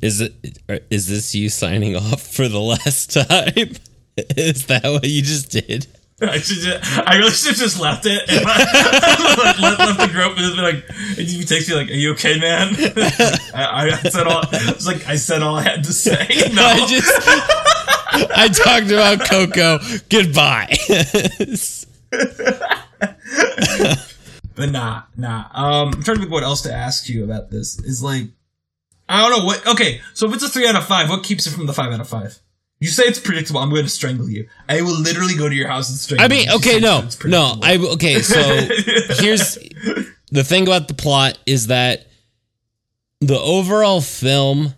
Is 0.00 0.20
it? 0.20 0.58
Is 0.90 1.06
this 1.06 1.34
you 1.34 1.50
signing 1.50 1.94
off 1.94 2.22
for 2.22 2.48
the 2.48 2.58
last 2.58 3.12
time? 3.12 3.76
Is 4.16 4.66
that 4.66 4.84
what 4.84 5.04
you 5.04 5.22
just 5.22 5.50
did? 5.50 5.86
I 6.22 6.38
should 6.38 6.58
just, 6.58 6.98
I 6.98 7.16
really 7.16 7.30
should 7.30 7.50
have 7.50 7.58
just 7.58 7.80
left 7.80 8.06
it 8.06 8.22
and 8.28 8.44
left, 8.44 9.60
left, 9.60 9.80
left 9.80 10.00
the 10.00 10.08
group 10.08 10.36
and 10.36 10.38
just 10.38 10.56
be 10.56 10.62
like, 10.62 10.90
he 11.16 11.44
takes 11.44 11.68
me 11.68 11.74
like, 11.74 11.88
"Are 11.88 11.94
you 11.94 12.12
okay, 12.12 12.38
man?" 12.38 12.74
I, 13.54 13.90
I 13.90 14.08
said 14.08 14.26
all. 14.26 14.44
I 14.52 14.72
was 14.72 14.86
like, 14.86 15.06
I 15.08 15.16
said 15.16 15.42
all 15.42 15.56
I 15.56 15.62
had 15.62 15.84
to 15.84 15.92
say. 15.92 16.26
No, 16.52 16.64
I 16.64 16.86
just. 16.86 17.71
I 18.12 18.48
talked 18.48 18.90
about 18.90 19.28
Coco. 19.28 19.78
Goodbye. 20.10 20.76
but 24.54 24.70
nah, 24.70 25.02
nah. 25.16 25.46
Um, 25.52 25.88
I'm 25.88 26.02
trying 26.02 26.16
to 26.16 26.20
think 26.20 26.30
what 26.30 26.42
else 26.42 26.62
to 26.62 26.72
ask 26.72 27.08
you 27.08 27.24
about 27.24 27.50
this. 27.50 27.78
Is 27.78 28.02
like, 28.02 28.24
I 29.08 29.28
don't 29.28 29.38
know 29.38 29.46
what. 29.46 29.66
Okay, 29.66 30.00
so 30.14 30.28
if 30.28 30.34
it's 30.34 30.44
a 30.44 30.48
three 30.48 30.66
out 30.66 30.76
of 30.76 30.86
five, 30.86 31.08
what 31.08 31.24
keeps 31.24 31.46
it 31.46 31.50
from 31.50 31.66
the 31.66 31.72
five 31.72 31.92
out 31.92 32.00
of 32.00 32.08
five? 32.08 32.38
You 32.80 32.88
say 32.88 33.04
it's 33.04 33.20
predictable. 33.20 33.60
I'm 33.60 33.70
going 33.70 33.84
to 33.84 33.88
strangle 33.88 34.28
you. 34.28 34.48
I 34.68 34.82
will 34.82 34.98
literally 34.98 35.36
go 35.36 35.48
to 35.48 35.54
your 35.54 35.68
house 35.68 35.88
and 35.88 35.96
strangle. 35.96 36.26
You. 36.26 36.26
I 36.26 36.36
mean, 36.36 36.48
you. 36.48 36.56
okay, 36.56 36.80
no, 36.80 37.08
no. 37.24 37.58
I 37.62 37.76
okay. 37.94 38.20
So 38.20 38.40
here's 39.22 39.56
the 40.30 40.44
thing 40.44 40.64
about 40.64 40.88
the 40.88 40.94
plot 40.94 41.38
is 41.46 41.68
that 41.68 42.06
the 43.20 43.38
overall 43.38 44.00
film. 44.00 44.74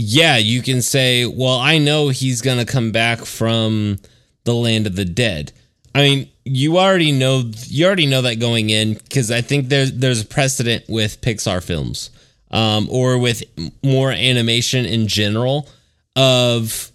Yeah, 0.00 0.36
you 0.36 0.62
can 0.62 0.80
say, 0.80 1.26
well, 1.26 1.58
I 1.58 1.78
know 1.78 2.08
he's 2.08 2.40
gonna 2.40 2.64
come 2.64 2.92
back 2.92 3.18
from 3.24 3.98
the 4.44 4.54
land 4.54 4.86
of 4.86 4.94
the 4.96 5.04
dead. 5.04 5.52
I 5.94 6.02
mean, 6.02 6.30
you 6.44 6.78
already 6.78 7.10
know 7.10 7.50
you 7.66 7.84
already 7.84 8.06
know 8.06 8.22
that 8.22 8.36
going 8.38 8.70
in 8.70 8.94
because 8.94 9.30
I 9.32 9.40
think 9.40 9.68
there's 9.68 9.92
there's 9.92 10.22
a 10.22 10.26
precedent 10.26 10.84
with 10.88 11.20
Pixar 11.20 11.62
films, 11.62 12.10
um, 12.52 12.88
or 12.90 13.18
with 13.18 13.42
more 13.82 14.12
animation 14.12 14.84
in 14.84 15.08
general 15.08 15.68
of 16.14 16.92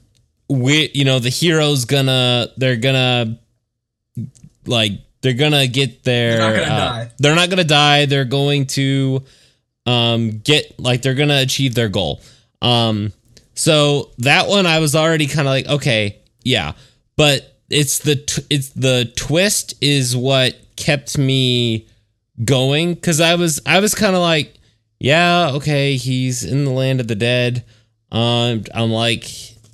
we 0.50 0.90
you 0.94 1.04
know 1.04 1.20
the 1.20 1.30
hero's 1.30 1.84
gonna 1.86 2.48
they're 2.58 2.78
gonna 2.78 3.38
like 4.66 4.94
they're 5.22 5.34
gonna 5.34 5.68
get 5.68 6.04
their 6.04 6.38
They're 6.38 6.50
not 6.50 6.56
gonna 6.56 6.74
uh, 6.74 6.78
die. 7.04 7.12
they're 7.20 7.36
not 7.36 7.50
gonna 7.50 7.64
die 7.64 8.06
they're 8.06 8.26
going 8.26 8.66
to 8.68 9.24
um 9.86 10.40
get 10.40 10.80
like 10.80 11.02
they're 11.02 11.14
gonna 11.16 11.40
achieve 11.42 11.76
their 11.76 11.90
goal 11.90 12.22
um 12.64 13.14
so 13.54 14.10
that 14.18 14.48
one 14.48 14.66
i 14.66 14.80
was 14.80 14.96
already 14.96 15.28
kind 15.28 15.48
of 15.48 15.52
like 15.52 15.68
okay 15.68 16.18
yeah 16.44 16.74
but 17.16 17.54
it's 17.70 18.00
the 18.00 18.16
t- 18.16 18.46
it's 18.50 18.70
the 18.70 19.12
twist 19.16 19.76
is 19.82 20.16
what 20.16 20.56
kept 20.76 21.18
me 21.18 21.88
going 22.44 22.94
because 22.94 23.20
I 23.20 23.36
was 23.36 23.62
I 23.66 23.80
was 23.80 23.96
kind 23.96 24.16
of 24.16 24.22
like, 24.22 24.54
yeah, 25.00 25.52
okay, 25.54 25.96
he's 25.96 26.44
in 26.44 26.66
the 26.66 26.72
land 26.72 27.00
of 27.00 27.08
the 27.08 27.16
dead. 27.16 27.64
Um, 28.12 28.64
I'm 28.74 28.92
like, 28.92 29.26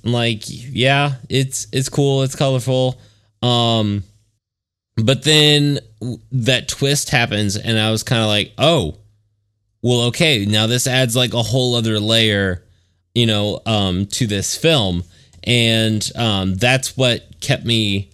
I'm 0.04 0.12
like, 0.12 0.42
yeah, 0.46 1.14
it's 1.28 1.66
it's 1.72 1.88
cool, 1.88 2.22
it's 2.22 2.36
colorful. 2.36 2.98
Um, 3.42 4.04
but 4.96 5.22
then 5.22 5.80
that 6.32 6.68
twist 6.68 7.10
happens, 7.10 7.56
and 7.56 7.78
I 7.78 7.90
was 7.90 8.02
kind 8.02 8.22
of 8.22 8.28
like, 8.28 8.52
oh, 8.58 8.96
well, 9.82 10.02
okay, 10.08 10.44
now 10.44 10.66
this 10.66 10.86
adds 10.86 11.16
like 11.16 11.32
a 11.32 11.42
whole 11.42 11.74
other 11.74 11.98
layer, 12.00 12.64
you 13.14 13.26
know, 13.26 13.60
um, 13.66 14.06
to 14.06 14.26
this 14.26 14.56
film, 14.56 15.04
and 15.44 16.10
um, 16.16 16.54
that's 16.54 16.96
what 16.96 17.40
kept 17.40 17.64
me 17.64 18.10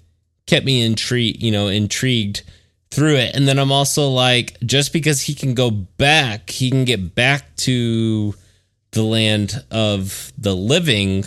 kept 0.46 0.64
me 0.64 0.84
intrigued, 0.84 1.42
you 1.42 1.50
know, 1.50 1.68
intrigued 1.68 2.42
through 2.90 3.16
it. 3.16 3.34
And 3.34 3.46
then 3.48 3.58
I'm 3.58 3.72
also 3.72 4.08
like, 4.08 4.58
just 4.60 4.92
because 4.92 5.22
he 5.22 5.34
can 5.34 5.54
go 5.54 5.70
back, 5.70 6.50
he 6.50 6.70
can 6.70 6.84
get 6.84 7.14
back 7.14 7.54
to 7.56 8.34
the 8.92 9.02
land 9.02 9.64
of 9.70 10.32
the 10.38 10.54
living 10.54 11.24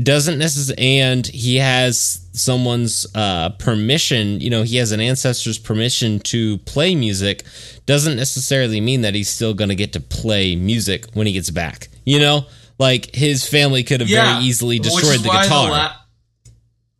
doesn't 0.00 0.38
necessarily 0.38 1.00
and 1.00 1.26
he 1.26 1.56
has 1.56 2.26
someone's 2.32 3.06
uh 3.14 3.50
permission 3.58 4.40
you 4.40 4.48
know 4.48 4.62
he 4.62 4.76
has 4.78 4.90
an 4.90 5.00
ancestor's 5.00 5.58
permission 5.58 6.18
to 6.20 6.56
play 6.58 6.94
music 6.94 7.42
doesn't 7.84 8.16
necessarily 8.16 8.80
mean 8.80 9.02
that 9.02 9.14
he's 9.14 9.28
still 9.28 9.52
going 9.52 9.68
to 9.68 9.74
get 9.74 9.92
to 9.92 10.00
play 10.00 10.56
music 10.56 11.04
when 11.12 11.26
he 11.26 11.32
gets 11.34 11.50
back 11.50 11.88
you 12.06 12.18
know 12.18 12.46
like 12.78 13.14
his 13.14 13.46
family 13.46 13.82
could 13.84 14.00
have 14.00 14.08
Yeah, 14.08 14.32
very 14.32 14.44
easily 14.46 14.78
destroyed 14.78 15.20
the 15.20 15.28
guitar 15.28 15.70
la- 15.70 15.92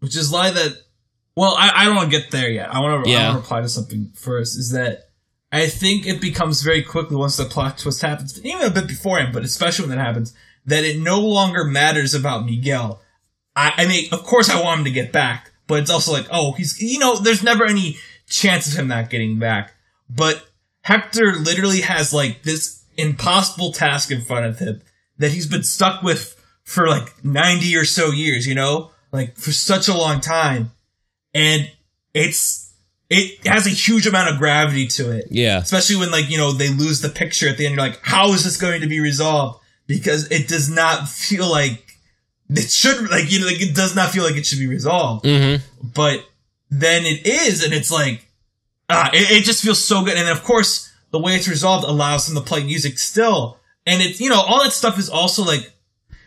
which 0.00 0.16
is 0.16 0.30
why 0.30 0.50
that. 0.50 0.72
Well, 1.36 1.54
I, 1.56 1.70
I 1.74 1.84
don't 1.86 1.94
want 1.94 2.10
to 2.12 2.18
get 2.18 2.30
there 2.30 2.50
yet. 2.50 2.74
I 2.74 2.80
want 2.80 3.04
to. 3.04 3.10
Yeah. 3.10 3.36
reply 3.36 3.60
to 3.62 3.68
something 3.68 4.10
first. 4.14 4.58
Is 4.58 4.72
that 4.72 5.04
I 5.50 5.66
think 5.68 6.06
it 6.06 6.20
becomes 6.20 6.60
very 6.60 6.82
quickly 6.82 7.16
once 7.16 7.36
the 7.36 7.44
plot 7.44 7.78
twist 7.78 8.02
happens, 8.02 8.44
even 8.44 8.62
a 8.66 8.70
bit 8.70 8.86
beforehand, 8.88 9.32
but 9.32 9.44
especially 9.44 9.86
when 9.86 9.96
that 9.96 10.04
happens, 10.04 10.34
that 10.66 10.84
it 10.84 11.00
no 11.00 11.20
longer 11.20 11.64
matters 11.64 12.14
about 12.14 12.44
Miguel. 12.44 13.00
I, 13.56 13.72
I 13.76 13.86
mean, 13.86 14.08
of 14.12 14.22
course, 14.22 14.48
I 14.48 14.62
want 14.62 14.80
him 14.80 14.84
to 14.84 14.90
get 14.90 15.12
back, 15.12 15.52
but 15.66 15.80
it's 15.80 15.90
also 15.90 16.12
like, 16.12 16.26
oh, 16.30 16.52
he's 16.52 16.80
you 16.80 16.98
know, 16.98 17.16
there's 17.16 17.42
never 17.42 17.64
any 17.64 17.98
chance 18.26 18.66
of 18.66 18.78
him 18.78 18.88
not 18.88 19.10
getting 19.10 19.38
back. 19.38 19.74
But 20.08 20.46
Hector 20.82 21.34
literally 21.34 21.82
has 21.82 22.12
like 22.12 22.42
this 22.42 22.84
impossible 22.96 23.72
task 23.72 24.10
in 24.10 24.20
front 24.20 24.46
of 24.46 24.58
him 24.58 24.82
that 25.18 25.32
he's 25.32 25.46
been 25.46 25.62
stuck 25.62 26.02
with 26.02 26.38
for 26.64 26.88
like 26.88 27.24
90 27.24 27.76
or 27.76 27.84
so 27.84 28.10
years, 28.10 28.46
you 28.46 28.54
know, 28.54 28.90
like 29.12 29.36
for 29.36 29.52
such 29.52 29.88
a 29.88 29.96
long 29.96 30.20
time. 30.20 30.72
And 31.34 31.70
it's, 32.14 32.74
it 33.08 33.46
has 33.46 33.66
a 33.66 33.70
huge 33.70 34.06
amount 34.06 34.30
of 34.30 34.38
gravity 34.38 34.86
to 34.88 35.10
it. 35.10 35.26
yeah 35.30 35.58
Especially 35.58 35.96
when 35.96 36.10
like, 36.10 36.30
you 36.30 36.38
know, 36.38 36.52
they 36.52 36.68
lose 36.70 37.00
the 37.00 37.08
picture 37.08 37.48
at 37.48 37.56
the 37.56 37.66
end. 37.66 37.76
You're 37.76 37.84
like, 37.84 38.00
how 38.02 38.32
is 38.32 38.44
this 38.44 38.56
going 38.56 38.80
to 38.80 38.86
be 38.86 39.00
resolved? 39.00 39.61
Because 39.86 40.30
it 40.30 40.48
does 40.48 40.70
not 40.70 41.08
feel 41.08 41.50
like 41.50 41.98
it 42.48 42.70
should, 42.70 43.10
like, 43.10 43.30
you 43.30 43.40
know, 43.40 43.46
like 43.46 43.60
it 43.60 43.74
does 43.74 43.94
not 43.96 44.10
feel 44.10 44.24
like 44.24 44.36
it 44.36 44.46
should 44.46 44.58
be 44.58 44.66
resolved 44.66 45.24
hmm 45.26 45.56
but 45.94 46.24
then 46.70 47.04
it 47.04 47.26
is, 47.26 47.62
and 47.62 47.74
it's 47.74 47.90
like, 47.90 48.26
ah, 48.88 49.10
it, 49.12 49.30
it 49.30 49.44
just 49.44 49.62
feels 49.62 49.84
so 49.84 50.02
good. 50.04 50.16
And 50.16 50.26
then 50.26 50.36
of 50.36 50.42
course, 50.42 50.90
the 51.10 51.18
way 51.18 51.34
it's 51.34 51.48
resolved 51.48 51.84
allows 51.86 52.26
them 52.26 52.36
to 52.36 52.48
play 52.48 52.64
music 52.64 52.98
still, 52.98 53.58
and 53.86 54.00
it's 54.00 54.20
you 54.20 54.30
know 54.30 54.40
all 54.40 54.62
that 54.62 54.72
stuff 54.72 54.98
is 54.98 55.10
also 55.10 55.44
like, 55.44 55.72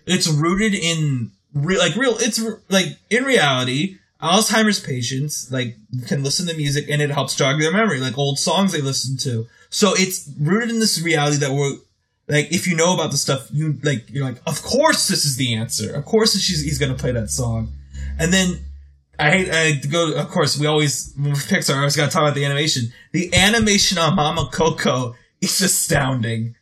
it's 0.06 0.28
rooted 0.28 0.74
in 0.76 1.32
real, 1.54 1.80
like 1.80 1.96
real, 1.96 2.16
it's 2.20 2.44
r- 2.44 2.60
like 2.70 2.98
in 3.10 3.24
reality. 3.24 3.98
Alzheimer's 4.22 4.80
patients 4.80 5.52
like 5.52 5.76
can 6.08 6.24
listen 6.24 6.48
to 6.48 6.56
music 6.56 6.90
and 6.90 7.02
it 7.02 7.12
helps 7.12 7.36
jog 7.36 7.60
their 7.60 7.72
memory, 7.72 8.00
like 8.00 8.18
old 8.18 8.40
songs 8.40 8.72
they 8.72 8.82
listen 8.82 9.18
to. 9.18 9.46
So 9.70 9.94
it's 9.96 10.32
rooted 10.40 10.70
in 10.70 10.80
this 10.80 11.00
reality 11.02 11.38
that 11.38 11.52
we're 11.52 11.78
like, 12.28 12.52
if 12.52 12.68
you 12.68 12.76
know 12.76 12.94
about 12.94 13.12
the 13.12 13.18
stuff, 13.18 13.48
you 13.52 13.78
like, 13.84 14.10
you're 14.10 14.26
like, 14.26 14.42
of 14.48 14.62
course 14.64 15.08
this 15.08 15.26
is 15.26 15.38
the 15.38 15.56
answer. 15.56 15.94
Of 15.94 16.06
course 16.06 16.38
she's, 16.40 16.64
he's 16.64 16.80
gonna 16.80 16.96
play 16.96 17.12
that 17.12 17.30
song. 17.30 17.74
And 18.18 18.34
then 18.34 18.60
I 19.20 19.32
hate 19.32 19.50
I 19.52 19.88
go. 19.88 20.14
Of 20.14 20.30
course, 20.30 20.58
we 20.60 20.68
always 20.68 21.14
Pixar. 21.14 21.76
I 21.76 21.78
always 21.78 21.96
got 21.96 22.08
to 22.08 22.12
talk 22.12 22.24
about 22.24 22.36
the 22.36 22.46
animation. 22.46 22.92
The 23.12 23.34
animation 23.34 23.98
on 23.98 24.16
Mama 24.16 24.50
Coco 24.52 25.16
is 25.42 25.62
astounding. 25.62 26.56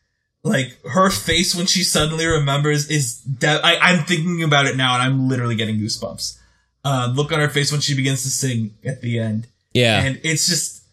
Like 0.43 0.77
her 0.85 1.09
face 1.09 1.55
when 1.55 1.65
she 1.65 1.83
suddenly 1.83 2.25
remembers 2.25 2.89
is. 2.89 3.21
De- 3.21 3.61
I, 3.63 3.77
I'm 3.77 4.03
thinking 4.05 4.43
about 4.43 4.65
it 4.65 4.75
now, 4.75 4.93
and 4.93 5.03
I'm 5.03 5.29
literally 5.29 5.55
getting 5.55 5.77
goosebumps. 5.77 6.37
Uh, 6.85 7.11
look 7.15 7.31
on 7.31 7.39
her 7.39 7.49
face 7.49 7.71
when 7.71 7.81
she 7.81 7.95
begins 7.95 8.23
to 8.23 8.29
sing 8.29 8.75
at 8.83 8.99
the 9.01 9.17
end, 9.17 9.47
yeah 9.73 10.03
and 10.03 10.19
it's 10.23 10.47
just, 10.47 10.83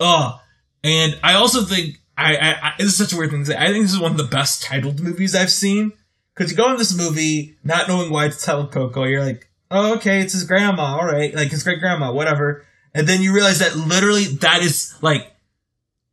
oh. 0.00 0.40
And 0.82 1.18
I 1.22 1.34
also 1.34 1.64
think 1.64 2.00
I, 2.18 2.36
I, 2.36 2.50
I 2.62 2.74
this 2.78 2.88
is 2.88 2.96
such 2.96 3.12
a 3.12 3.16
weird 3.16 3.30
thing 3.30 3.44
to 3.44 3.52
say. 3.52 3.56
I 3.56 3.68
think 3.68 3.84
this 3.84 3.94
is 3.94 4.00
one 4.00 4.10
of 4.10 4.18
the 4.18 4.24
best 4.24 4.62
titled 4.62 5.00
movies 5.00 5.34
I've 5.34 5.52
seen. 5.52 5.92
Cause 6.34 6.50
you 6.50 6.56
go 6.56 6.70
in 6.70 6.78
this 6.78 6.96
movie 6.96 7.56
not 7.64 7.88
knowing 7.88 8.10
why 8.10 8.26
it's 8.26 8.44
titled 8.44 8.70
Coco, 8.70 9.04
you're 9.04 9.24
like, 9.24 9.48
oh, 9.70 9.96
okay, 9.96 10.20
it's 10.20 10.34
his 10.34 10.44
grandma, 10.44 10.96
alright, 10.96 11.34
like 11.34 11.50
his 11.50 11.64
great 11.64 11.80
grandma, 11.80 12.12
whatever. 12.12 12.64
And 12.94 13.08
then 13.08 13.22
you 13.22 13.34
realize 13.34 13.58
that 13.58 13.76
literally 13.76 14.24
that 14.24 14.62
is 14.62 14.94
like, 15.02 15.32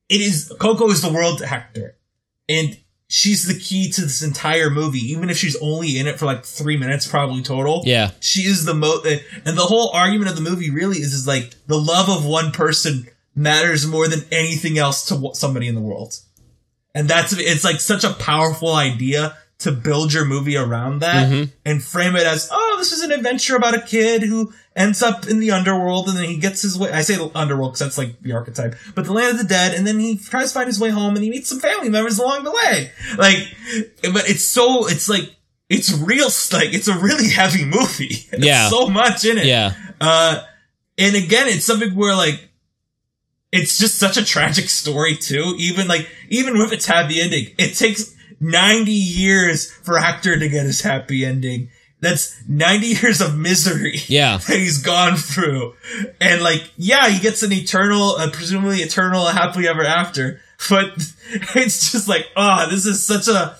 it 0.09 0.21
is, 0.21 0.51
Coco 0.59 0.89
is 0.89 1.03
the 1.03 1.13
world 1.13 1.39
to 1.39 1.47
Hector. 1.47 1.97
And 2.49 2.75
she's 3.07 3.47
the 3.47 3.59
key 3.59 3.91
to 3.91 4.01
this 4.01 4.23
entire 4.23 4.69
movie, 4.69 4.99
even 4.99 5.29
if 5.29 5.37
she's 5.37 5.55
only 5.57 5.99
in 5.99 6.07
it 6.07 6.17
for 6.17 6.25
like 6.25 6.43
three 6.43 6.77
minutes 6.77 7.07
probably 7.07 7.41
total 7.41 7.83
yeah 7.85 8.11
she 8.19 8.41
is 8.41 8.65
the 8.65 8.73
mo 8.73 8.99
eh, 9.05 9.19
and 9.45 9.57
the 9.57 9.65
whole 9.65 9.89
argument 9.91 10.29
of 10.29 10.35
the 10.35 10.41
movie 10.41 10.71
really 10.71 10.97
is 10.97 11.13
is 11.13 11.27
like 11.27 11.53
the 11.67 11.77
love 11.77 12.09
of 12.09 12.25
one 12.25 12.51
person 12.51 13.07
matters 13.36 13.86
more 13.86 14.08
than 14.08 14.21
anything 14.32 14.78
else 14.78 15.06
to 15.08 15.32
somebody 15.34 15.67
in 15.67 15.76
the 15.76 15.82
world. 15.82 16.15
And 16.93 17.08
that's 17.10 17.34
it's 17.34 17.63
like 17.63 17.82
such 17.82 18.04
a 18.04 18.13
powerful 18.13 18.74
idea 18.74 19.36
to 19.60 19.71
build 19.71 20.13
your 20.13 20.26
movie 20.26 20.58
around 20.58 21.00
that 21.00 21.30
Mhm. 21.30 21.50
and 21.65 21.82
frame 21.84 22.15
it 22.17 22.26
as 22.26 22.50
oh 22.52 22.76
this 22.78 22.91
is 22.91 23.02
an 23.04 23.12
adventure 23.13 23.56
about 23.56 23.74
a 23.74 23.80
kid 23.82 24.21
who 24.21 24.54
ends 24.76 25.02
up 25.02 25.28
in 25.28 25.39
the 25.39 25.52
underworld 25.52 26.10
and 26.10 26.17
then 26.17 26.26
he 26.26 26.36
gets 26.38 26.62
his 26.62 26.78
way 26.78 26.91
i 26.91 27.02
say 27.02 27.15
the 27.15 27.32
underworld 27.34 27.71
because 27.71 27.80
that's 27.80 27.98
like 27.98 28.21
the 28.21 28.34
archetype 28.34 28.76
but 28.95 29.06
the 29.06 29.13
land 29.13 29.32
of 29.32 29.38
the 29.38 29.48
dead 29.48 29.74
and 29.74 29.88
then 29.88 29.98
he 29.98 30.17
tries 30.17 30.50
to 30.50 30.56
find 30.56 30.67
his 30.67 30.78
way 30.78 30.89
home 30.89 31.15
and 31.15 31.24
he 31.24 31.30
meets 31.30 31.48
some 31.48 31.62
family 31.62 31.88
members 31.89 32.19
along 32.19 32.43
the 32.43 32.52
way. 32.52 32.91
Like 33.17 33.38
but 34.13 34.30
it's 34.30 34.43
so 34.43 34.88
it's 34.88 35.08
like 35.08 35.34
it's 35.69 35.93
real 36.00 36.28
like 36.52 36.74
it's 36.74 36.89
a 36.89 36.98
really 37.00 37.30
heavy 37.30 37.63
movie. 37.63 38.26
There's 38.32 38.43
Yeah. 38.45 38.69
so 38.69 38.88
much 38.88 39.24
in 39.24 39.38
it. 39.38 39.45
Yeah. 39.45 39.74
Uh 40.02 40.41
and 40.98 41.15
again 41.15 41.48
it's 41.48 41.63
something 41.65 41.95
where 41.95 42.13
like 42.13 42.44
it's 43.51 43.77
just 43.77 43.97
such 43.97 44.17
a 44.17 44.25
tragic 44.25 44.69
story 44.69 45.15
too 45.15 45.55
even 45.58 45.88
like 45.88 46.08
even 46.29 46.58
with 46.58 46.73
its 46.73 46.86
happy 46.86 47.21
ending 47.21 47.47
it 47.58 47.73
takes 47.75 48.15
90 48.39 48.91
years 48.91 49.71
for 49.71 49.97
Hector 49.97 50.38
to 50.38 50.49
get 50.49 50.65
his 50.65 50.81
happy 50.81 51.25
ending 51.25 51.69
that's 52.01 52.36
90 52.47 52.88
years 52.88 53.21
of 53.21 53.38
misery 53.38 53.97
yeah 54.08 54.38
that 54.38 54.58
he's 54.58 54.81
gone 54.81 55.17
through. 55.17 55.73
And 56.21 56.41
like, 56.43 56.71
yeah, 56.77 57.10
he 57.10 57.19
gets 57.19 57.43
an 57.43 57.51
eternal, 57.51 58.12
uh, 58.12 58.29
presumably 58.31 58.77
eternal 58.77 59.25
happily 59.25 59.67
ever 59.67 59.84
after. 59.84 60.41
But 60.69 60.93
it's 61.53 61.91
just 61.91 62.08
like, 62.08 62.27
ah, 62.38 62.67
this 62.69 62.86
is 62.86 63.05
such 63.05 63.27
a, 63.27 63.58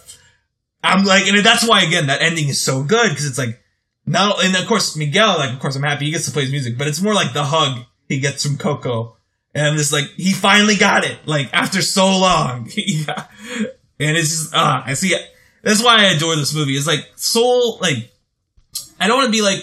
I'm 0.82 1.04
like, 1.04 1.28
and 1.28 1.45
that's 1.45 1.67
why 1.67 1.82
again, 1.82 2.08
that 2.08 2.21
ending 2.21 2.48
is 2.48 2.62
so 2.62 2.84
good 2.84 3.10
because 3.10 3.26
it's 3.26 3.38
like, 3.38 3.62
now, 4.06 4.36
and 4.39 4.56
of 4.56 4.65
course, 4.65 4.95
Miguel, 4.95 5.38
like, 5.38 5.52
of 5.52 5.60
course, 5.60 5.76
I'm 5.76 5.84
happy 5.84 6.06
he 6.06 6.12
gets 6.12 6.26
to 6.26 6.32
play 6.32 6.43
his 6.43 6.52
music, 6.52 6.78
but 6.78 6.88
it's 6.88 7.02
more 7.02 7.13
like 7.13 7.34
the 7.34 7.43
hug 7.43 7.84
he 8.08 8.21
gets 8.21 8.45
from 8.45 8.58
Coco. 8.58 9.17
And 9.56 9.65
I'm 9.65 9.78
just 9.78 9.94
like, 9.94 10.10
he 10.18 10.34
finally 10.34 10.76
got 10.76 11.06
it, 11.06 11.18
like, 11.26 11.50
after 11.54 11.82
so 11.82 12.06
long. 12.06 12.70
yeah. 12.76 13.28
And 13.98 14.18
it's 14.18 14.30
just, 14.30 14.54
ah, 14.54 14.84
I 14.86 14.96
see. 14.96 15.18
That's 15.63 15.82
why 15.82 16.02
I 16.02 16.12
adore 16.12 16.36
this 16.36 16.54
movie. 16.54 16.74
It's 16.74 16.86
like, 16.86 17.10
soul, 17.15 17.78
like, 17.80 18.12
I 19.00 19.08
don't 19.08 19.18
want 19.18 19.28
to 19.28 19.32
be 19.32 19.41
like, 19.41 19.60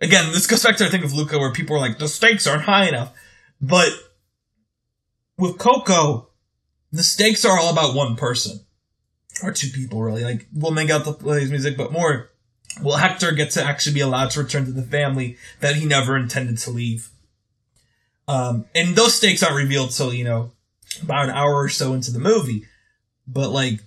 again, 0.00 0.30
this 0.30 0.46
goes 0.46 0.62
back 0.62 0.76
to 0.76 0.84
our 0.84 0.90
thing 0.90 1.02
of 1.02 1.12
Luca 1.12 1.36
where 1.40 1.50
people 1.50 1.74
are 1.74 1.80
like, 1.80 1.98
the 1.98 2.06
stakes 2.06 2.46
aren't 2.46 2.62
high 2.62 2.86
enough. 2.86 3.12
But 3.60 3.88
with 5.36 5.58
Coco, 5.58 6.28
the 6.92 7.02
stakes 7.02 7.44
are 7.44 7.58
all 7.58 7.72
about 7.72 7.96
one 7.96 8.14
person. 8.14 8.60
Or 9.42 9.50
two 9.50 9.68
people, 9.68 10.00
really. 10.00 10.22
Like, 10.22 10.46
we'll 10.54 10.70
make 10.70 10.90
out 10.90 11.04
the 11.04 11.12
plays 11.12 11.50
music, 11.50 11.76
but 11.76 11.90
more, 11.90 12.30
will 12.80 12.98
Hector 12.98 13.32
get 13.32 13.50
to 13.52 13.64
actually 13.64 13.94
be 13.94 14.00
allowed 14.00 14.30
to 14.30 14.42
return 14.44 14.64
to 14.66 14.70
the 14.70 14.82
family 14.82 15.36
that 15.58 15.74
he 15.74 15.86
never 15.86 16.16
intended 16.16 16.58
to 16.58 16.70
leave? 16.70 17.10
Um, 18.26 18.64
and 18.74 18.96
those 18.96 19.14
stakes 19.14 19.42
aren't 19.42 19.56
revealed 19.56 19.90
till, 19.90 20.12
you 20.12 20.24
know, 20.24 20.52
about 21.02 21.24
an 21.24 21.30
hour 21.30 21.54
or 21.54 21.68
so 21.68 21.92
into 21.92 22.10
the 22.10 22.18
movie. 22.18 22.66
But 23.26 23.50
like, 23.50 23.80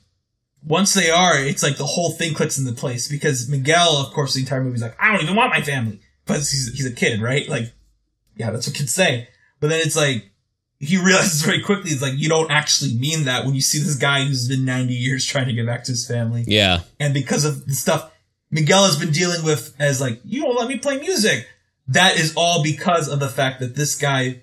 once 0.66 0.94
they 0.94 1.10
are, 1.10 1.38
it's 1.38 1.64
like 1.64 1.78
the 1.78 1.86
whole 1.86 2.12
thing 2.12 2.34
clicks 2.34 2.58
into 2.58 2.72
place 2.74 3.08
because 3.08 3.50
Miguel, 3.50 3.98
of 3.98 4.14
course, 4.14 4.34
the 4.34 4.42
entire 4.42 4.64
movie's 4.64 4.82
like, 4.82 4.96
I 5.00 5.12
don't 5.12 5.24
even 5.24 5.36
want 5.36 5.52
my 5.52 5.62
family. 5.62 6.00
But 6.26 6.38
he's, 6.38 6.74
he's 6.76 6.86
a 6.86 6.92
kid, 6.92 7.22
right? 7.22 7.48
Like, 7.48 7.72
yeah, 8.36 8.52
that's 8.52 8.68
what 8.68 8.76
kids 8.76 8.94
say. 8.94 9.30
But 9.60 9.70
then 9.70 9.82
it's 9.82 9.96
like, 9.96 10.30
he 10.80 10.98
realizes 10.98 11.42
very 11.42 11.62
quickly, 11.62 11.92
it's 11.92 12.02
like, 12.02 12.14
you 12.16 12.30
don't 12.30 12.52
actually 12.52 12.94
mean 12.96 13.26
that 13.26 13.46
when 13.46 13.56
you 13.56 13.62
see 13.62 13.80
this 13.80 13.96
guy 13.96 14.24
who's 14.24 14.48
been 14.48 14.66
90 14.66 14.94
years 14.94 15.26
trying 15.26 15.48
to 15.48 15.54
get 15.54 15.66
back 15.66 15.84
to 15.86 15.92
his 15.92 16.08
family. 16.08 16.44
yeah 16.46 16.82
And 17.00 17.14
because 17.14 17.46
of 17.46 17.66
the 17.66 17.74
stuff, 17.74 18.12
Miguel 18.52 18.86
has 18.86 18.98
been 18.98 19.12
dealing 19.12 19.44
with 19.44 19.76
as 19.80 20.00
like, 20.00 20.20
you 20.24 20.42
don't 20.42 20.56
let 20.56 20.68
me 20.68 20.78
play 20.78 21.00
music. 21.00 21.48
That 21.88 22.18
is 22.18 22.34
all 22.36 22.64
because 22.64 23.08
of 23.08 23.20
the 23.20 23.30
fact 23.30 23.60
that 23.60 23.76
this 23.76 23.96
guy 23.96 24.42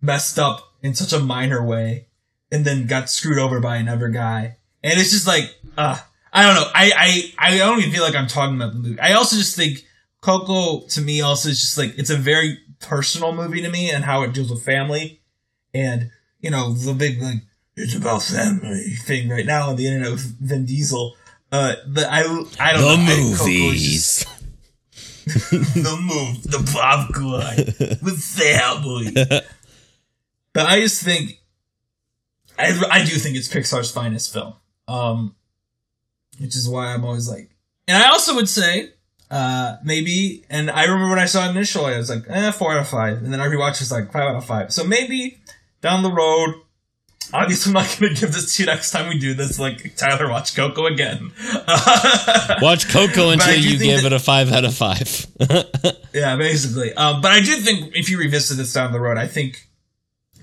messed 0.00 0.38
up 0.38 0.72
in 0.82 0.94
such 0.94 1.12
a 1.12 1.22
minor 1.24 1.64
way 1.64 2.06
and 2.50 2.64
then 2.64 2.86
got 2.86 3.08
screwed 3.08 3.38
over 3.38 3.60
by 3.60 3.76
another 3.76 4.08
guy. 4.08 4.56
And 4.82 4.98
it's 5.00 5.10
just 5.10 5.26
like, 5.26 5.54
uh, 5.78 5.98
I 6.32 6.42
don't 6.44 6.54
know. 6.56 6.70
I, 6.74 7.32
I, 7.38 7.52
I 7.54 7.58
don't 7.58 7.78
even 7.78 7.92
feel 7.92 8.02
like 8.02 8.14
I'm 8.14 8.26
talking 8.26 8.56
about 8.56 8.72
the 8.72 8.78
movie. 8.78 9.00
I 9.00 9.12
also 9.12 9.36
just 9.36 9.56
think 9.56 9.84
Coco 10.20 10.86
to 10.88 11.00
me 11.00 11.20
also 11.22 11.48
is 11.48 11.60
just 11.60 11.78
like, 11.78 11.96
it's 11.98 12.10
a 12.10 12.16
very 12.16 12.58
personal 12.80 13.32
movie 13.32 13.62
to 13.62 13.70
me 13.70 13.90
and 13.90 14.04
how 14.04 14.22
it 14.22 14.32
deals 14.34 14.50
with 14.50 14.64
family. 14.64 15.20
And, 15.72 16.10
you 16.40 16.50
know, 16.50 16.72
the 16.72 16.92
big 16.94 17.22
like, 17.22 17.38
it's 17.76 17.94
about 17.94 18.22
family 18.22 18.82
thing 19.06 19.30
right 19.30 19.46
now 19.46 19.70
on 19.70 19.76
the 19.76 19.86
internet 19.86 20.10
with 20.10 20.38
Vin 20.40 20.66
Diesel. 20.66 21.14
Uh, 21.50 21.74
but 21.86 22.04
I, 22.04 22.20
I 22.60 22.72
don't 22.74 22.82
The 22.82 22.96
know. 22.96 23.32
I 23.32 23.36
Coco 23.36 23.44
just- 23.46 23.46
movies. 23.46 24.26
The 25.24 25.98
move, 26.00 26.42
the 26.44 26.62
popcorn 26.72 27.98
with 28.02 28.22
family. 28.22 29.12
but 30.52 30.66
I 30.66 30.80
just 30.80 31.02
think, 31.02 31.40
I, 32.58 32.80
I 32.90 33.04
do 33.04 33.16
think 33.16 33.36
it's 33.36 33.48
Pixar's 33.48 33.90
finest 33.90 34.32
film. 34.32 34.54
Um, 34.88 35.36
which 36.38 36.56
is 36.56 36.68
why 36.68 36.92
I'm 36.92 37.04
always 37.04 37.28
like, 37.28 37.50
and 37.86 37.96
I 38.02 38.08
also 38.08 38.34
would 38.34 38.48
say, 38.48 38.90
uh, 39.30 39.76
maybe, 39.82 40.44
and 40.50 40.70
I 40.70 40.84
remember 40.84 41.10
when 41.10 41.18
I 41.18 41.26
saw 41.26 41.46
it 41.46 41.50
initially, 41.50 41.94
I 41.94 41.98
was 41.98 42.10
like, 42.10 42.24
eh, 42.28 42.50
four 42.50 42.72
out 42.72 42.80
of 42.80 42.88
five. 42.88 43.18
And 43.18 43.32
then 43.32 43.40
I 43.40 43.46
rewatched, 43.46 43.76
it 43.76 43.80
was 43.80 43.92
like 43.92 44.12
five 44.12 44.28
out 44.28 44.36
of 44.36 44.44
five. 44.44 44.72
So 44.72 44.84
maybe 44.84 45.38
down 45.80 46.02
the 46.02 46.12
road, 46.12 46.61
obviously 47.32 47.70
I'm 47.70 47.74
not 47.74 47.96
going 47.98 48.14
to 48.14 48.20
give 48.20 48.32
this 48.32 48.56
to 48.56 48.62
you 48.62 48.66
next 48.66 48.90
time 48.90 49.08
we 49.08 49.18
do 49.18 49.34
this, 49.34 49.58
like, 49.58 49.96
Tyler, 49.96 50.28
watch 50.28 50.54
Coco 50.56 50.86
again. 50.86 51.32
Watch 52.60 52.88
Coco 52.88 53.30
until 53.30 53.54
you 53.56 53.78
give 53.78 54.02
that- 54.02 54.12
it 54.12 54.12
a 54.12 54.18
five 54.18 54.52
out 54.52 54.64
of 54.64 54.74
five. 54.74 55.26
Yeah, 56.14 56.36
basically. 56.36 56.92
Um, 56.92 57.22
but 57.22 57.30
I 57.32 57.40
do 57.40 57.56
think 57.56 57.96
if 57.96 58.10
you 58.10 58.18
revisit 58.18 58.58
this 58.58 58.74
down 58.74 58.92
the 58.92 59.00
road, 59.00 59.16
I 59.16 59.26
think 59.26 59.66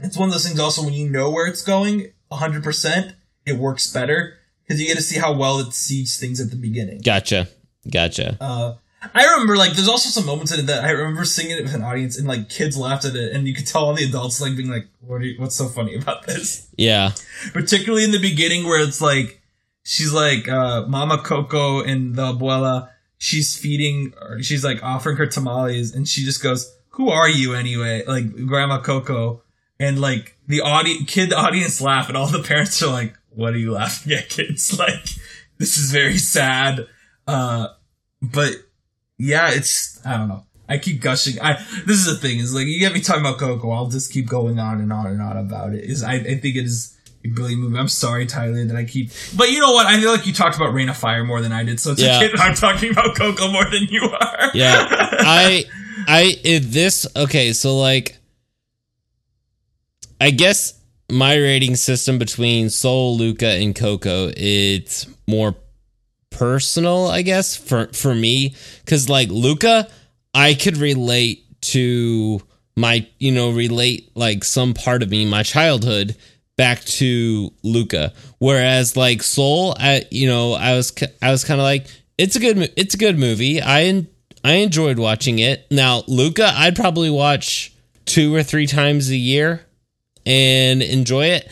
it's 0.01 0.17
one 0.17 0.27
of 0.27 0.33
those 0.33 0.47
things 0.47 0.59
also 0.59 0.83
when 0.83 0.93
you 0.93 1.07
know 1.07 1.29
where 1.29 1.45
it's 1.45 1.61
going 1.61 2.11
100%, 2.31 3.13
it 3.45 3.55
works 3.57 3.85
better 3.93 4.33
because 4.67 4.81
you 4.81 4.87
get 4.87 4.95
to 4.97 5.03
see 5.03 5.19
how 5.19 5.31
well 5.33 5.59
it 5.59 5.73
sees 5.73 6.19
things 6.19 6.41
at 6.41 6.49
the 6.49 6.55
beginning. 6.55 7.01
gotcha. 7.01 7.47
Gotcha. 7.91 8.35
Uh, 8.41 8.73
I 9.13 9.25
remember 9.25 9.55
like 9.55 9.73
there's 9.73 9.87
also 9.87 10.09
some 10.09 10.25
moments 10.25 10.51
in 10.51 10.59
it 10.59 10.65
that 10.67 10.83
I 10.83 10.91
remember 10.91 11.23
singing 11.25 11.57
it 11.57 11.63
with 11.63 11.73
an 11.73 11.83
audience 11.83 12.17
and 12.17 12.27
like 12.27 12.49
kids 12.49 12.77
laughed 12.77 13.05
at 13.05 13.15
it 13.15 13.33
and 13.33 13.47
you 13.47 13.53
could 13.53 13.65
tell 13.65 13.85
all 13.85 13.93
the 13.93 14.03
adults 14.03 14.41
like 14.41 14.55
being 14.57 14.69
like, 14.69 14.87
what 14.99 15.21
are 15.21 15.25
you, 15.25 15.39
what's 15.39 15.55
so 15.55 15.67
funny 15.67 15.95
about 15.95 16.25
this? 16.25 16.67
Yeah. 16.77 17.11
particularly 17.53 18.03
in 18.03 18.11
the 18.11 18.19
beginning 18.19 18.65
where 18.65 18.81
it's 18.81 19.01
like 19.01 19.41
she's 19.83 20.11
like 20.11 20.47
uh 20.47 20.85
mama 20.87 21.17
coco 21.17 21.81
and 21.81 22.15
the 22.15 22.33
abuela 22.33 22.89
she's 23.17 23.57
feeding 23.57 24.13
or 24.21 24.41
she's 24.43 24.63
like 24.63 24.83
offering 24.83 25.17
her 25.17 25.25
tamales 25.25 25.93
and 25.95 26.07
she 26.07 26.23
just 26.23 26.43
goes 26.43 26.73
who 26.89 27.09
are 27.09 27.29
you 27.29 27.53
anyway 27.55 28.03
like 28.05 28.45
grandma 28.45 28.79
coco 28.81 29.41
and 29.79 29.99
like 29.99 30.37
the 30.47 30.61
audience 30.61 31.09
kid 31.09 31.33
audience 31.33 31.79
laugh 31.81 32.07
and 32.09 32.17
all 32.17 32.27
the 32.27 32.43
parents 32.43 32.81
are 32.83 32.91
like 32.91 33.13
what 33.29 33.53
are 33.53 33.57
you 33.57 33.71
laughing 33.71 34.11
at 34.13 34.29
kids 34.29 34.77
like 34.79 35.05
this 35.57 35.77
is 35.77 35.91
very 35.91 36.17
sad 36.17 36.85
uh 37.27 37.67
but 38.21 38.51
yeah 39.19 39.51
it's 39.51 40.03
i 40.05 40.17
don't 40.17 40.27
know 40.27 40.43
I 40.71 40.77
keep 40.77 41.01
gushing. 41.01 41.41
I 41.41 41.53
this 41.87 41.97
is 41.97 42.05
the 42.05 42.15
thing 42.15 42.37
is 42.37 42.53
like 42.53 42.67
you 42.67 42.79
get 42.79 42.93
me 42.93 43.01
talking 43.01 43.21
about 43.21 43.39
Coco. 43.39 43.71
I'll 43.71 43.87
just 43.87 44.13
keep 44.13 44.27
going 44.27 44.59
on 44.59 44.79
and 44.81 44.93
on 44.93 45.07
and 45.07 45.19
on 45.19 45.35
about 45.35 45.73
it. 45.73 45.83
Is 45.83 46.03
I, 46.03 46.13
I 46.13 46.37
think 46.37 46.55
it 46.55 46.63
is 46.63 46.95
a 47.25 47.29
brilliant 47.29 47.63
movie. 47.63 47.75
I'm 47.79 47.87
sorry, 47.87 48.27
Tyler, 48.27 48.63
that 48.63 48.75
I 48.75 48.83
keep. 48.83 49.09
But 49.35 49.49
you 49.49 49.59
know 49.61 49.71
what? 49.71 49.87
I 49.87 49.99
feel 49.99 50.11
like 50.11 50.27
you 50.27 50.31
talked 50.31 50.57
about 50.57 50.71
Reign 50.73 50.87
of 50.89 50.95
Fire 50.95 51.23
more 51.23 51.41
than 51.41 51.51
I 51.51 51.63
did, 51.63 51.79
so 51.79 51.93
it's 51.93 52.01
Yeah. 52.03 52.17
okay 52.17 52.27
that 52.27 52.39
I'm 52.39 52.53
talking 52.53 52.91
about 52.91 53.15
Coco 53.17 53.51
more 53.51 53.63
than 53.63 53.87
you 53.89 54.03
are. 54.03 54.51
Yeah. 54.53 54.85
I 54.91 55.65
I 56.07 56.35
it, 56.43 56.59
this 56.59 57.07
okay, 57.15 57.51
so 57.53 57.75
like 57.79 58.19
I 60.21 60.29
guess 60.29 60.79
my 61.09 61.35
rating 61.35 61.75
system 61.77 62.19
between 62.19 62.69
Soul, 62.69 63.17
Luca, 63.17 63.47
and 63.49 63.75
Coco, 63.75 64.31
it's 64.37 65.07
more 65.27 65.55
personal, 66.39 67.07
I 67.07 67.21
guess, 67.21 67.55
for 67.57 67.87
for 67.87 68.15
me. 68.15 68.55
Cause 68.85 69.09
like 69.09 69.27
Luca, 69.29 69.89
I 70.33 70.53
could 70.53 70.77
relate 70.77 71.43
to 71.61 72.41
my 72.77 73.05
you 73.19 73.33
know, 73.33 73.51
relate 73.51 74.09
like 74.15 74.45
some 74.45 74.73
part 74.73 75.03
of 75.03 75.09
me, 75.09 75.25
my 75.25 75.43
childhood, 75.43 76.15
back 76.55 76.79
to 76.85 77.51
Luca. 77.61 78.13
Whereas 78.37 78.95
like 78.95 79.21
Soul, 79.21 79.75
I 79.77 80.05
you 80.11 80.27
know, 80.27 80.53
I 80.53 80.75
was 80.75 80.93
I 81.21 81.29
was 81.29 81.43
kind 81.43 81.59
of 81.59 81.65
like 81.65 81.87
it's 82.17 82.37
a 82.37 82.39
good 82.39 82.71
it's 82.77 82.95
a 82.95 82.97
good 82.97 83.19
movie. 83.19 83.61
I 83.61 84.07
I 84.41 84.53
enjoyed 84.53 84.97
watching 84.97 85.39
it. 85.39 85.67
Now 85.69 86.03
Luca, 86.07 86.53
I'd 86.55 86.77
probably 86.77 87.09
watch 87.09 87.73
two 88.05 88.33
or 88.33 88.43
three 88.43 88.65
times 88.65 89.09
a 89.09 89.17
year 89.17 89.65
and 90.25 90.81
enjoy 90.81 91.25
it. 91.25 91.51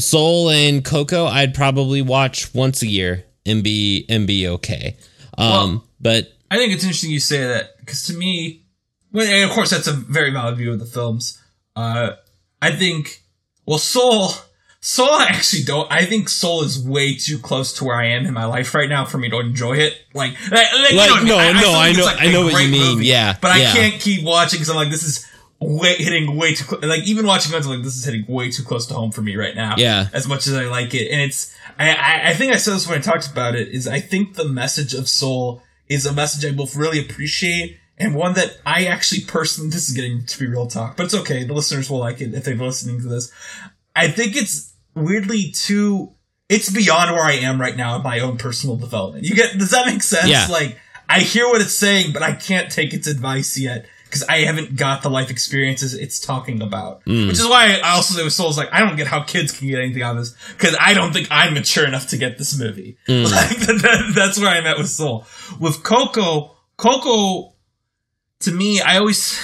Soul 0.00 0.50
and 0.50 0.84
Coco, 0.84 1.26
I'd 1.26 1.54
probably 1.54 2.02
watch 2.02 2.52
once 2.52 2.82
a 2.82 2.86
year 2.88 3.25
and 3.46 3.62
be 3.62 4.04
and 4.08 4.26
be 4.26 4.46
okay. 4.48 4.96
Um, 5.38 5.48
Well- 5.48 5.84
but 6.00 6.32
I 6.50 6.56
think 6.56 6.72
it's 6.74 6.84
interesting 6.84 7.10
you 7.10 7.20
say 7.20 7.38
that 7.44 7.78
because 7.80 8.02
to 8.06 8.12
me, 8.14 8.62
well, 9.12 9.26
and 9.26 9.44
of 9.44 9.50
course 9.50 9.70
that's 9.70 9.86
a 9.86 9.92
very 9.92 10.30
valid 10.30 10.56
view 10.58 10.72
of 10.72 10.78
the 10.78 10.86
films. 10.86 11.40
Uh, 11.74 12.10
I 12.62 12.70
think, 12.70 13.22
well, 13.66 13.78
Soul, 13.78 14.30
Soul, 14.80 15.10
I 15.10 15.24
actually 15.30 15.64
don't. 15.64 15.90
I 15.90 16.04
think 16.04 16.28
Soul 16.28 16.62
is 16.62 16.78
way 16.78 17.16
too 17.16 17.38
close 17.38 17.72
to 17.74 17.84
where 17.84 17.96
I 17.96 18.06
am 18.08 18.24
in 18.26 18.32
my 18.34 18.44
life 18.44 18.74
right 18.74 18.88
now 18.88 19.04
for 19.04 19.18
me 19.18 19.28
to 19.30 19.38
enjoy 19.40 19.74
it. 19.78 19.94
Like, 20.14 20.32
like, 20.50 20.72
like, 20.72 20.90
you 20.92 20.96
know 20.96 21.06
what 21.06 21.12
I 21.12 21.18
mean? 21.18 21.28
no, 21.28 21.38
I, 21.38 21.52
no, 21.52 21.58
still 21.58 21.74
I 21.74 21.92
know- 21.92 22.08
it's, 22.08 22.20
I 22.20 22.26
know 22.32 22.44
what 22.44 22.62
you 22.64 22.70
mean, 22.70 23.02
yeah, 23.02 23.36
but 23.40 23.50
I 23.50 23.58
can't 23.74 24.00
keep 24.00 24.22
watching 24.24 24.58
because 24.58 24.70
I'm 24.70 24.76
like, 24.76 24.90
this 24.90 25.02
is 25.02 25.26
way 25.60 25.94
hitting 25.96 26.36
way 26.36 26.54
too. 26.54 26.64
Cl-. 26.64 26.80
Like, 26.82 27.04
even 27.04 27.26
watching 27.26 27.54
it, 27.54 27.64
like, 27.64 27.82
this 27.82 27.96
is 27.96 28.04
hitting 28.04 28.24
way 28.28 28.50
too 28.50 28.62
close 28.62 28.86
to 28.86 28.94
home 28.94 29.10
for 29.10 29.22
me 29.22 29.36
right 29.36 29.54
now 29.54 29.74
Yeah. 29.78 30.08
as 30.12 30.28
much 30.28 30.46
as 30.46 30.54
I 30.54 30.64
like 30.64 30.94
it. 30.94 31.10
And 31.10 31.20
it's, 31.20 31.54
I, 31.78 31.90
I, 31.94 32.30
I 32.30 32.34
think 32.34 32.52
I 32.52 32.56
said 32.56 32.74
this 32.74 32.88
when 32.88 32.98
I 32.98 33.02
talked 33.02 33.30
about 33.30 33.54
it, 33.54 33.68
is 33.68 33.88
I 33.88 34.00
think 34.00 34.34
the 34.34 34.46
message 34.48 34.94
of 34.94 35.08
Soul 35.08 35.62
is 35.88 36.04
a 36.06 36.12
message 36.12 36.44
I 36.44 36.54
both 36.54 36.76
really 36.76 37.00
appreciate 37.00 37.78
and 37.98 38.14
one 38.14 38.34
that 38.34 38.58
I 38.66 38.86
actually 38.86 39.22
personally, 39.22 39.70
this 39.70 39.88
is 39.88 39.94
getting 39.94 40.26
to 40.26 40.38
be 40.38 40.46
real 40.46 40.66
talk, 40.66 40.96
but 40.96 41.04
it's 41.06 41.14
okay. 41.14 41.44
The 41.44 41.54
listeners 41.54 41.88
will 41.88 41.98
like 41.98 42.20
it 42.20 42.34
if 42.34 42.44
they're 42.44 42.54
listening 42.54 43.00
to 43.00 43.08
this. 43.08 43.32
I 43.94 44.08
think 44.08 44.36
it's 44.36 44.74
weirdly 44.94 45.50
too, 45.52 46.12
it's 46.50 46.70
beyond 46.70 47.12
where 47.12 47.24
I 47.24 47.32
am 47.34 47.58
right 47.58 47.76
now 47.76 47.96
in 47.96 48.02
my 48.02 48.20
own 48.20 48.36
personal 48.36 48.76
development. 48.76 49.24
You 49.24 49.34
get, 49.34 49.58
does 49.58 49.70
that 49.70 49.86
make 49.86 50.02
sense? 50.02 50.28
Yeah. 50.28 50.46
Like, 50.50 50.78
I 51.08 51.20
hear 51.20 51.46
what 51.48 51.62
it's 51.62 51.78
saying, 51.78 52.12
but 52.12 52.22
I 52.22 52.32
can't 52.32 52.70
take 52.70 52.92
its 52.92 53.06
advice 53.06 53.56
yet 53.56 53.86
because 54.20 54.28
I 54.28 54.38
haven't 54.46 54.76
got 54.76 55.02
the 55.02 55.10
life 55.10 55.30
experiences 55.30 55.94
it's 55.94 56.18
talking 56.18 56.62
about. 56.62 57.02
Which 57.06 57.38
is 57.38 57.46
why 57.46 57.78
I 57.82 57.90
also 57.94 58.14
say 58.14 58.24
with 58.24 58.32
Soul's 58.32 58.56
like, 58.58 58.68
I 58.72 58.80
don't 58.80 58.96
get 58.96 59.06
how 59.06 59.22
kids 59.22 59.56
can 59.56 59.68
get 59.68 59.78
anything 59.80 60.02
out 60.02 60.16
of 60.16 60.22
this 60.22 60.34
because 60.56 60.76
I 60.80 60.94
don't 60.94 61.12
think 61.12 61.28
I'm 61.30 61.54
mature 61.54 61.86
enough 61.86 62.08
to 62.08 62.16
get 62.16 62.38
this 62.38 62.58
movie. 62.58 62.96
Like, 63.08 63.58
that- 63.58 64.12
that's 64.14 64.38
where 64.38 64.48
I'm 64.48 64.66
at 64.66 64.78
with 64.78 64.88
Soul. 64.88 65.26
With 65.60 65.82
Coco, 65.82 66.56
Coco, 66.76 67.52
to 68.40 68.52
me, 68.52 68.80
I 68.80 68.98
always, 68.98 69.38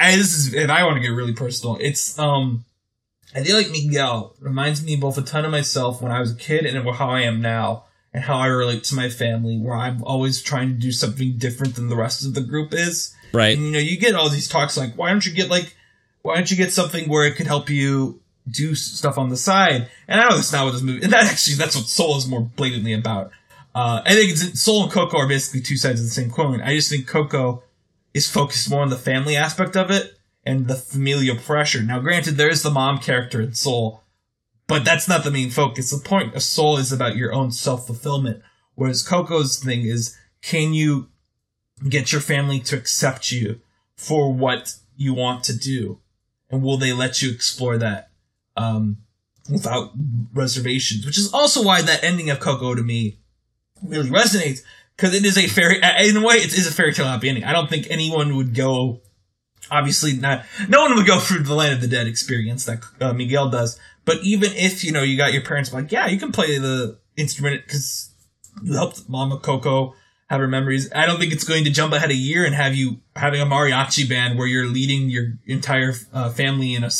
I, 0.00 0.16
this 0.16 0.34
is, 0.34 0.54
if 0.54 0.70
I 0.70 0.84
want 0.84 0.96
to 0.96 1.00
get 1.00 1.08
really 1.08 1.32
personal, 1.32 1.76
it's, 1.80 2.18
um, 2.18 2.64
I 3.34 3.42
feel 3.42 3.56
like 3.56 3.70
Miguel 3.70 4.34
reminds 4.40 4.84
me 4.84 4.96
both 4.96 5.18
a 5.18 5.22
ton 5.22 5.44
of 5.44 5.50
myself 5.50 6.00
when 6.00 6.12
I 6.12 6.20
was 6.20 6.32
a 6.32 6.36
kid 6.36 6.66
and 6.66 6.88
how 6.90 7.10
I 7.10 7.22
am 7.22 7.40
now 7.40 7.84
and 8.12 8.22
how 8.22 8.36
I 8.36 8.46
relate 8.46 8.84
to 8.84 8.94
my 8.94 9.08
family, 9.08 9.58
where 9.58 9.74
I'm 9.74 10.04
always 10.04 10.40
trying 10.40 10.68
to 10.68 10.74
do 10.74 10.92
something 10.92 11.36
different 11.36 11.74
than 11.74 11.88
the 11.88 11.96
rest 11.96 12.24
of 12.24 12.34
the 12.34 12.42
group 12.42 12.72
is. 12.72 13.12
Right, 13.34 13.56
And, 13.56 13.66
you 13.66 13.72
know, 13.72 13.78
you 13.78 13.98
get 13.98 14.14
all 14.14 14.28
these 14.28 14.48
talks 14.48 14.76
like, 14.76 14.94
why 14.94 15.10
don't 15.10 15.26
you 15.26 15.32
get 15.32 15.50
like, 15.50 15.74
why 16.22 16.36
don't 16.36 16.50
you 16.50 16.56
get 16.56 16.72
something 16.72 17.08
where 17.08 17.26
it 17.26 17.36
could 17.36 17.46
help 17.46 17.68
you 17.68 18.20
do 18.48 18.74
stuff 18.74 19.18
on 19.18 19.28
the 19.28 19.36
side? 19.36 19.88
And 20.08 20.20
I 20.20 20.28
know 20.28 20.36
that's 20.36 20.52
not 20.52 20.64
what 20.64 20.72
this 20.72 20.82
movie, 20.82 21.02
and 21.02 21.12
that 21.12 21.26
actually, 21.26 21.56
that's 21.56 21.76
what 21.76 21.86
Soul 21.86 22.16
is 22.16 22.26
more 22.26 22.40
blatantly 22.40 22.92
about. 22.92 23.30
Uh, 23.74 24.02
I 24.04 24.14
think 24.14 24.36
Soul 24.56 24.84
and 24.84 24.92
Coco 24.92 25.18
are 25.18 25.28
basically 25.28 25.60
two 25.60 25.76
sides 25.76 26.00
of 26.00 26.06
the 26.06 26.12
same 26.12 26.30
coin. 26.30 26.60
I 26.60 26.76
just 26.76 26.90
think 26.90 27.08
Coco 27.08 27.62
is 28.14 28.30
focused 28.30 28.70
more 28.70 28.82
on 28.82 28.90
the 28.90 28.96
family 28.96 29.36
aspect 29.36 29.76
of 29.76 29.90
it 29.90 30.16
and 30.46 30.68
the 30.68 30.76
familial 30.76 31.36
pressure. 31.36 31.82
Now, 31.82 31.98
granted, 31.98 32.32
there 32.32 32.48
is 32.48 32.62
the 32.62 32.70
mom 32.70 32.98
character 32.98 33.40
in 33.40 33.54
Soul, 33.54 34.02
but 34.68 34.84
that's 34.84 35.08
not 35.08 35.24
the 35.24 35.30
main 35.30 35.50
focus. 35.50 35.90
The 35.90 35.98
point 35.98 36.34
of 36.34 36.42
Soul 36.42 36.76
is 36.76 36.92
about 36.92 37.16
your 37.16 37.34
own 37.34 37.50
self 37.50 37.86
fulfillment, 37.86 38.42
whereas 38.76 39.06
Coco's 39.06 39.58
thing 39.58 39.82
is, 39.82 40.16
can 40.40 40.72
you 40.72 41.08
get 41.88 42.12
your 42.12 42.20
family 42.20 42.60
to 42.60 42.76
accept 42.76 43.30
you 43.32 43.60
for 43.96 44.32
what 44.32 44.74
you 44.96 45.14
want 45.14 45.44
to 45.44 45.56
do, 45.56 45.98
and 46.50 46.62
will 46.62 46.76
they 46.76 46.92
let 46.92 47.22
you 47.22 47.30
explore 47.30 47.78
that 47.78 48.10
um, 48.56 48.98
without 49.50 49.92
reservations? 50.32 51.04
Which 51.04 51.18
is 51.18 51.32
also 51.32 51.62
why 51.62 51.82
that 51.82 52.04
ending 52.04 52.30
of 52.30 52.40
Coco 52.40 52.74
to 52.74 52.82
me 52.82 53.18
really 53.82 54.10
resonates 54.10 54.62
because 54.96 55.14
it 55.14 55.24
is 55.24 55.36
a 55.36 55.46
fairy. 55.46 55.76
In 55.76 56.16
a 56.16 56.24
way, 56.24 56.36
it 56.36 56.56
is 56.56 56.66
a 56.66 56.72
fairy 56.72 56.92
tale 56.92 57.06
happy 57.06 57.28
ending. 57.28 57.44
I 57.44 57.52
don't 57.52 57.68
think 57.68 57.86
anyone 57.90 58.36
would 58.36 58.54
go. 58.54 59.00
Obviously, 59.70 60.14
not. 60.14 60.44
No 60.68 60.82
one 60.82 60.94
would 60.94 61.06
go 61.06 61.18
through 61.18 61.42
the 61.42 61.54
Land 61.54 61.74
of 61.74 61.80
the 61.80 61.88
Dead 61.88 62.06
experience 62.06 62.64
that 62.66 62.84
uh, 63.00 63.12
Miguel 63.12 63.48
does. 63.48 63.78
But 64.04 64.18
even 64.22 64.52
if 64.52 64.84
you 64.84 64.92
know 64.92 65.02
you 65.02 65.16
got 65.16 65.32
your 65.32 65.42
parents 65.42 65.72
like, 65.72 65.90
yeah, 65.90 66.06
you 66.06 66.18
can 66.18 66.32
play 66.32 66.58
the 66.58 66.98
instrument 67.16 67.62
because 67.64 68.10
you 68.62 68.74
helped 68.74 69.08
Mama 69.08 69.38
Coco 69.38 69.94
have 70.30 70.40
our 70.40 70.46
memories. 70.48 70.90
I 70.94 71.06
don't 71.06 71.18
think 71.18 71.32
it's 71.32 71.44
going 71.44 71.64
to 71.64 71.70
jump 71.70 71.92
ahead 71.92 72.10
a 72.10 72.14
year 72.14 72.44
and 72.44 72.54
have 72.54 72.74
you 72.74 73.00
having 73.14 73.40
a 73.40 73.46
mariachi 73.46 74.08
band 74.08 74.38
where 74.38 74.46
you're 74.46 74.66
leading 74.66 75.10
your 75.10 75.34
entire 75.46 75.92
uh, 76.12 76.30
family 76.30 76.74
in 76.74 76.82
a 76.84 76.90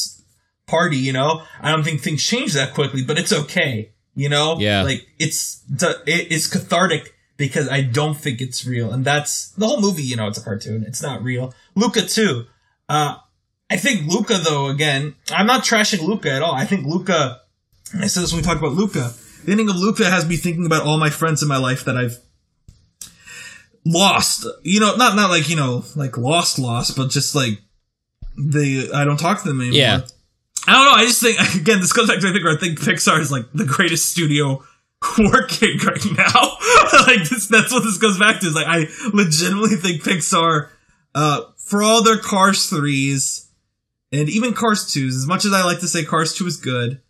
party. 0.67 0.97
You 0.99 1.13
know, 1.13 1.43
I 1.61 1.71
don't 1.71 1.83
think 1.85 2.01
things 2.01 2.23
change 2.23 2.53
that 2.55 2.75
quickly, 2.75 3.03
but 3.05 3.19
it's 3.19 3.33
okay. 3.33 3.93
You 4.15 4.29
know, 4.29 4.59
Yeah. 4.61 4.83
like 4.83 5.07
it's 5.19 5.63
it's 5.71 5.85
it's 6.07 6.47
cathartic 6.47 7.15
because 7.37 7.69
I 7.69 7.81
don't 7.83 8.15
think 8.17 8.41
it's 8.41 8.65
real, 8.65 8.93
and 8.93 9.05
that's 9.05 9.49
the 9.53 9.67
whole 9.67 9.81
movie. 9.81 10.05
You 10.05 10.17
know, 10.17 10.29
it's 10.29 10.39
a 10.39 10.45
cartoon; 10.45 10.85
it's 10.87 11.03
not 11.03 11.23
real. 11.23 11.53
Luca 11.75 12.03
too. 12.03 12.45
Uh, 12.89 13.17
I 13.71 13.77
think 13.77 14.07
Luca 14.07 14.35
though. 14.39 14.69
Again, 14.69 15.17
I'm 15.33 15.47
not 15.47 15.65
trashing 15.65 16.07
Luca 16.07 16.31
at 16.31 16.43
all. 16.43 16.55
I 16.55 16.65
think 16.65 16.87
Luca. 16.87 17.41
I 17.99 18.07
said 18.07 18.23
this 18.23 18.33
when 18.33 18.43
we 18.43 18.47
talked 18.47 18.61
about 18.61 18.73
Luca. 18.75 19.13
The 19.45 19.51
ending 19.51 19.69
of 19.69 19.77
Luca 19.77 20.09
has 20.09 20.27
me 20.29 20.37
thinking 20.37 20.65
about 20.67 20.85
all 20.87 20.99
my 20.99 21.11
friends 21.11 21.43
in 21.43 21.49
my 21.49 21.57
life 21.59 21.85
that 21.85 21.97
I've 21.97 22.19
lost. 23.85 24.47
You 24.63 24.81
know, 24.81 24.97
not 24.97 25.17
not 25.17 25.31
like 25.31 25.49
you 25.49 25.57
know, 25.57 25.85
like 25.97 26.17
lost, 26.17 26.59
lost, 26.59 26.97
but 26.97 27.11
just 27.11 27.35
like 27.35 27.61
they. 28.39 28.91
I 28.93 29.05
don't 29.05 29.19
talk 29.19 29.43
to 29.43 29.49
them 29.49 29.61
anymore. 29.61 29.79
Yeah. 29.79 30.01
I 30.67 30.73
don't 30.73 30.85
know. 30.87 30.93
I 30.93 31.05
just 31.05 31.23
think 31.23 31.39
again, 31.61 31.81
this 31.81 31.93
goes 31.93 32.09
back 32.09 32.21
to 32.21 32.29
I 32.29 32.33
think 32.33 32.45
where 32.45 32.57
I 32.57 32.59
think 32.59 32.81
Pixar 32.81 33.21
is 33.21 33.31
like 33.31 33.47
the 33.53 33.65
greatest 33.67 34.11
studio 34.11 34.63
working 35.19 35.79
right 35.79 36.05
now. 36.17 36.57
like 37.07 37.29
this, 37.29 37.49
that's 37.49 37.73
what 37.73 37.85
this 37.85 37.99
goes 37.99 38.19
back 38.19 38.41
to. 38.41 38.47
Is 38.47 38.55
like 38.55 38.67
I 38.67 38.87
legitimately 39.13 39.77
think 39.77 40.03
Pixar, 40.03 40.69
uh, 41.15 41.43
for 41.57 41.83
all 41.83 42.03
their 42.03 42.19
Cars 42.19 42.69
threes 42.69 43.51
and 44.13 44.29
even 44.29 44.55
Cars 44.55 44.93
twos, 44.93 45.17
as 45.17 45.27
much 45.27 45.45
as 45.45 45.53
I 45.53 45.65
like 45.65 45.81
to 45.81 45.89
say 45.89 46.05
Cars 46.05 46.35
two 46.35 46.47
is 46.47 46.57
good, 46.57 47.01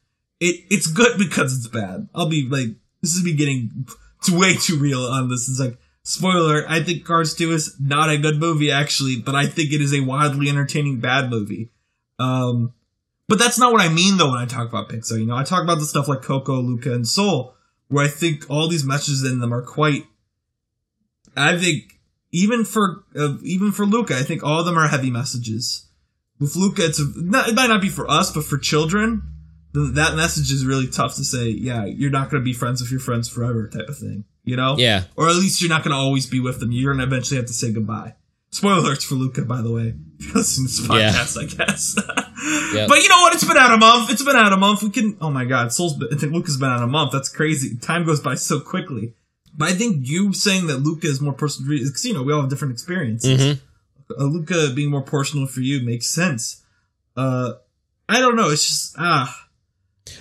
it 0.41 0.65
it's 0.71 0.87
good 0.87 1.19
because 1.19 1.57
it's 1.57 1.69
bad. 1.69 2.09
I'll 2.15 2.29
be 2.29 2.49
like, 2.49 2.69
this 3.03 3.15
is 3.15 3.25
me 3.25 3.35
getting 3.35 3.87
way 4.31 4.55
too 4.55 4.79
real 4.79 5.03
on 5.03 5.29
this. 5.29 5.49
It's 5.49 5.61
like 5.61 5.79
spoiler. 6.05 6.65
I 6.69 6.83
think 6.83 7.05
Cars 7.05 7.35
two 7.35 7.53
is 7.53 7.75
not 7.81 8.11
a 8.11 8.19
good 8.19 8.39
movie 8.39 8.71
actually, 8.71 9.17
but 9.17 9.35
I 9.35 9.47
think 9.47 9.73
it 9.73 9.81
is 9.81 9.93
a 9.93 10.01
wildly 10.01 10.49
entertaining 10.49 11.01
bad 11.01 11.29
movie. 11.29 11.71
Um, 12.19 12.73
but 13.27 13.39
that's 13.39 13.59
not 13.59 13.73
what 13.73 13.81
I 13.81 13.89
mean 13.89 14.17
though 14.17 14.31
when 14.31 14.41
I 14.41 14.47
talk 14.47 14.69
about 14.69 14.89
Pixar. 14.89 15.19
You 15.19 15.27
know, 15.27 15.37
I 15.37 15.43
talk 15.43 15.65
about 15.65 15.81
the 15.81 15.87
stuff 15.87 16.07
like 16.07 16.23
Coco, 16.23 16.61
Luca, 16.61 16.93
and 16.93 17.09
Soul, 17.09 17.55
where 17.89 18.05
I 18.05 18.09
think 18.09 18.49
all 18.49 18.69
these 18.69 18.85
messages 18.85 19.25
in 19.25 19.41
them 19.41 19.53
are 19.53 19.63
quite. 19.63 20.05
I 21.37 21.59
think 21.59 21.99
even 22.31 22.65
for 22.65 23.05
uh, 23.17 23.39
even 23.43 23.73
for 23.73 23.87
Luca, 23.87 24.17
I 24.17 24.23
think 24.23 24.45
all 24.45 24.61
of 24.61 24.67
them 24.67 24.79
are 24.79 24.89
heavy 24.89 25.11
messages. 25.11 25.89
With 26.39 26.57
Luca, 26.57 26.85
it's 26.85 27.01
not, 27.17 27.49
it 27.49 27.55
might 27.55 27.69
not 27.69 27.81
be 27.81 27.89
for 27.89 28.11
us, 28.11 28.33
but 28.33 28.45
for 28.45 28.59
children, 28.59 29.23
that 29.75 30.15
message 30.17 30.51
is 30.53 30.65
really 30.65 30.87
tough 30.87 31.17
to 31.17 31.25
say. 31.25 31.49
Yeah, 31.49 31.85
you're 31.85 32.11
not 32.11 32.31
going 32.31 32.41
to 32.43 32.45
be 32.45 32.53
friends 32.53 32.81
with 32.81 32.91
your 32.91 33.01
friends 33.01 33.29
forever, 33.29 33.69
type 33.69 33.89
of 33.89 33.99
thing. 33.99 34.25
You 34.45 34.57
know? 34.57 34.77
Yeah. 34.79 35.05
Or 35.17 35.29
at 35.29 35.37
least 35.37 35.61
you're 35.61 35.71
not 35.71 35.83
going 35.83 35.93
to 35.93 35.97
always 35.99 36.27
be 36.27 36.39
with 36.41 36.61
them. 36.61 36.71
You're 36.71 36.95
going 36.95 37.07
to 37.09 37.13
eventually 37.13 37.39
have 37.39 37.47
to 37.47 37.53
say 37.53 37.73
goodbye. 37.73 38.15
Spoiler 38.51 38.83
alerts 38.83 39.05
for 39.05 39.15
Luca, 39.17 39.43
by 39.43 39.63
the 39.63 39.73
way. 39.73 39.95
If 40.21 40.27
you 40.29 40.35
listen 40.35 40.67
to 40.67 40.71
this 40.71 40.89
Yeah. 40.89 41.11
podcast, 41.13 41.43
I 41.43 41.65
guess. 41.67 41.99
Yep. 42.75 42.89
But 42.89 43.03
you 43.03 43.09
know 43.09 43.21
what? 43.21 43.33
It's 43.35 43.45
been 43.45 43.57
out 43.57 43.73
a 43.73 43.79
month. 43.79 44.11
It's 44.11 44.23
been 44.23 44.37
out 44.37 44.53
a 44.53 44.57
month. 44.59 44.83
We 44.83 44.91
can. 44.91 45.17
Oh 45.21 45.31
my 45.31 45.47
God, 45.47 45.73
Soul's. 45.73 45.97
Been, 45.97 46.09
I 46.13 46.17
think 46.17 46.33
Luca's 46.35 46.59
been 46.59 46.69
out 46.69 46.83
a 46.83 46.87
month. 46.87 47.13
That's 47.13 47.29
crazy. 47.31 47.77
Time 47.79 48.05
goes 48.05 48.21
by 48.21 48.35
so 48.35 48.61
quickly. 48.61 49.15
But 49.57 49.71
I 49.71 49.73
think 49.75 50.07
you 50.07 50.35
saying 50.35 50.67
that 50.67 50.79
Luca 50.79 51.07
is 51.07 51.23
more 51.23 51.33
personal 51.33 51.71
because 51.79 52.05
you 52.05 52.13
know 52.13 52.23
we 52.23 52.35
all 52.35 52.43
have 52.43 52.51
different 52.51 52.73
experiences. 52.73 53.41
Mhm. 53.41 53.61
Uh, 54.21 54.25
Luca 54.25 54.73
being 54.75 54.91
more 54.91 55.01
personal 55.03 55.47
for 55.47 55.61
you 55.61 55.81
makes 55.87 56.09
sense. 56.09 56.63
Uh, 57.17 57.53
I 58.11 58.21
don't 58.21 58.37
know. 58.37 58.51
It's 58.51 58.67
just 58.67 58.97
ah. 58.99 59.44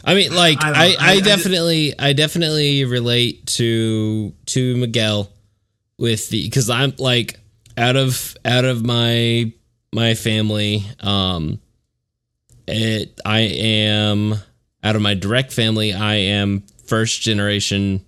I 0.03 0.15
mean, 0.15 0.33
like 0.33 0.63
I 0.63 0.69
I. 0.71 0.85
I, 0.99 1.11
I- 1.13 1.19
definitely, 1.19 1.97
I 1.97 2.13
definitely 2.13 2.85
relate 2.85 3.45
to 3.57 4.33
to 4.47 4.77
Miguel 4.77 5.29
with 5.97 6.29
the 6.29 6.43
because 6.43 6.69
I'm 6.69 6.93
like 6.97 7.39
out 7.77 7.95
of 7.95 8.35
out 8.45 8.65
of 8.65 8.85
my 8.85 9.51
my 9.93 10.13
family. 10.15 10.85
Um, 10.99 11.59
it 12.67 13.19
I 13.25 13.39
am 13.41 14.35
out 14.83 14.95
of 14.95 15.01
my 15.01 15.13
direct 15.13 15.51
family. 15.53 15.93
I 15.93 16.15
am 16.15 16.63
first 16.85 17.21
generation 17.21 18.05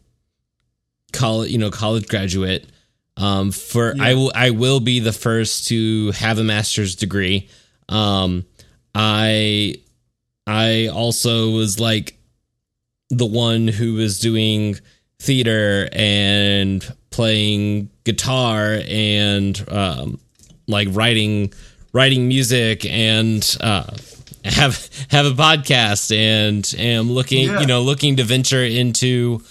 college, 1.13 1.51
you 1.51 1.57
know, 1.57 1.71
college 1.71 2.07
graduate. 2.07 2.67
Um, 3.17 3.51
for 3.51 3.95
I 3.99 4.13
will 4.13 4.31
I 4.35 4.49
will 4.49 4.79
be 4.81 4.99
the 4.99 5.13
first 5.13 5.67
to 5.69 6.11
have 6.11 6.37
a 6.37 6.43
master's 6.43 6.95
degree. 6.95 7.49
Um, 7.87 8.45
I 8.93 9.75
I 10.47 10.87
also 10.87 11.51
was 11.51 11.79
like 11.79 12.17
the 13.09 13.25
one 13.25 13.67
who 13.67 13.95
was 13.95 14.19
doing 14.19 14.75
theater 15.19 15.87
and 15.91 16.85
playing 17.09 17.89
guitar 18.03 18.79
and 18.87 19.63
um, 19.71 20.19
like 20.67 20.87
writing 20.91 21.53
writing 21.93 22.27
music 22.27 22.85
and 22.85 23.57
uh, 23.61 23.85
have 24.45 24.89
have 25.09 25.25
a 25.25 25.31
podcast 25.31 26.15
and 26.15 26.75
am 26.77 27.11
looking 27.11 27.47
Yeah. 27.47 27.61
you 27.61 27.65
know 27.67 27.81
looking 27.81 28.17
to 28.17 28.23
venture 28.23 28.63
into 28.63 29.41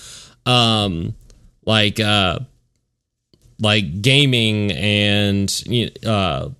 um 0.46 1.14
like 1.64 1.98
uh 1.98 2.38
like 3.58 4.02
gaming 4.02 4.70
and 4.72 5.64
uh 6.06 6.50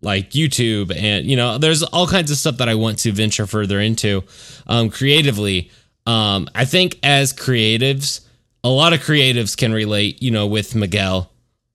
like 0.00 0.30
YouTube 0.30 0.94
and 0.94 1.26
you 1.26 1.36
know 1.36 1.58
there's 1.58 1.82
all 1.82 2.06
kinds 2.06 2.30
of 2.30 2.36
stuff 2.36 2.58
that 2.58 2.68
I 2.68 2.74
want 2.74 3.00
to 3.00 3.12
venture 3.12 3.46
further 3.46 3.80
into 3.80 4.24
um 4.66 4.90
creatively. 4.90 5.70
Um 6.06 6.48
I 6.54 6.64
think 6.64 6.98
as 7.02 7.32
creatives 7.32 8.20
a 8.64 8.68
lot 8.68 8.92
of 8.92 9.00
creatives 9.00 9.56
can 9.56 9.72
relate 9.72 10.22
you 10.22 10.30
know 10.30 10.46
with 10.46 10.74
Miguel 10.74 11.30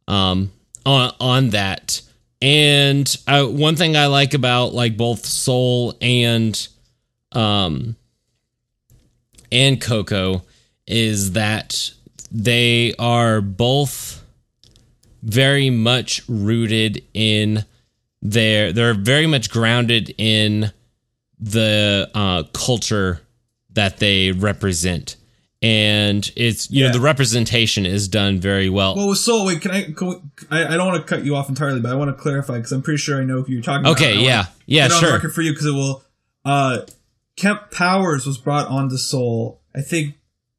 um 0.07 0.51
on 0.86 1.13
on 1.19 1.49
that. 1.49 2.01
And 2.41 3.15
uh, 3.26 3.45
one 3.45 3.78
thing 3.78 3.95
I 3.95 4.07
like 4.07 4.34
about 4.34 4.74
like 4.74 4.97
both 4.97 5.26
Soul 5.26 5.95
and 6.01 6.67
um 7.32 7.95
and 9.51 9.80
Coco 9.80 10.43
is 10.88 11.34
that 11.34 11.91
they 12.32 12.93
are 12.97 13.39
both 13.41 14.24
very 15.21 15.69
much 15.69 16.21
rooted 16.28 17.03
in 17.13 17.63
their 18.26 18.71
they're 18.71 18.93
very 18.93 19.28
much 19.28 19.49
grounded 19.51 20.15
in 20.17 20.71
the 21.39 22.09
uh, 22.15 22.43
culture 22.53 23.19
that 23.74 23.97
they 23.97 24.32
represent 24.32 25.17
and 25.61 26.32
it's 26.38 26.71
you 26.71 26.86
know 26.86 26.91
the 26.93 26.99
representation 27.01 27.86
is 27.86 28.07
done 28.07 28.39
very 28.39 28.69
well 28.69 28.95
Well, 28.95 29.09
with 29.09 29.17
Soul, 29.17 29.45
wait, 29.45 29.61
can 29.61 29.71
I? 29.71 29.84
Can 29.91 30.07
we, 30.07 30.15
I, 30.49 30.74
I 30.74 30.78
don't 30.78 30.88
want 30.88 31.05
to 31.05 31.15
cut 31.15 31.26
you 31.26 31.36
off 31.36 31.47
entirely, 31.49 31.80
but 31.80 31.91
I 31.91 31.95
want 31.95 32.15
to 32.15 32.21
clarify 32.21 32.55
because 32.57 32.71
I'm 32.71 32.82
pretty 32.82 32.97
sure 32.97 33.19
I 33.19 33.24
know 33.24 33.41
who 33.43 33.51
you're 33.53 33.61
talking 33.61 33.82
about. 33.82 33.93
okay 33.93 34.19
yeah 34.19 34.45
yeah 34.65 34.86
it 34.86 34.91
on 34.91 34.99
sure 34.99 35.13
record 35.13 35.34
for 35.34 35.41
you 35.41 35.51
because 35.51 35.65
it 35.65 35.71
will. 35.74 36.03
Uh, 36.45 36.82
Kemp 37.38 37.71
Powers 37.71 38.26
was 38.28 38.38
brought 38.38 38.67
onto 38.67 38.97
Soul, 38.97 39.61
I 39.74 39.82
think, 39.82 40.15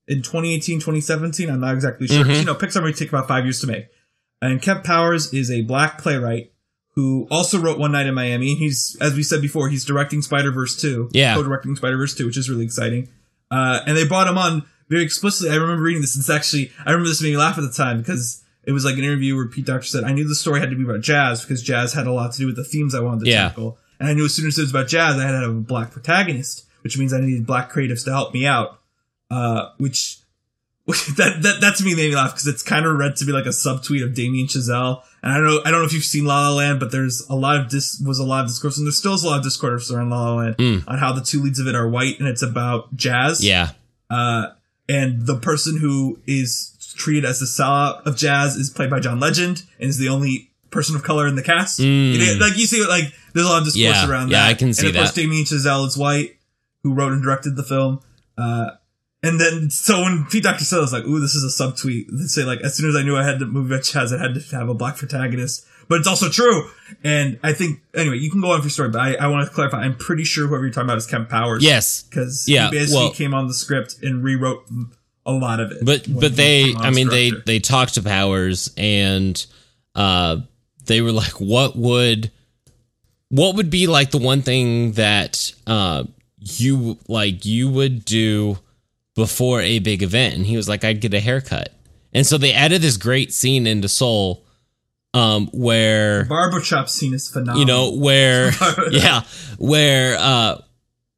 in 0.09 0.23
2018, 0.23 0.79
2017. 0.81 1.51
I'm 1.51 1.61
not 1.61 1.75
exactly 1.75 2.07
sure. 2.09 2.25
Mhm. 2.25 2.39
You 2.41 2.45
know, 2.47 2.55
Pixar 2.55 2.83
may 2.83 2.93
take 2.93 3.11
about 3.11 3.29
five 3.29 3.45
years 3.45 3.61
to 3.61 3.67
make. 3.67 3.87
And 4.41 4.61
Kemp 4.63 4.85
Powers 4.85 5.33
is 5.35 5.51
a 5.51 5.61
black 5.61 5.99
playwright 5.99 6.51
who 6.95 7.27
also 7.31 7.59
wrote 7.59 7.79
One 7.79 7.93
Night 7.93 8.07
in 8.07 8.15
Miami. 8.15 8.51
And 8.51 8.59
he's, 8.59 8.97
as 9.01 9.15
we 9.15 9.23
said 9.23 9.43
before, 9.43 9.69
he's 9.69 9.85
directing 9.85 10.23
Spider 10.23 10.51
Verse 10.53 10.81
2. 10.81 11.11
Yeah. 11.13 11.35
Co-directing 11.35 11.75
Spider 11.77 11.97
Verse 11.97 12.15
2, 12.15 12.27
which 12.27 12.37
is 12.37 12.49
really 12.49 12.65
exciting. 12.65 13.09
Uh, 13.51 13.81
and 13.87 13.97
they 13.97 14.07
brought 14.07 14.29
him 14.29 14.39
on 14.39 14.65
very 14.89 15.03
explicitly. 15.03 15.51
I 15.53 15.57
remember 15.59 15.83
reading 15.83 16.03
this. 16.03 16.17
It's 16.17 16.31
actually, 16.31 16.71
I 16.87 16.91
remember 16.91 17.09
this 17.09 17.21
made 17.23 17.31
me 17.31 17.37
laugh 17.37 17.59
at 17.59 17.63
the 17.63 17.71
time 17.73 17.99
because 17.99 18.43
it 18.65 18.73
was 18.73 18.85
like 18.85 18.95
an 18.97 19.05
interview 19.05 19.35
where 19.37 19.47
Pete 19.49 19.67
Docter 19.67 19.87
said, 19.87 20.05
I 20.05 20.13
knew 20.13 20.27
the 20.27 20.35
story 20.35 20.61
had 20.61 20.71
to 20.71 20.77
be 20.77 20.85
about 20.85 21.01
jazz 21.01 21.43
because 21.43 21.63
jazz 21.63 21.93
had 21.93 22.07
a 22.07 22.13
lot 22.13 22.33
to 22.33 22.39
do 22.39 22.47
with 22.47 22.57
the 22.57 22.65
themes 22.65 22.95
I 22.95 23.01
wanted 23.01 23.25
to 23.25 23.31
Yeah. 23.31 23.49
tackle. 23.49 23.79
And 24.01 24.09
I 24.09 24.13
knew 24.15 24.25
as 24.25 24.35
soon 24.35 24.47
as 24.47 24.59
it 24.59 24.63
was 24.63 24.71
about 24.71 24.89
jazz, 24.89 25.17
I 25.17 25.23
had 25.25 25.33
to 25.33 25.39
have 25.41 25.51
a 25.51 25.53
black 25.55 25.91
protagonist, 25.91 26.65
which 26.83 26.97
means 26.99 27.13
I 27.13 27.21
needed 27.21 27.47
black 27.47 27.73
creatives 27.73 28.05
to 28.05 28.11
help 28.13 28.33
me 28.35 28.47
out. 28.47 28.81
Uh, 29.31 29.71
which, 29.79 30.19
that, 30.87 31.39
that, 31.43 31.59
that 31.61 31.77
to 31.77 31.85
me 31.85 31.95
made 31.95 32.11
me 32.11 32.17
laugh 32.17 32.33
because 32.33 32.47
it's 32.47 32.63
kind 32.63 32.85
of 32.87 32.97
read 32.97 33.17
to 33.17 33.25
be 33.25 33.33
like 33.33 33.47
a 33.47 33.51
subtweet 33.51 34.05
of 34.05 34.15
Damien 34.15 34.47
Chazelle. 34.47 35.03
And 35.25 35.33
I 35.33 35.37
don't 35.39 35.47
know, 35.47 35.61
I 35.65 35.71
don't 35.71 35.81
know 35.81 35.87
if 35.87 35.93
you've 35.95 36.05
seen 36.05 36.27
La 36.27 36.49
La 36.51 36.55
Land, 36.55 36.79
but 36.81 36.93
there's 36.93 37.27
a 37.31 37.35
lot 37.35 37.57
of 37.59 37.71
dis, 37.71 37.99
was 38.07 38.19
a 38.19 38.25
lot 38.25 38.43
of 38.45 38.49
discourse 38.51 38.77
and 38.77 38.87
there 38.87 38.93
still 38.93 39.15
is 39.15 39.25
a 39.25 39.27
lot 39.27 39.39
of 39.39 39.43
discourse 39.43 39.91
around 39.91 40.11
La 40.11 40.23
La 40.23 40.35
Land 40.37 40.57
Mm. 40.59 40.85
on 40.87 40.99
how 40.99 41.13
the 41.13 41.23
two 41.23 41.43
leads 41.43 41.59
of 41.59 41.67
it 41.67 41.75
are 41.75 41.89
white 41.89 42.21
and 42.21 42.29
it's 42.29 42.43
about 42.43 42.95
jazz. 42.95 43.43
yeah 43.43 43.71
Uh, 44.11 44.49
and 44.87 45.27
the 45.27 45.37
person 45.37 45.79
who 45.79 46.19
is 46.27 46.73
treated 46.97 47.25
as 47.25 47.41
the 47.41 47.47
sellout 47.47 48.05
of 48.07 48.17
jazz 48.17 48.55
is 48.57 48.69
played 48.71 48.91
by 48.91 49.01
John 49.01 49.19
Legend 49.19 49.63
and 49.81 49.89
is 49.89 49.97
the 49.99 50.09
only 50.11 50.51
person 50.71 50.95
of 50.95 51.03
color 51.03 51.27
in 51.27 51.37
the 51.37 51.43
cast. 51.43 51.81
Mm. 51.81 52.39
Like 52.39 52.59
you 52.59 52.67
see, 52.67 52.85
like 52.87 53.05
there's 53.33 53.47
a 53.47 53.49
lot 53.49 53.59
of 53.59 53.65
discourse 53.65 53.83
Yeah, 53.83 54.09
around 54.11 54.29
yeah, 54.31 54.39
that. 54.41 54.45
Yeah, 54.45 54.51
I 54.51 54.55
can 54.55 54.75
see 54.75 54.87
and 54.89 54.95
of 54.97 55.01
course, 55.01 55.13
that. 55.13 55.21
Damien 55.23 55.45
Chazelle 55.45 55.87
is 55.87 55.97
white, 55.97 56.37
who 56.83 56.93
wrote 56.93 57.13
and 57.13 57.23
directed 57.23 57.57
the 57.57 57.63
film. 57.65 58.01
Uh, 58.37 58.73
and 59.27 59.41
then, 59.41 59.71
so 59.71 60.03
when 60.03 60.27
Pete 60.31 60.45
Docter 60.45 60.65
said, 60.65 60.79
I 60.79 60.81
was 60.83 60.93
like, 60.93 61.05
ooh, 61.05 61.21
this 61.21 61.35
is 61.35 61.43
a 61.43 61.63
subtweet. 61.65 62.07
They 62.11 62.25
say, 62.27 62.45
like, 62.45 62.61
as 62.61 62.77
soon 62.77 62.89
as 62.89 62.97
I 62.97 63.03
knew 63.03 63.17
I 63.17 63.25
had 63.25 63.39
to 63.41 63.47
move 63.47 63.73
at 63.73 63.85
jazz, 63.85 64.13
I 64.13 64.19
had 64.19 64.35
to 64.35 64.57
have 64.57 64.69
a 64.69 64.75
black 64.75 64.97
protagonist. 64.97 65.67
But 65.89 65.99
it's 65.99 66.09
also 66.09 66.29
true. 66.31 66.69
And 67.03 67.39
I 67.43 67.53
think, 67.53 67.81
anyway, 67.95 68.17
you 68.17 68.31
can 68.31 68.41
go 68.41 68.51
on 68.53 68.57
with 68.59 68.65
your 68.65 68.71
story, 68.71 68.89
but 68.89 69.01
I, 69.01 69.15
I 69.17 69.27
want 69.27 69.47
to 69.47 69.53
clarify. 69.55 69.79
I'm 69.83 69.97
pretty 69.97 70.25
sure 70.25 70.47
whoever 70.47 70.65
you're 70.65 70.73
talking 70.73 70.87
about 70.87 70.97
is 70.99 71.07
Kemp 71.07 71.29
Powers 71.29 71.63
yes 71.63 72.03
because 72.03 72.47
Yeah, 72.49 72.71
he 72.71 72.77
basically 72.79 73.03
well- 73.05 73.13
came 73.13 73.35
on 73.35 73.49
the 73.49 73.55
script 73.55 73.97
and 74.03 74.23
rewrote 74.25 74.65
a 75.27 75.33
lot 75.33 75.59
of 75.61 75.73
it. 75.73 75.79
but 75.83 76.07
but 76.21 76.37
they 76.37 76.75
i 76.77 76.91
mean 76.91 77.09
they 77.09 77.31
they 77.47 77.59
talked 77.59 77.95
to 77.95 78.03
powers 78.03 78.71
and 78.77 79.47
uh 79.95 80.37
they 80.85 81.01
were 81.01 81.13
like 81.13 81.41
what 81.41 81.77
would 81.77 82.31
what 83.31 83.57
would 83.57 83.71
be 83.71 83.87
like 83.87 84.11
the 84.11 84.19
one 84.19 84.43
thing 84.43 84.93
that 84.93 85.51
uh 85.67 86.05
you 86.39 86.99
like 87.09 87.47
you 87.47 87.71
would 87.71 88.05
do 88.05 88.59
before 89.15 89.61
a 89.61 89.79
big 89.79 90.03
event 90.03 90.35
and 90.35 90.47
he 90.47 90.57
was 90.57 90.69
like 90.69 90.85
i'd 90.85 91.01
get 91.01 91.15
a 91.15 91.21
haircut 91.21 91.71
and 92.13 92.27
so 92.27 92.39
they 92.39 92.53
added 92.53 92.83
this 92.83 92.97
great 92.97 93.33
scene 93.33 93.67
into 93.67 93.89
soul 93.89 94.45
um 95.13 95.49
where 95.53 96.25
barbershop 96.25 96.89
scene 96.89 97.15
is 97.15 97.29
phenomenal. 97.29 97.61
you 97.61 97.65
know 97.65 97.93
where 97.93 98.51
yeah 98.91 99.23
where 99.59 100.17
uh 100.19 100.59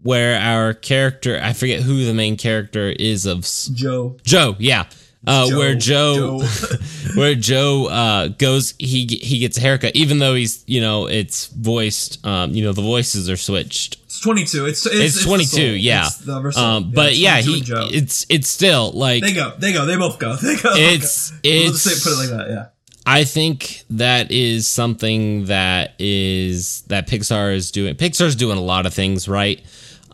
where 0.02 0.38
our 0.38 0.74
character 0.74 1.40
i 1.42 1.52
forget 1.52 1.80
who 1.80 2.04
the 2.04 2.14
main 2.14 2.36
character 2.36 2.90
is 2.90 3.24
of 3.26 3.46
Joe. 3.74 4.16
joe 4.22 4.54
yeah 4.58 4.84
uh 5.26 5.48
Joe- 5.48 5.58
where 5.58 5.74
joe, 5.74 6.42
where 7.14 7.34
joe 7.34 7.86
uh 7.86 8.28
goes 8.28 8.74
he 8.78 9.06
he 9.06 9.38
gets 9.38 9.58
a 9.58 9.60
haircut 9.60 9.96
even 9.96 10.18
though 10.18 10.34
he's 10.34 10.64
you 10.66 10.80
know 10.80 11.06
it's 11.06 11.46
voiced 11.48 12.24
um 12.26 12.52
you 12.52 12.62
know 12.62 12.72
the 12.72 12.82
voices 12.82 13.28
are 13.28 13.36
switched 13.36 13.98
It's 14.04 14.20
22. 14.20 14.66
It's 14.66 14.86
it's, 14.86 14.94
it's, 14.94 15.18
the 15.20 15.24
22 15.24 15.62
yeah 15.62 16.06
It's 16.06 16.18
the 16.18 16.58
um 16.60 16.90
but 16.92 17.10
it's 17.10 17.18
yeah 17.18 17.38
he 17.40 17.62
it's 17.66 18.26
it's 18.28 18.48
still 18.48 18.92
like 18.92 19.22
they 19.22 19.34
go. 19.34 19.52
They 19.58 19.72
go. 19.72 19.84
They 19.86 19.96
both 19.96 20.18
go. 20.18 20.36
They 20.42 20.56
go. 20.56 20.70
it's 20.74 21.32
We'll 21.32 21.40
it's 21.44 21.82
say, 21.82 22.10
put 22.10 22.16
it 22.16 22.30
like 22.30 22.38
that. 22.38 22.50
Yeah. 22.50 22.66
I 23.08 23.22
think 23.24 23.84
that 23.90 24.32
is 24.32 24.66
something 24.66 25.44
that 25.44 25.94
is 26.00 26.82
that 26.88 27.06
Pixar 27.06 27.54
is 27.54 27.70
doing. 27.70 27.94
Pixar's 27.94 28.34
doing 28.34 28.58
a 28.58 28.62
lot 28.62 28.84
of 28.84 28.92
things 28.92 29.28
right. 29.28 29.62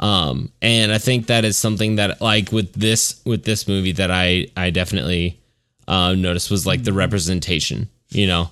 Um, 0.03 0.51
and 0.61 0.91
I 0.93 0.99
think 0.99 1.29
that 1.29 1.45
is 1.45 1.57
something 1.57 1.97
that 1.97 2.21
like 2.21 2.51
with 2.51 2.73
this 2.73 3.23
with 3.25 3.45
this 3.45 3.69
movie 3.69 3.93
that 3.93 4.11
I 4.11 4.49
I 4.57 4.71
definitely 4.71 5.41
uh 5.87 6.15
noticed 6.15 6.51
was 6.51 6.67
like 6.67 6.83
the 6.83 6.93
representation, 6.93 7.89
you 8.11 8.27
know. 8.27 8.51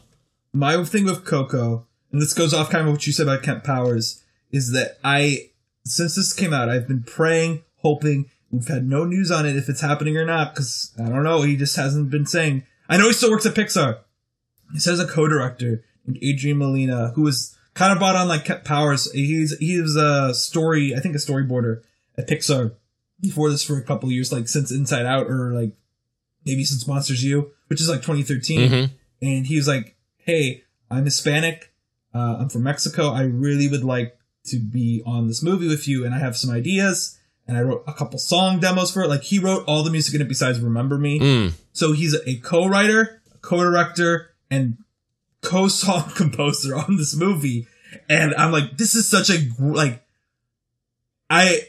my 0.52 0.82
thing 0.84 1.04
with 1.04 1.24
Coco, 1.24 1.86
and 2.12 2.22
this 2.22 2.34
goes 2.34 2.54
off 2.54 2.70
kind 2.70 2.86
of 2.86 2.92
what 2.92 3.06
you 3.06 3.12
said 3.12 3.26
about 3.26 3.42
Kemp 3.42 3.64
Powers, 3.64 4.22
is 4.52 4.72
that 4.72 4.98
I, 5.02 5.50
since 5.84 6.14
this 6.14 6.32
came 6.32 6.52
out, 6.52 6.68
I've 6.68 6.88
been 6.88 7.02
praying, 7.02 7.64
hoping. 7.78 8.30
We've 8.52 8.66
had 8.66 8.86
no 8.86 9.04
news 9.04 9.30
on 9.30 9.46
it 9.46 9.56
if 9.56 9.68
it's 9.68 9.80
happening 9.80 10.16
or 10.16 10.24
not, 10.24 10.54
because 10.54 10.92
I 10.98 11.08
don't 11.08 11.22
know. 11.22 11.42
He 11.42 11.56
just 11.56 11.76
hasn't 11.76 12.10
been 12.10 12.26
saying. 12.26 12.64
I 12.88 12.96
know 12.96 13.06
he 13.06 13.12
still 13.12 13.30
works 13.30 13.46
at 13.46 13.54
Pixar. 13.54 13.98
He 14.72 14.80
says 14.80 14.98
a 15.00 15.06
co-director 15.06 15.84
named 16.06 16.18
Adrian 16.22 16.58
Molina, 16.58 17.12
who 17.14 17.22
was 17.22 17.56
kind 17.80 17.92
of 17.92 17.98
brought 17.98 18.14
on 18.16 18.28
like 18.28 18.64
Powers. 18.64 19.10
He's 19.12 19.56
he 19.58 19.80
was 19.80 19.96
a 19.96 20.34
story, 20.34 20.94
I 20.94 21.00
think 21.00 21.14
a 21.14 21.18
storyboarder 21.18 21.82
at 22.18 22.28
Pixar 22.28 22.74
before 23.20 23.50
this 23.50 23.64
for 23.64 23.78
a 23.78 23.82
couple 23.82 24.10
years, 24.12 24.30
like 24.32 24.48
since 24.48 24.70
Inside 24.70 25.06
Out 25.06 25.26
or 25.28 25.52
like 25.52 25.72
maybe 26.44 26.62
since 26.64 26.86
Monsters 26.86 27.24
U, 27.24 27.50
which 27.68 27.80
is 27.80 27.88
like 27.88 28.02
2013 28.02 28.70
Mhm. 28.70 28.90
and 29.22 29.46
he 29.46 29.56
was 29.56 29.66
like, 29.66 29.96
"Hey, 30.18 30.64
I'm 30.90 31.04
Hispanic. 31.04 31.72
Uh, 32.14 32.36
I'm 32.40 32.48
from 32.48 32.64
Mexico. 32.64 33.08
I 33.10 33.22
really 33.22 33.66
would 33.68 33.84
like 33.84 34.16
to 34.46 34.58
be 34.58 35.02
on 35.06 35.28
this 35.28 35.42
movie 35.42 35.68
with 35.68 35.86
you, 35.88 36.04
and 36.04 36.14
I 36.14 36.18
have 36.18 36.36
some 36.36 36.50
ideas." 36.50 37.16
And 37.48 37.56
I 37.58 37.62
wrote 37.62 37.82
a 37.88 37.92
couple 37.94 38.18
song 38.18 38.60
demos 38.60 38.90
for 38.92 39.02
it. 39.02 39.08
Like 39.08 39.22
he 39.24 39.38
wrote 39.40 39.64
all 39.66 39.82
the 39.82 39.90
music 39.90 40.14
in 40.14 40.20
it 40.20 40.28
besides 40.28 40.60
"Remember 40.60 40.98
Me." 40.98 41.18
Mm, 41.18 41.52
So 41.72 41.92
he's 41.92 42.14
a 42.26 42.36
co-writer, 42.36 43.20
a 43.34 43.38
co-director, 43.38 44.30
and 44.50 44.76
co-song 45.42 46.10
composer 46.14 46.76
on 46.76 46.96
this 46.96 47.14
movie. 47.16 47.66
And 48.08 48.34
I'm 48.34 48.52
like, 48.52 48.76
this 48.76 48.94
is 48.94 49.08
such 49.08 49.30
a 49.30 49.38
like, 49.58 50.02
I, 51.28 51.60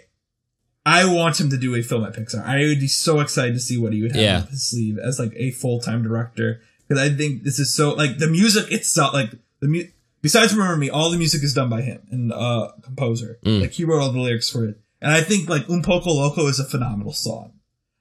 I 0.85 1.05
want 1.13 1.39
him 1.39 1.49
to 1.51 1.57
do 1.57 1.75
a 1.75 1.81
film 1.83 2.03
at 2.03 2.13
Pixar. 2.13 2.43
I 2.45 2.59
would 2.65 2.79
be 2.79 2.87
so 2.87 3.19
excited 3.19 3.53
to 3.53 3.59
see 3.59 3.77
what 3.77 3.93
he 3.93 4.01
would 4.01 4.11
have 4.13 4.21
Yeah. 4.21 4.37
up 4.39 4.49
his 4.49 4.63
sleeve 4.69 4.97
as 4.97 5.19
like 5.19 5.33
a 5.35 5.51
full-time 5.51 6.03
director. 6.03 6.61
Because 6.87 7.01
I 7.01 7.15
think 7.15 7.43
this 7.43 7.59
is 7.59 7.73
so 7.73 7.93
like 7.93 8.17
the 8.17 8.27
music 8.27 8.71
itself, 8.71 9.13
like 9.13 9.31
the 9.59 9.67
mu- 9.67 9.87
besides 10.21 10.53
Remember 10.53 10.75
Me, 10.77 10.89
all 10.89 11.09
the 11.11 11.17
music 11.17 11.43
is 11.43 11.53
done 11.53 11.69
by 11.69 11.81
him 11.81 12.01
and 12.11 12.33
uh 12.33 12.71
composer. 12.81 13.39
Mm. 13.45 13.61
Like 13.61 13.71
he 13.71 13.85
wrote 13.85 14.01
all 14.01 14.11
the 14.11 14.19
lyrics 14.19 14.49
for 14.49 14.65
it. 14.65 14.79
And 15.01 15.11
I 15.11 15.21
think 15.21 15.47
like 15.49 15.69
Un 15.69 15.83
Poco 15.83 16.11
Loco 16.11 16.47
is 16.47 16.59
a 16.59 16.65
phenomenal 16.65 17.13
song. 17.13 17.53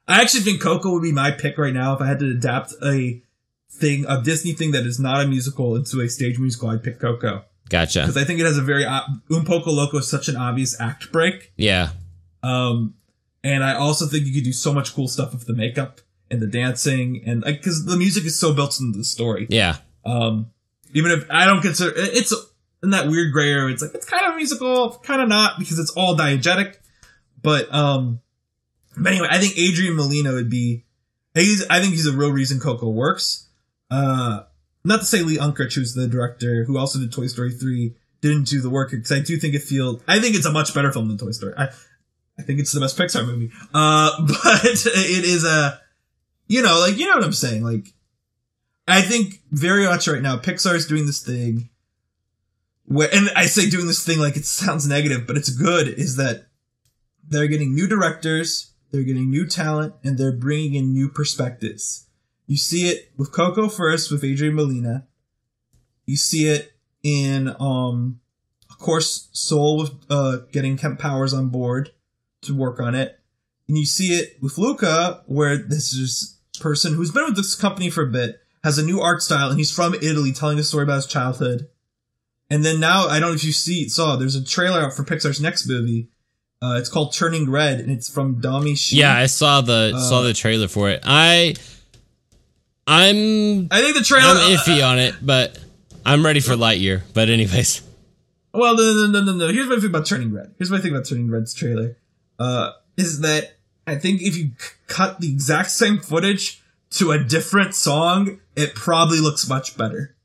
I 0.07 0.21
actually 0.21 0.41
think 0.41 0.61
Coco 0.61 0.91
would 0.91 1.03
be 1.03 1.11
my 1.13 1.31
pick 1.31 1.57
right 1.57 1.73
now 1.73 1.93
if 1.95 2.01
I 2.01 2.07
had 2.07 2.19
to 2.19 2.29
adapt 2.31 2.73
a 2.83 3.21
thing, 3.69 4.05
a 4.09 4.21
Disney 4.21 4.51
thing 4.53 4.71
that 4.71 4.85
is 4.85 4.99
not 4.99 5.23
a 5.23 5.27
musical 5.27 5.75
into 5.75 6.01
a 6.01 6.09
stage 6.09 6.37
musical. 6.37 6.69
I'd 6.69 6.83
pick 6.83 6.99
Coco 6.99 7.45
gotcha. 7.71 8.01
because 8.01 8.17
I 8.17 8.23
think 8.23 8.39
it 8.39 8.45
has 8.45 8.57
a 8.57 8.61
very 8.61 8.85
uh, 8.85 9.01
Un 9.31 9.45
Poco 9.45 9.71
Loco 9.71 9.97
is 9.97 10.07
such 10.07 10.27
an 10.27 10.35
obvious 10.35 10.79
act 10.79 11.11
break. 11.11 11.51
Yeah. 11.57 11.89
Um, 12.43 12.95
and 13.43 13.63
I 13.63 13.75
also 13.75 14.05
think 14.05 14.27
you 14.27 14.33
could 14.33 14.43
do 14.43 14.53
so 14.53 14.73
much 14.73 14.93
cool 14.93 15.07
stuff 15.07 15.33
with 15.33 15.45
the 15.47 15.53
makeup 15.53 16.01
and 16.29 16.41
the 16.41 16.47
dancing 16.47 17.23
and 17.25 17.41
like 17.41 17.57
because 17.57 17.85
the 17.85 17.97
music 17.97 18.25
is 18.25 18.39
so 18.39 18.53
built 18.53 18.79
into 18.79 18.97
the 18.97 19.03
story. 19.03 19.47
Yeah. 19.49 19.77
Um, 20.05 20.51
even 20.93 21.11
if 21.11 21.25
I 21.29 21.45
don't 21.45 21.61
consider 21.61 21.93
it's 21.95 22.33
in 22.83 22.91
that 22.91 23.07
weird 23.07 23.31
gray 23.31 23.51
area, 23.51 23.73
it's 23.73 23.81
like 23.81 23.95
it's 23.95 24.05
kind 24.05 24.25
of 24.25 24.35
musical, 24.35 24.91
kind 25.03 25.21
of 25.21 25.29
not 25.29 25.59
because 25.59 25.79
it's 25.79 25.91
all 25.91 26.15
diegetic. 26.15 26.75
But 27.41 27.73
um, 27.73 28.19
but 28.97 29.13
anyway, 29.13 29.27
I 29.29 29.39
think 29.39 29.57
Adrian 29.57 29.95
Molina 29.95 30.33
would 30.33 30.49
be. 30.49 30.85
He's, 31.33 31.65
I 31.69 31.79
think 31.79 31.93
he's 31.93 32.07
a 32.07 32.11
real 32.11 32.31
reason 32.31 32.59
Coco 32.59 32.89
works. 32.89 33.47
Uh, 33.89 34.43
not 34.83 34.99
to 34.99 35.05
say 35.05 35.21
Lee 35.21 35.37
Unkrich, 35.37 35.73
who's 35.75 35.93
the 35.93 36.07
director, 36.07 36.63
who 36.65 36.77
also 36.77 36.99
did 36.99 37.11
Toy 37.11 37.27
Story 37.27 37.51
three, 37.51 37.95
didn't 38.21 38.47
do 38.47 38.61
the 38.61 38.69
work 38.69 38.91
because 38.91 39.11
I 39.11 39.19
do 39.19 39.37
think 39.37 39.55
it 39.55 39.63
feels. 39.63 40.01
I 40.07 40.19
think 40.19 40.35
it's 40.35 40.45
a 40.45 40.51
much 40.51 40.73
better 40.73 40.91
film 40.91 41.07
than 41.07 41.17
Toy 41.17 41.31
Story. 41.31 41.53
I, 41.57 41.69
I 42.37 42.43
think 42.43 42.59
it's 42.59 42.71
the 42.71 42.79
best 42.79 42.97
Pixar 42.97 43.25
movie. 43.25 43.51
Uh, 43.73 44.11
but 44.27 44.63
it 44.63 45.25
is 45.25 45.43
a, 45.43 45.79
you 46.47 46.61
know, 46.61 46.79
like 46.79 46.97
you 46.97 47.07
know 47.07 47.15
what 47.15 47.23
I'm 47.23 47.33
saying, 47.33 47.63
like. 47.63 47.93
I 48.87 49.03
think 49.03 49.35
very 49.51 49.85
much 49.85 50.07
right 50.07 50.23
now, 50.23 50.37
Pixar 50.37 50.73
is 50.75 50.87
doing 50.87 51.05
this 51.05 51.21
thing 51.21 51.69
where, 52.85 53.07
and 53.13 53.29
I 53.35 53.45
say 53.45 53.69
doing 53.69 53.87
this 53.87 54.03
thing 54.03 54.19
like 54.19 54.35
it 54.35 54.45
sounds 54.45 54.87
negative, 54.87 55.25
but 55.27 55.37
it's 55.37 55.49
good, 55.49 55.87
is 55.87 56.17
that 56.17 56.47
they're 57.25 57.47
getting 57.47 57.73
new 57.73 57.87
directors, 57.87 58.73
they're 58.91 59.03
getting 59.03 59.29
new 59.29 59.45
talent, 59.45 59.93
and 60.03 60.17
they're 60.17 60.35
bringing 60.35 60.73
in 60.73 60.93
new 60.93 61.07
perspectives. 61.07 62.07
You 62.51 62.57
see 62.57 62.89
it 62.89 63.13
with 63.15 63.31
Coco 63.31 63.69
first 63.69 64.11
with 64.11 64.25
Adrian 64.25 64.55
Molina. 64.55 65.07
You 66.05 66.17
see 66.17 66.49
it 66.49 66.73
in, 67.01 67.55
um, 67.61 68.19
of 68.69 68.77
course, 68.77 69.29
Soul 69.31 69.77
with 69.77 69.91
uh, 70.09 70.39
getting 70.51 70.75
Kemp 70.75 70.99
Powers 70.99 71.33
on 71.33 71.47
board 71.47 71.91
to 72.41 72.53
work 72.53 72.81
on 72.81 72.93
it. 72.93 73.17
And 73.69 73.77
you 73.77 73.85
see 73.85 74.15
it 74.15 74.35
with 74.41 74.57
Luca, 74.57 75.23
where 75.27 75.55
this 75.55 75.93
is 75.93 76.39
person 76.59 76.95
who's 76.95 77.11
been 77.11 77.23
with 77.23 77.37
this 77.37 77.55
company 77.55 77.89
for 77.89 78.03
a 78.03 78.11
bit, 78.11 78.41
has 78.65 78.77
a 78.77 78.85
new 78.85 78.99
art 78.99 79.23
style, 79.23 79.49
and 79.49 79.57
he's 79.57 79.71
from 79.71 79.93
Italy 79.93 80.33
telling 80.33 80.59
a 80.59 80.63
story 80.65 80.83
about 80.83 80.97
his 80.97 81.07
childhood. 81.07 81.69
And 82.49 82.65
then 82.65 82.81
now, 82.81 83.07
I 83.07 83.21
don't 83.21 83.29
know 83.29 83.35
if 83.35 83.45
you 83.45 83.53
see 83.53 83.87
saw, 83.87 84.17
there's 84.17 84.35
a 84.35 84.43
trailer 84.43 84.81
out 84.81 84.93
for 84.93 85.05
Pixar's 85.05 85.39
next 85.39 85.67
movie. 85.67 86.09
Uh, 86.61 86.75
it's 86.77 86.89
called 86.89 87.13
Turning 87.13 87.49
Red, 87.49 87.79
and 87.79 87.89
it's 87.89 88.09
from 88.13 88.41
Domee 88.41 88.75
Shi. 88.75 88.97
Yeah, 88.97 89.15
I 89.15 89.27
saw 89.27 89.61
the 89.61 89.97
saw 89.97 90.19
Uh, 90.19 90.23
the 90.23 90.33
trailer 90.33 90.67
for 90.67 90.89
it. 90.89 90.99
I 91.05 91.55
I'm 92.91 93.69
I 93.71 93.81
think 93.81 93.95
the 93.95 94.03
trailer. 94.03 94.27
I'm 94.27 94.57
iffy 94.57 94.85
on 94.85 94.99
it, 94.99 95.15
but 95.21 95.57
I'm 96.05 96.25
ready 96.25 96.41
for 96.41 96.53
Lightyear. 96.53 97.01
But 97.13 97.29
anyways. 97.29 97.81
Well, 98.53 98.75
no, 98.75 98.83
no, 98.83 99.07
no, 99.07 99.23
no, 99.23 99.33
no. 99.33 99.53
Here's 99.53 99.67
my 99.67 99.77
thing 99.77 99.85
about 99.85 100.05
Turning 100.05 100.33
Red. 100.33 100.53
Here's 100.57 100.69
my 100.69 100.79
thing 100.79 100.91
about 100.91 101.05
Turning 101.05 101.31
Red's 101.31 101.53
trailer. 101.53 101.95
Uh, 102.37 102.71
is 102.97 103.21
that 103.21 103.55
I 103.87 103.95
think 103.95 104.21
if 104.21 104.35
you 104.35 104.51
c- 104.59 104.73
cut 104.87 105.21
the 105.21 105.31
exact 105.31 105.71
same 105.71 105.99
footage 105.99 106.61
to 106.91 107.11
a 107.11 107.23
different 107.23 107.75
song, 107.75 108.41
it 108.57 108.75
probably 108.75 109.19
looks 109.19 109.47
much 109.47 109.77
better. 109.77 110.15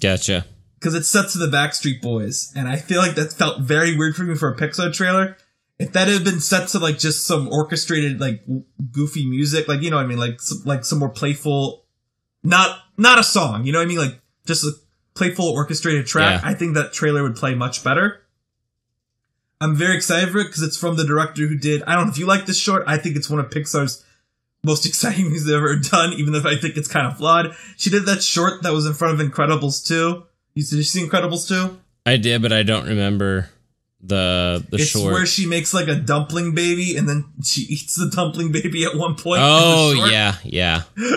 Gotcha. 0.00 0.46
Because 0.80 0.94
it's 0.94 1.08
set 1.08 1.28
to 1.30 1.38
the 1.38 1.46
Backstreet 1.46 2.00
Boys, 2.00 2.52
and 2.56 2.66
I 2.66 2.76
feel 2.76 3.00
like 3.00 3.14
that 3.14 3.32
felt 3.32 3.60
very 3.60 3.96
weird 3.96 4.16
for 4.16 4.24
me 4.24 4.34
for 4.34 4.48
a 4.48 4.56
Pixar 4.56 4.92
trailer. 4.92 5.36
If 5.78 5.92
that 5.92 6.08
had 6.08 6.24
been 6.24 6.40
set 6.40 6.68
to 6.68 6.78
like 6.78 6.98
just 6.98 7.26
some 7.26 7.48
orchestrated, 7.48 8.20
like 8.20 8.42
goofy 8.90 9.26
music, 9.26 9.68
like 9.68 9.82
you 9.82 9.90
know 9.90 9.96
what 9.96 10.04
I 10.04 10.08
mean, 10.08 10.18
like 10.18 10.40
some, 10.40 10.62
like 10.64 10.84
some 10.84 10.98
more 10.98 11.08
playful, 11.08 11.79
not 12.42 12.78
not 12.96 13.18
a 13.18 13.24
song, 13.24 13.64
you 13.64 13.72
know 13.72 13.78
what 13.78 13.84
I 13.84 13.88
mean, 13.88 13.98
like 13.98 14.20
just 14.46 14.64
a 14.64 14.72
playful 15.14 15.46
orchestrated 15.46 16.06
track, 16.06 16.42
Yeah. 16.42 16.48
I 16.48 16.54
think 16.54 16.74
that 16.74 16.92
trailer 16.92 17.22
would 17.22 17.36
play 17.36 17.54
much 17.54 17.82
better. 17.84 18.22
I'm 19.60 19.76
very 19.76 19.96
excited 19.96 20.30
for 20.30 20.38
it 20.38 20.44
because 20.46 20.62
it's 20.62 20.76
from 20.76 20.96
the 20.96 21.04
director 21.04 21.46
who 21.46 21.56
did. 21.56 21.82
I 21.82 21.94
don't 21.94 22.06
know 22.06 22.12
if 22.12 22.18
you 22.18 22.26
like 22.26 22.46
this 22.46 22.58
short. 22.58 22.84
I 22.86 22.96
think 22.96 23.16
it's 23.16 23.28
one 23.28 23.40
of 23.40 23.50
Pixar's 23.50 24.04
most 24.64 24.86
exciting 24.90 25.26
things 25.30 25.44
they've 25.44 25.54
ever 25.56 25.76
done, 25.76 26.14
even 26.14 26.34
if 26.34 26.46
I 26.46 26.56
think 26.56 26.76
it's 26.76 26.88
kind 26.88 27.06
of 27.06 27.18
flawed. 27.18 27.54
She 27.76 27.90
did 27.90 28.06
that 28.06 28.22
short 28.22 28.62
that 28.62 28.72
was 28.72 28.86
in 28.86 28.94
front 28.94 29.20
of 29.20 29.26
Incredibles 29.26 29.86
2. 29.86 30.22
You, 30.54 30.64
did 30.64 30.72
you 30.72 30.82
see 30.82 31.06
Incredibles 31.06 31.46
2? 31.48 31.78
I 32.06 32.16
did, 32.16 32.40
but 32.40 32.52
I 32.52 32.62
don't 32.62 32.86
remember 32.86 33.50
the 34.02 34.64
the 34.70 34.78
it's 34.78 34.86
short. 34.92 35.12
where 35.12 35.26
she 35.26 35.44
makes 35.44 35.74
like 35.74 35.86
a 35.88 35.94
dumpling 35.94 36.54
baby 36.54 36.96
and 36.96 37.06
then 37.06 37.26
she 37.44 37.60
eats 37.68 37.96
the 37.96 38.08
dumpling 38.08 38.50
baby 38.50 38.84
at 38.84 38.96
one 38.96 39.14
point. 39.14 39.40
oh 39.42 40.08
yeah, 40.10 40.36
yeah. 40.42 40.82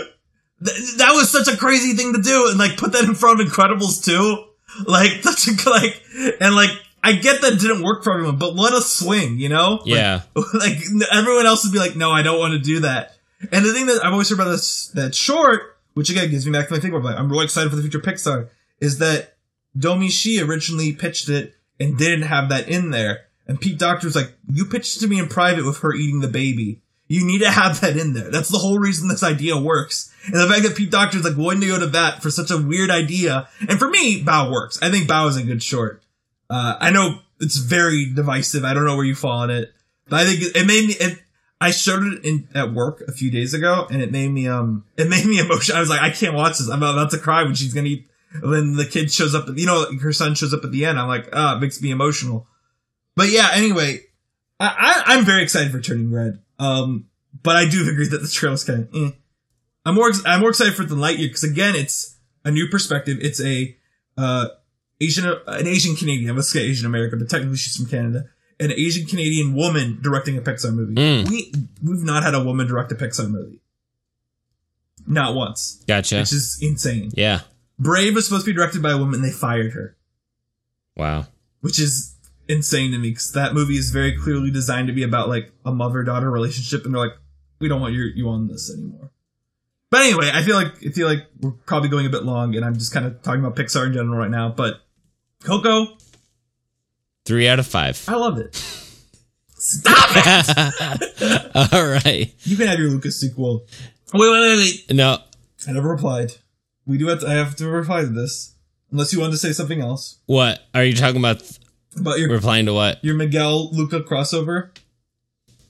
Th- 0.63 0.95
that 0.97 1.13
was 1.13 1.31
such 1.31 1.53
a 1.53 1.57
crazy 1.57 1.93
thing 1.93 2.13
to 2.13 2.21
do 2.21 2.47
and 2.49 2.57
like 2.57 2.77
put 2.77 2.93
that 2.93 3.03
in 3.03 3.15
front 3.15 3.41
of 3.41 3.47
Incredibles 3.47 4.03
too. 4.03 4.45
Like, 4.85 5.11
such 5.23 5.47
a, 5.47 5.69
like, 5.69 6.01
and 6.39 6.55
like, 6.55 6.71
I 7.03 7.13
get 7.13 7.41
that 7.41 7.59
didn't 7.59 7.83
work 7.83 8.03
for 8.03 8.13
everyone, 8.13 8.37
but 8.37 8.55
let 8.55 8.73
us 8.73 8.91
swing, 8.91 9.37
you 9.37 9.49
know? 9.49 9.81
Yeah. 9.85 10.21
like 10.53 10.77
everyone 11.11 11.45
else 11.45 11.65
would 11.65 11.73
be 11.73 11.79
like, 11.79 11.95
no, 11.95 12.11
I 12.11 12.21
don't 12.21 12.39
want 12.39 12.53
to 12.53 12.59
do 12.59 12.79
that. 12.81 13.17
And 13.51 13.65
the 13.65 13.73
thing 13.73 13.87
that 13.87 14.03
I've 14.03 14.13
always 14.13 14.29
heard 14.29 14.39
about 14.39 14.51
this 14.51 14.87
that 14.89 15.13
short, 15.13 15.77
which 15.95 16.09
again 16.09 16.29
gives 16.29 16.45
me 16.45 16.53
back 16.53 16.67
to 16.67 16.73
my 16.73 16.79
thing, 16.79 16.93
where 16.93 17.01
like, 17.01 17.17
I'm 17.17 17.29
really 17.29 17.43
excited 17.43 17.69
for 17.69 17.75
the 17.75 17.81
future 17.81 17.99
Pixar, 17.99 18.49
is 18.79 18.99
that 18.99 19.35
Domee 19.77 20.09
Shi 20.09 20.41
originally 20.41 20.93
pitched 20.93 21.27
it 21.27 21.55
and 21.79 21.97
didn't 21.97 22.23
have 22.23 22.49
that 22.49 22.69
in 22.69 22.91
there. 22.91 23.25
And 23.47 23.59
Pete 23.59 23.77
Docter 23.77 24.07
was 24.07 24.15
like, 24.15 24.33
"You 24.47 24.65
pitched 24.65 24.95
it 24.95 24.99
to 25.01 25.07
me 25.07 25.19
in 25.19 25.27
private 25.27 25.65
with 25.65 25.79
her 25.79 25.93
eating 25.93 26.21
the 26.21 26.29
baby. 26.29 26.81
You 27.13 27.25
need 27.25 27.39
to 27.39 27.51
have 27.51 27.81
that 27.81 27.95
in 27.95 28.13
there. 28.13 28.31
That's 28.31 28.49
the 28.49 28.57
whole 28.57 28.79
reason 28.79 29.07
this 29.07 29.21
idea 29.21 29.55
works." 29.57 30.11
And 30.25 30.35
the 30.35 30.47
fact 30.47 30.63
that 30.63 30.75
Pete 30.75 30.89
Docter 30.89 31.17
is 31.17 31.23
like 31.23 31.37
willing 31.37 31.61
to 31.61 31.67
go 31.67 31.79
to 31.79 31.87
bat 31.87 32.23
for 32.23 32.31
such 32.31 32.49
a 32.49 32.57
weird 32.57 32.89
idea, 32.89 33.47
and 33.67 33.77
for 33.77 33.89
me, 33.89 34.23
Bao 34.23 34.51
works. 34.51 34.79
I 34.81 34.89
think 34.89 35.07
Bao 35.07 35.29
is 35.29 35.37
a 35.37 35.43
good 35.43 35.61
short. 35.61 36.03
Uh, 36.49 36.75
I 36.79 36.89
know 36.91 37.19
it's 37.39 37.57
very 37.57 38.11
divisive. 38.11 38.63
I 38.63 38.73
don't 38.73 38.85
know 38.85 38.95
where 38.95 39.05
you 39.05 39.15
fall 39.15 39.39
on 39.39 39.49
it, 39.51 39.73
but 40.07 40.21
I 40.21 40.25
think 40.25 40.55
it, 40.55 40.65
made 40.65 40.87
me. 40.87 40.95
It, 40.99 41.19
I 41.61 41.71
showed 41.71 42.03
it 42.03 42.25
in 42.25 42.47
at 42.55 42.73
work 42.73 43.01
a 43.07 43.11
few 43.11 43.29
days 43.29 43.53
ago, 43.53 43.87
and 43.91 44.01
it 44.01 44.11
made 44.11 44.29
me 44.29 44.47
um, 44.47 44.85
it 44.97 45.07
made 45.07 45.25
me 45.25 45.39
emotional. 45.45 45.77
I 45.77 45.81
was 45.81 45.89
like, 45.89 46.01
I 46.01 46.09
can't 46.09 46.33
watch 46.33 46.57
this. 46.57 46.69
I'm 46.69 46.81
about 46.81 47.11
to 47.11 47.19
cry 47.19 47.43
when 47.43 47.55
she's 47.55 47.73
gonna 47.73 47.87
eat. 47.87 48.09
When 48.41 48.75
the 48.75 48.85
kid 48.85 49.11
shows 49.11 49.35
up, 49.35 49.45
you 49.55 49.67
know, 49.67 49.85
her 50.01 50.11
son 50.11 50.33
shows 50.33 50.55
up 50.55 50.63
at 50.63 50.71
the 50.71 50.85
end. 50.85 50.99
I'm 50.99 51.07
like, 51.07 51.29
ah, 51.33 51.55
it 51.55 51.59
makes 51.59 51.79
me 51.79 51.91
emotional. 51.91 52.47
But 53.15 53.29
yeah, 53.29 53.51
anyway, 53.53 53.99
I, 54.59 55.03
I 55.07 55.13
I'm 55.13 55.23
very 55.23 55.43
excited 55.43 55.71
for 55.71 55.79
Turning 55.79 56.11
Red. 56.11 56.39
Um, 56.59 57.05
but 57.41 57.55
I 57.55 57.67
do 57.67 57.87
agree 57.89 58.07
that 58.07 58.21
the 58.21 58.27
trailer's 58.27 58.63
kind 58.63 58.83
of. 58.83 58.95
Eh. 58.95 59.11
I'm 59.85 59.95
more 59.95 60.09
ex- 60.09 60.21
I'm 60.25 60.39
more 60.41 60.49
excited 60.49 60.75
for 60.75 60.83
it 60.83 60.89
than 60.89 60.99
Lightyear 60.99 61.27
because 61.27 61.43
again, 61.43 61.75
it's 61.75 62.17
a 62.45 62.51
new 62.51 62.67
perspective. 62.69 63.17
It's 63.21 63.41
a 63.41 63.75
uh 64.17 64.47
Asian 65.01 65.25
an 65.47 65.67
Asian 65.67 65.95
Canadian. 65.95 66.29
I 66.29 66.33
must 66.33 66.51
say 66.51 66.61
Asian 66.61 66.85
American, 66.85 67.19
but 67.19 67.29
technically 67.29 67.57
she's 67.57 67.75
from 67.75 67.87
Canada. 67.87 68.25
An 68.59 68.71
Asian 68.71 69.05
Canadian 69.07 69.55
woman 69.55 69.99
directing 70.01 70.37
a 70.37 70.41
Pixar 70.41 70.73
movie. 70.73 70.93
Mm. 70.95 71.27
We 71.29 71.51
we've 71.83 72.03
not 72.03 72.23
had 72.23 72.33
a 72.35 72.43
woman 72.43 72.67
direct 72.67 72.91
a 72.91 72.95
Pixar 72.95 73.29
movie. 73.29 73.59
Not 75.05 75.35
once, 75.35 75.83
Gotcha. 75.87 76.19
which 76.19 76.31
is 76.31 76.59
insane. 76.61 77.11
Yeah. 77.13 77.41
Brave 77.77 78.15
was 78.15 78.25
supposed 78.25 78.45
to 78.45 78.51
be 78.51 78.55
directed 78.55 78.81
by 78.81 78.91
a 78.91 78.97
woman. 78.97 79.21
They 79.21 79.31
fired 79.31 79.73
her, 79.73 79.97
Wow. 80.95 81.25
which 81.59 81.77
is 81.79 82.12
insane 82.47 82.91
to 82.91 82.97
me 82.97 83.09
because 83.09 83.31
that 83.33 83.53
movie 83.53 83.77
is 83.77 83.91
very 83.91 84.17
clearly 84.17 84.51
designed 84.51 84.87
to 84.87 84.93
be 84.93 85.03
about 85.03 85.29
like 85.29 85.51
a 85.65 85.71
mother 85.71 86.03
daughter 86.03 86.29
relationship, 86.29 86.85
and 86.85 86.93
they're 86.93 87.01
like, 87.01 87.17
we 87.59 87.67
don't 87.67 87.81
want 87.81 87.93
your, 87.93 88.07
you 88.07 88.27
on 88.29 88.47
this 88.47 88.73
anymore. 88.73 89.11
But 89.89 90.01
anyway, 90.01 90.31
I 90.33 90.41
feel 90.43 90.55
like 90.55 90.73
I 90.85 90.89
feel 90.89 91.07
like 91.07 91.27
we're 91.39 91.51
probably 91.51 91.89
going 91.89 92.05
a 92.05 92.09
bit 92.09 92.23
long, 92.23 92.55
and 92.55 92.65
I'm 92.65 92.73
just 92.73 92.93
kind 92.93 93.05
of 93.05 93.21
talking 93.21 93.41
about 93.43 93.55
Pixar 93.55 93.87
in 93.87 93.93
general 93.93 94.17
right 94.17 94.31
now. 94.31 94.49
But 94.49 94.81
Coco, 95.43 95.97
Three 97.25 97.47
out 97.47 97.59
of 97.59 97.67
five. 97.67 98.03
I 98.07 98.15
love 98.15 98.37
it. 98.37 98.55
Stop 99.57 100.09
it! 100.13 101.55
All 101.73 101.87
right. 101.87 102.33
You 102.43 102.57
can 102.57 102.67
have 102.67 102.79
your 102.79 102.89
Lucas 102.89 103.19
sequel. 103.19 103.65
Wait, 104.13 104.29
wait, 104.29 104.29
wait, 104.29 104.57
wait. 104.57 104.95
No. 104.95 105.19
I 105.67 105.71
never 105.71 105.89
replied. 105.89 106.33
We 106.85 106.97
do 106.97 107.07
have 107.07 107.21
to, 107.21 107.27
I 107.27 107.33
have 107.33 107.55
to 107.57 107.69
reply 107.69 108.01
to 108.01 108.07
this. 108.07 108.55
Unless 108.91 109.13
you 109.13 109.21
want 109.21 109.31
to 109.31 109.37
say 109.37 109.53
something 109.53 109.79
else. 109.79 110.19
What 110.25 110.59
are 110.75 110.83
you 110.83 110.93
talking 110.93 111.17
about? 111.17 111.41
About 111.97 112.19
your 112.19 112.29
Replying 112.29 112.65
to 112.67 112.73
what? 112.73 113.03
your 113.03 113.15
Miguel 113.15 113.69
Luca 113.71 114.01
crossover. 114.01 114.69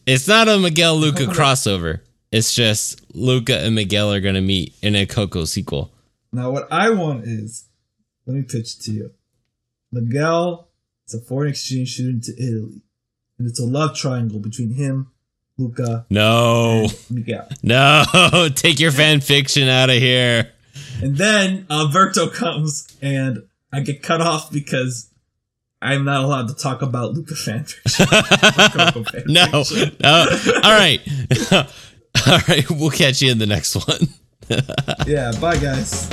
It's 0.05 0.27
not 0.27 0.47
a 0.49 0.57
Miguel 0.59 0.97
Luca 0.97 1.23
crossover. 1.25 1.99
It's 2.31 2.53
just 2.53 3.01
Luca 3.15 3.59
and 3.59 3.75
Miguel 3.75 4.11
are 4.11 4.19
gonna 4.19 4.41
meet 4.41 4.73
in 4.81 4.95
a 4.95 5.05
Coco 5.05 5.45
sequel. 5.45 5.91
Now 6.31 6.49
what 6.51 6.67
I 6.71 6.89
want 6.89 7.25
is 7.25 7.65
let 8.25 8.35
me 8.35 8.41
pitch 8.43 8.75
it 8.77 8.81
to 8.83 8.91
you. 8.91 9.11
Miguel 9.91 10.69
is 11.07 11.13
a 11.13 11.19
foreign 11.21 11.49
exchange 11.49 11.93
student 11.93 12.23
to 12.25 12.33
Italy. 12.33 12.81
And 13.37 13.47
it's 13.47 13.59
a 13.59 13.65
love 13.65 13.95
triangle 13.95 14.39
between 14.39 14.73
him, 14.73 15.11
Luca, 15.57 16.05
No, 16.09 16.83
and 16.85 17.11
Miguel. 17.11 17.47
no, 17.63 18.03
take 18.55 18.79
your 18.79 18.91
fan 18.91 19.21
fiction 19.21 19.67
out 19.67 19.89
of 19.89 19.97
here. 19.97 20.51
And 21.01 21.17
then 21.17 21.65
Alberto 21.69 22.29
comes 22.29 22.87
and 23.01 23.43
I 23.71 23.81
get 23.81 24.01
cut 24.01 24.21
off 24.21 24.51
because 24.51 25.09
I'm 25.83 26.05
not 26.05 26.23
allowed 26.23 26.47
to 26.47 26.55
talk 26.55 26.81
about 26.81 27.13
Luca 27.13 27.33
fanfiction. 27.33 27.83
No, 29.27 29.63
no. 30.01 30.59
All 30.63 30.71
right, 30.71 31.01
all 32.27 32.39
right. 32.47 32.69
We'll 32.69 32.89
catch 32.91 33.21
you 33.21 33.31
in 33.31 33.37
the 33.39 33.45
next 33.45 33.75
one. 33.75 34.07
Yeah, 35.07 35.31
bye 35.39 35.57
guys. 35.57 36.09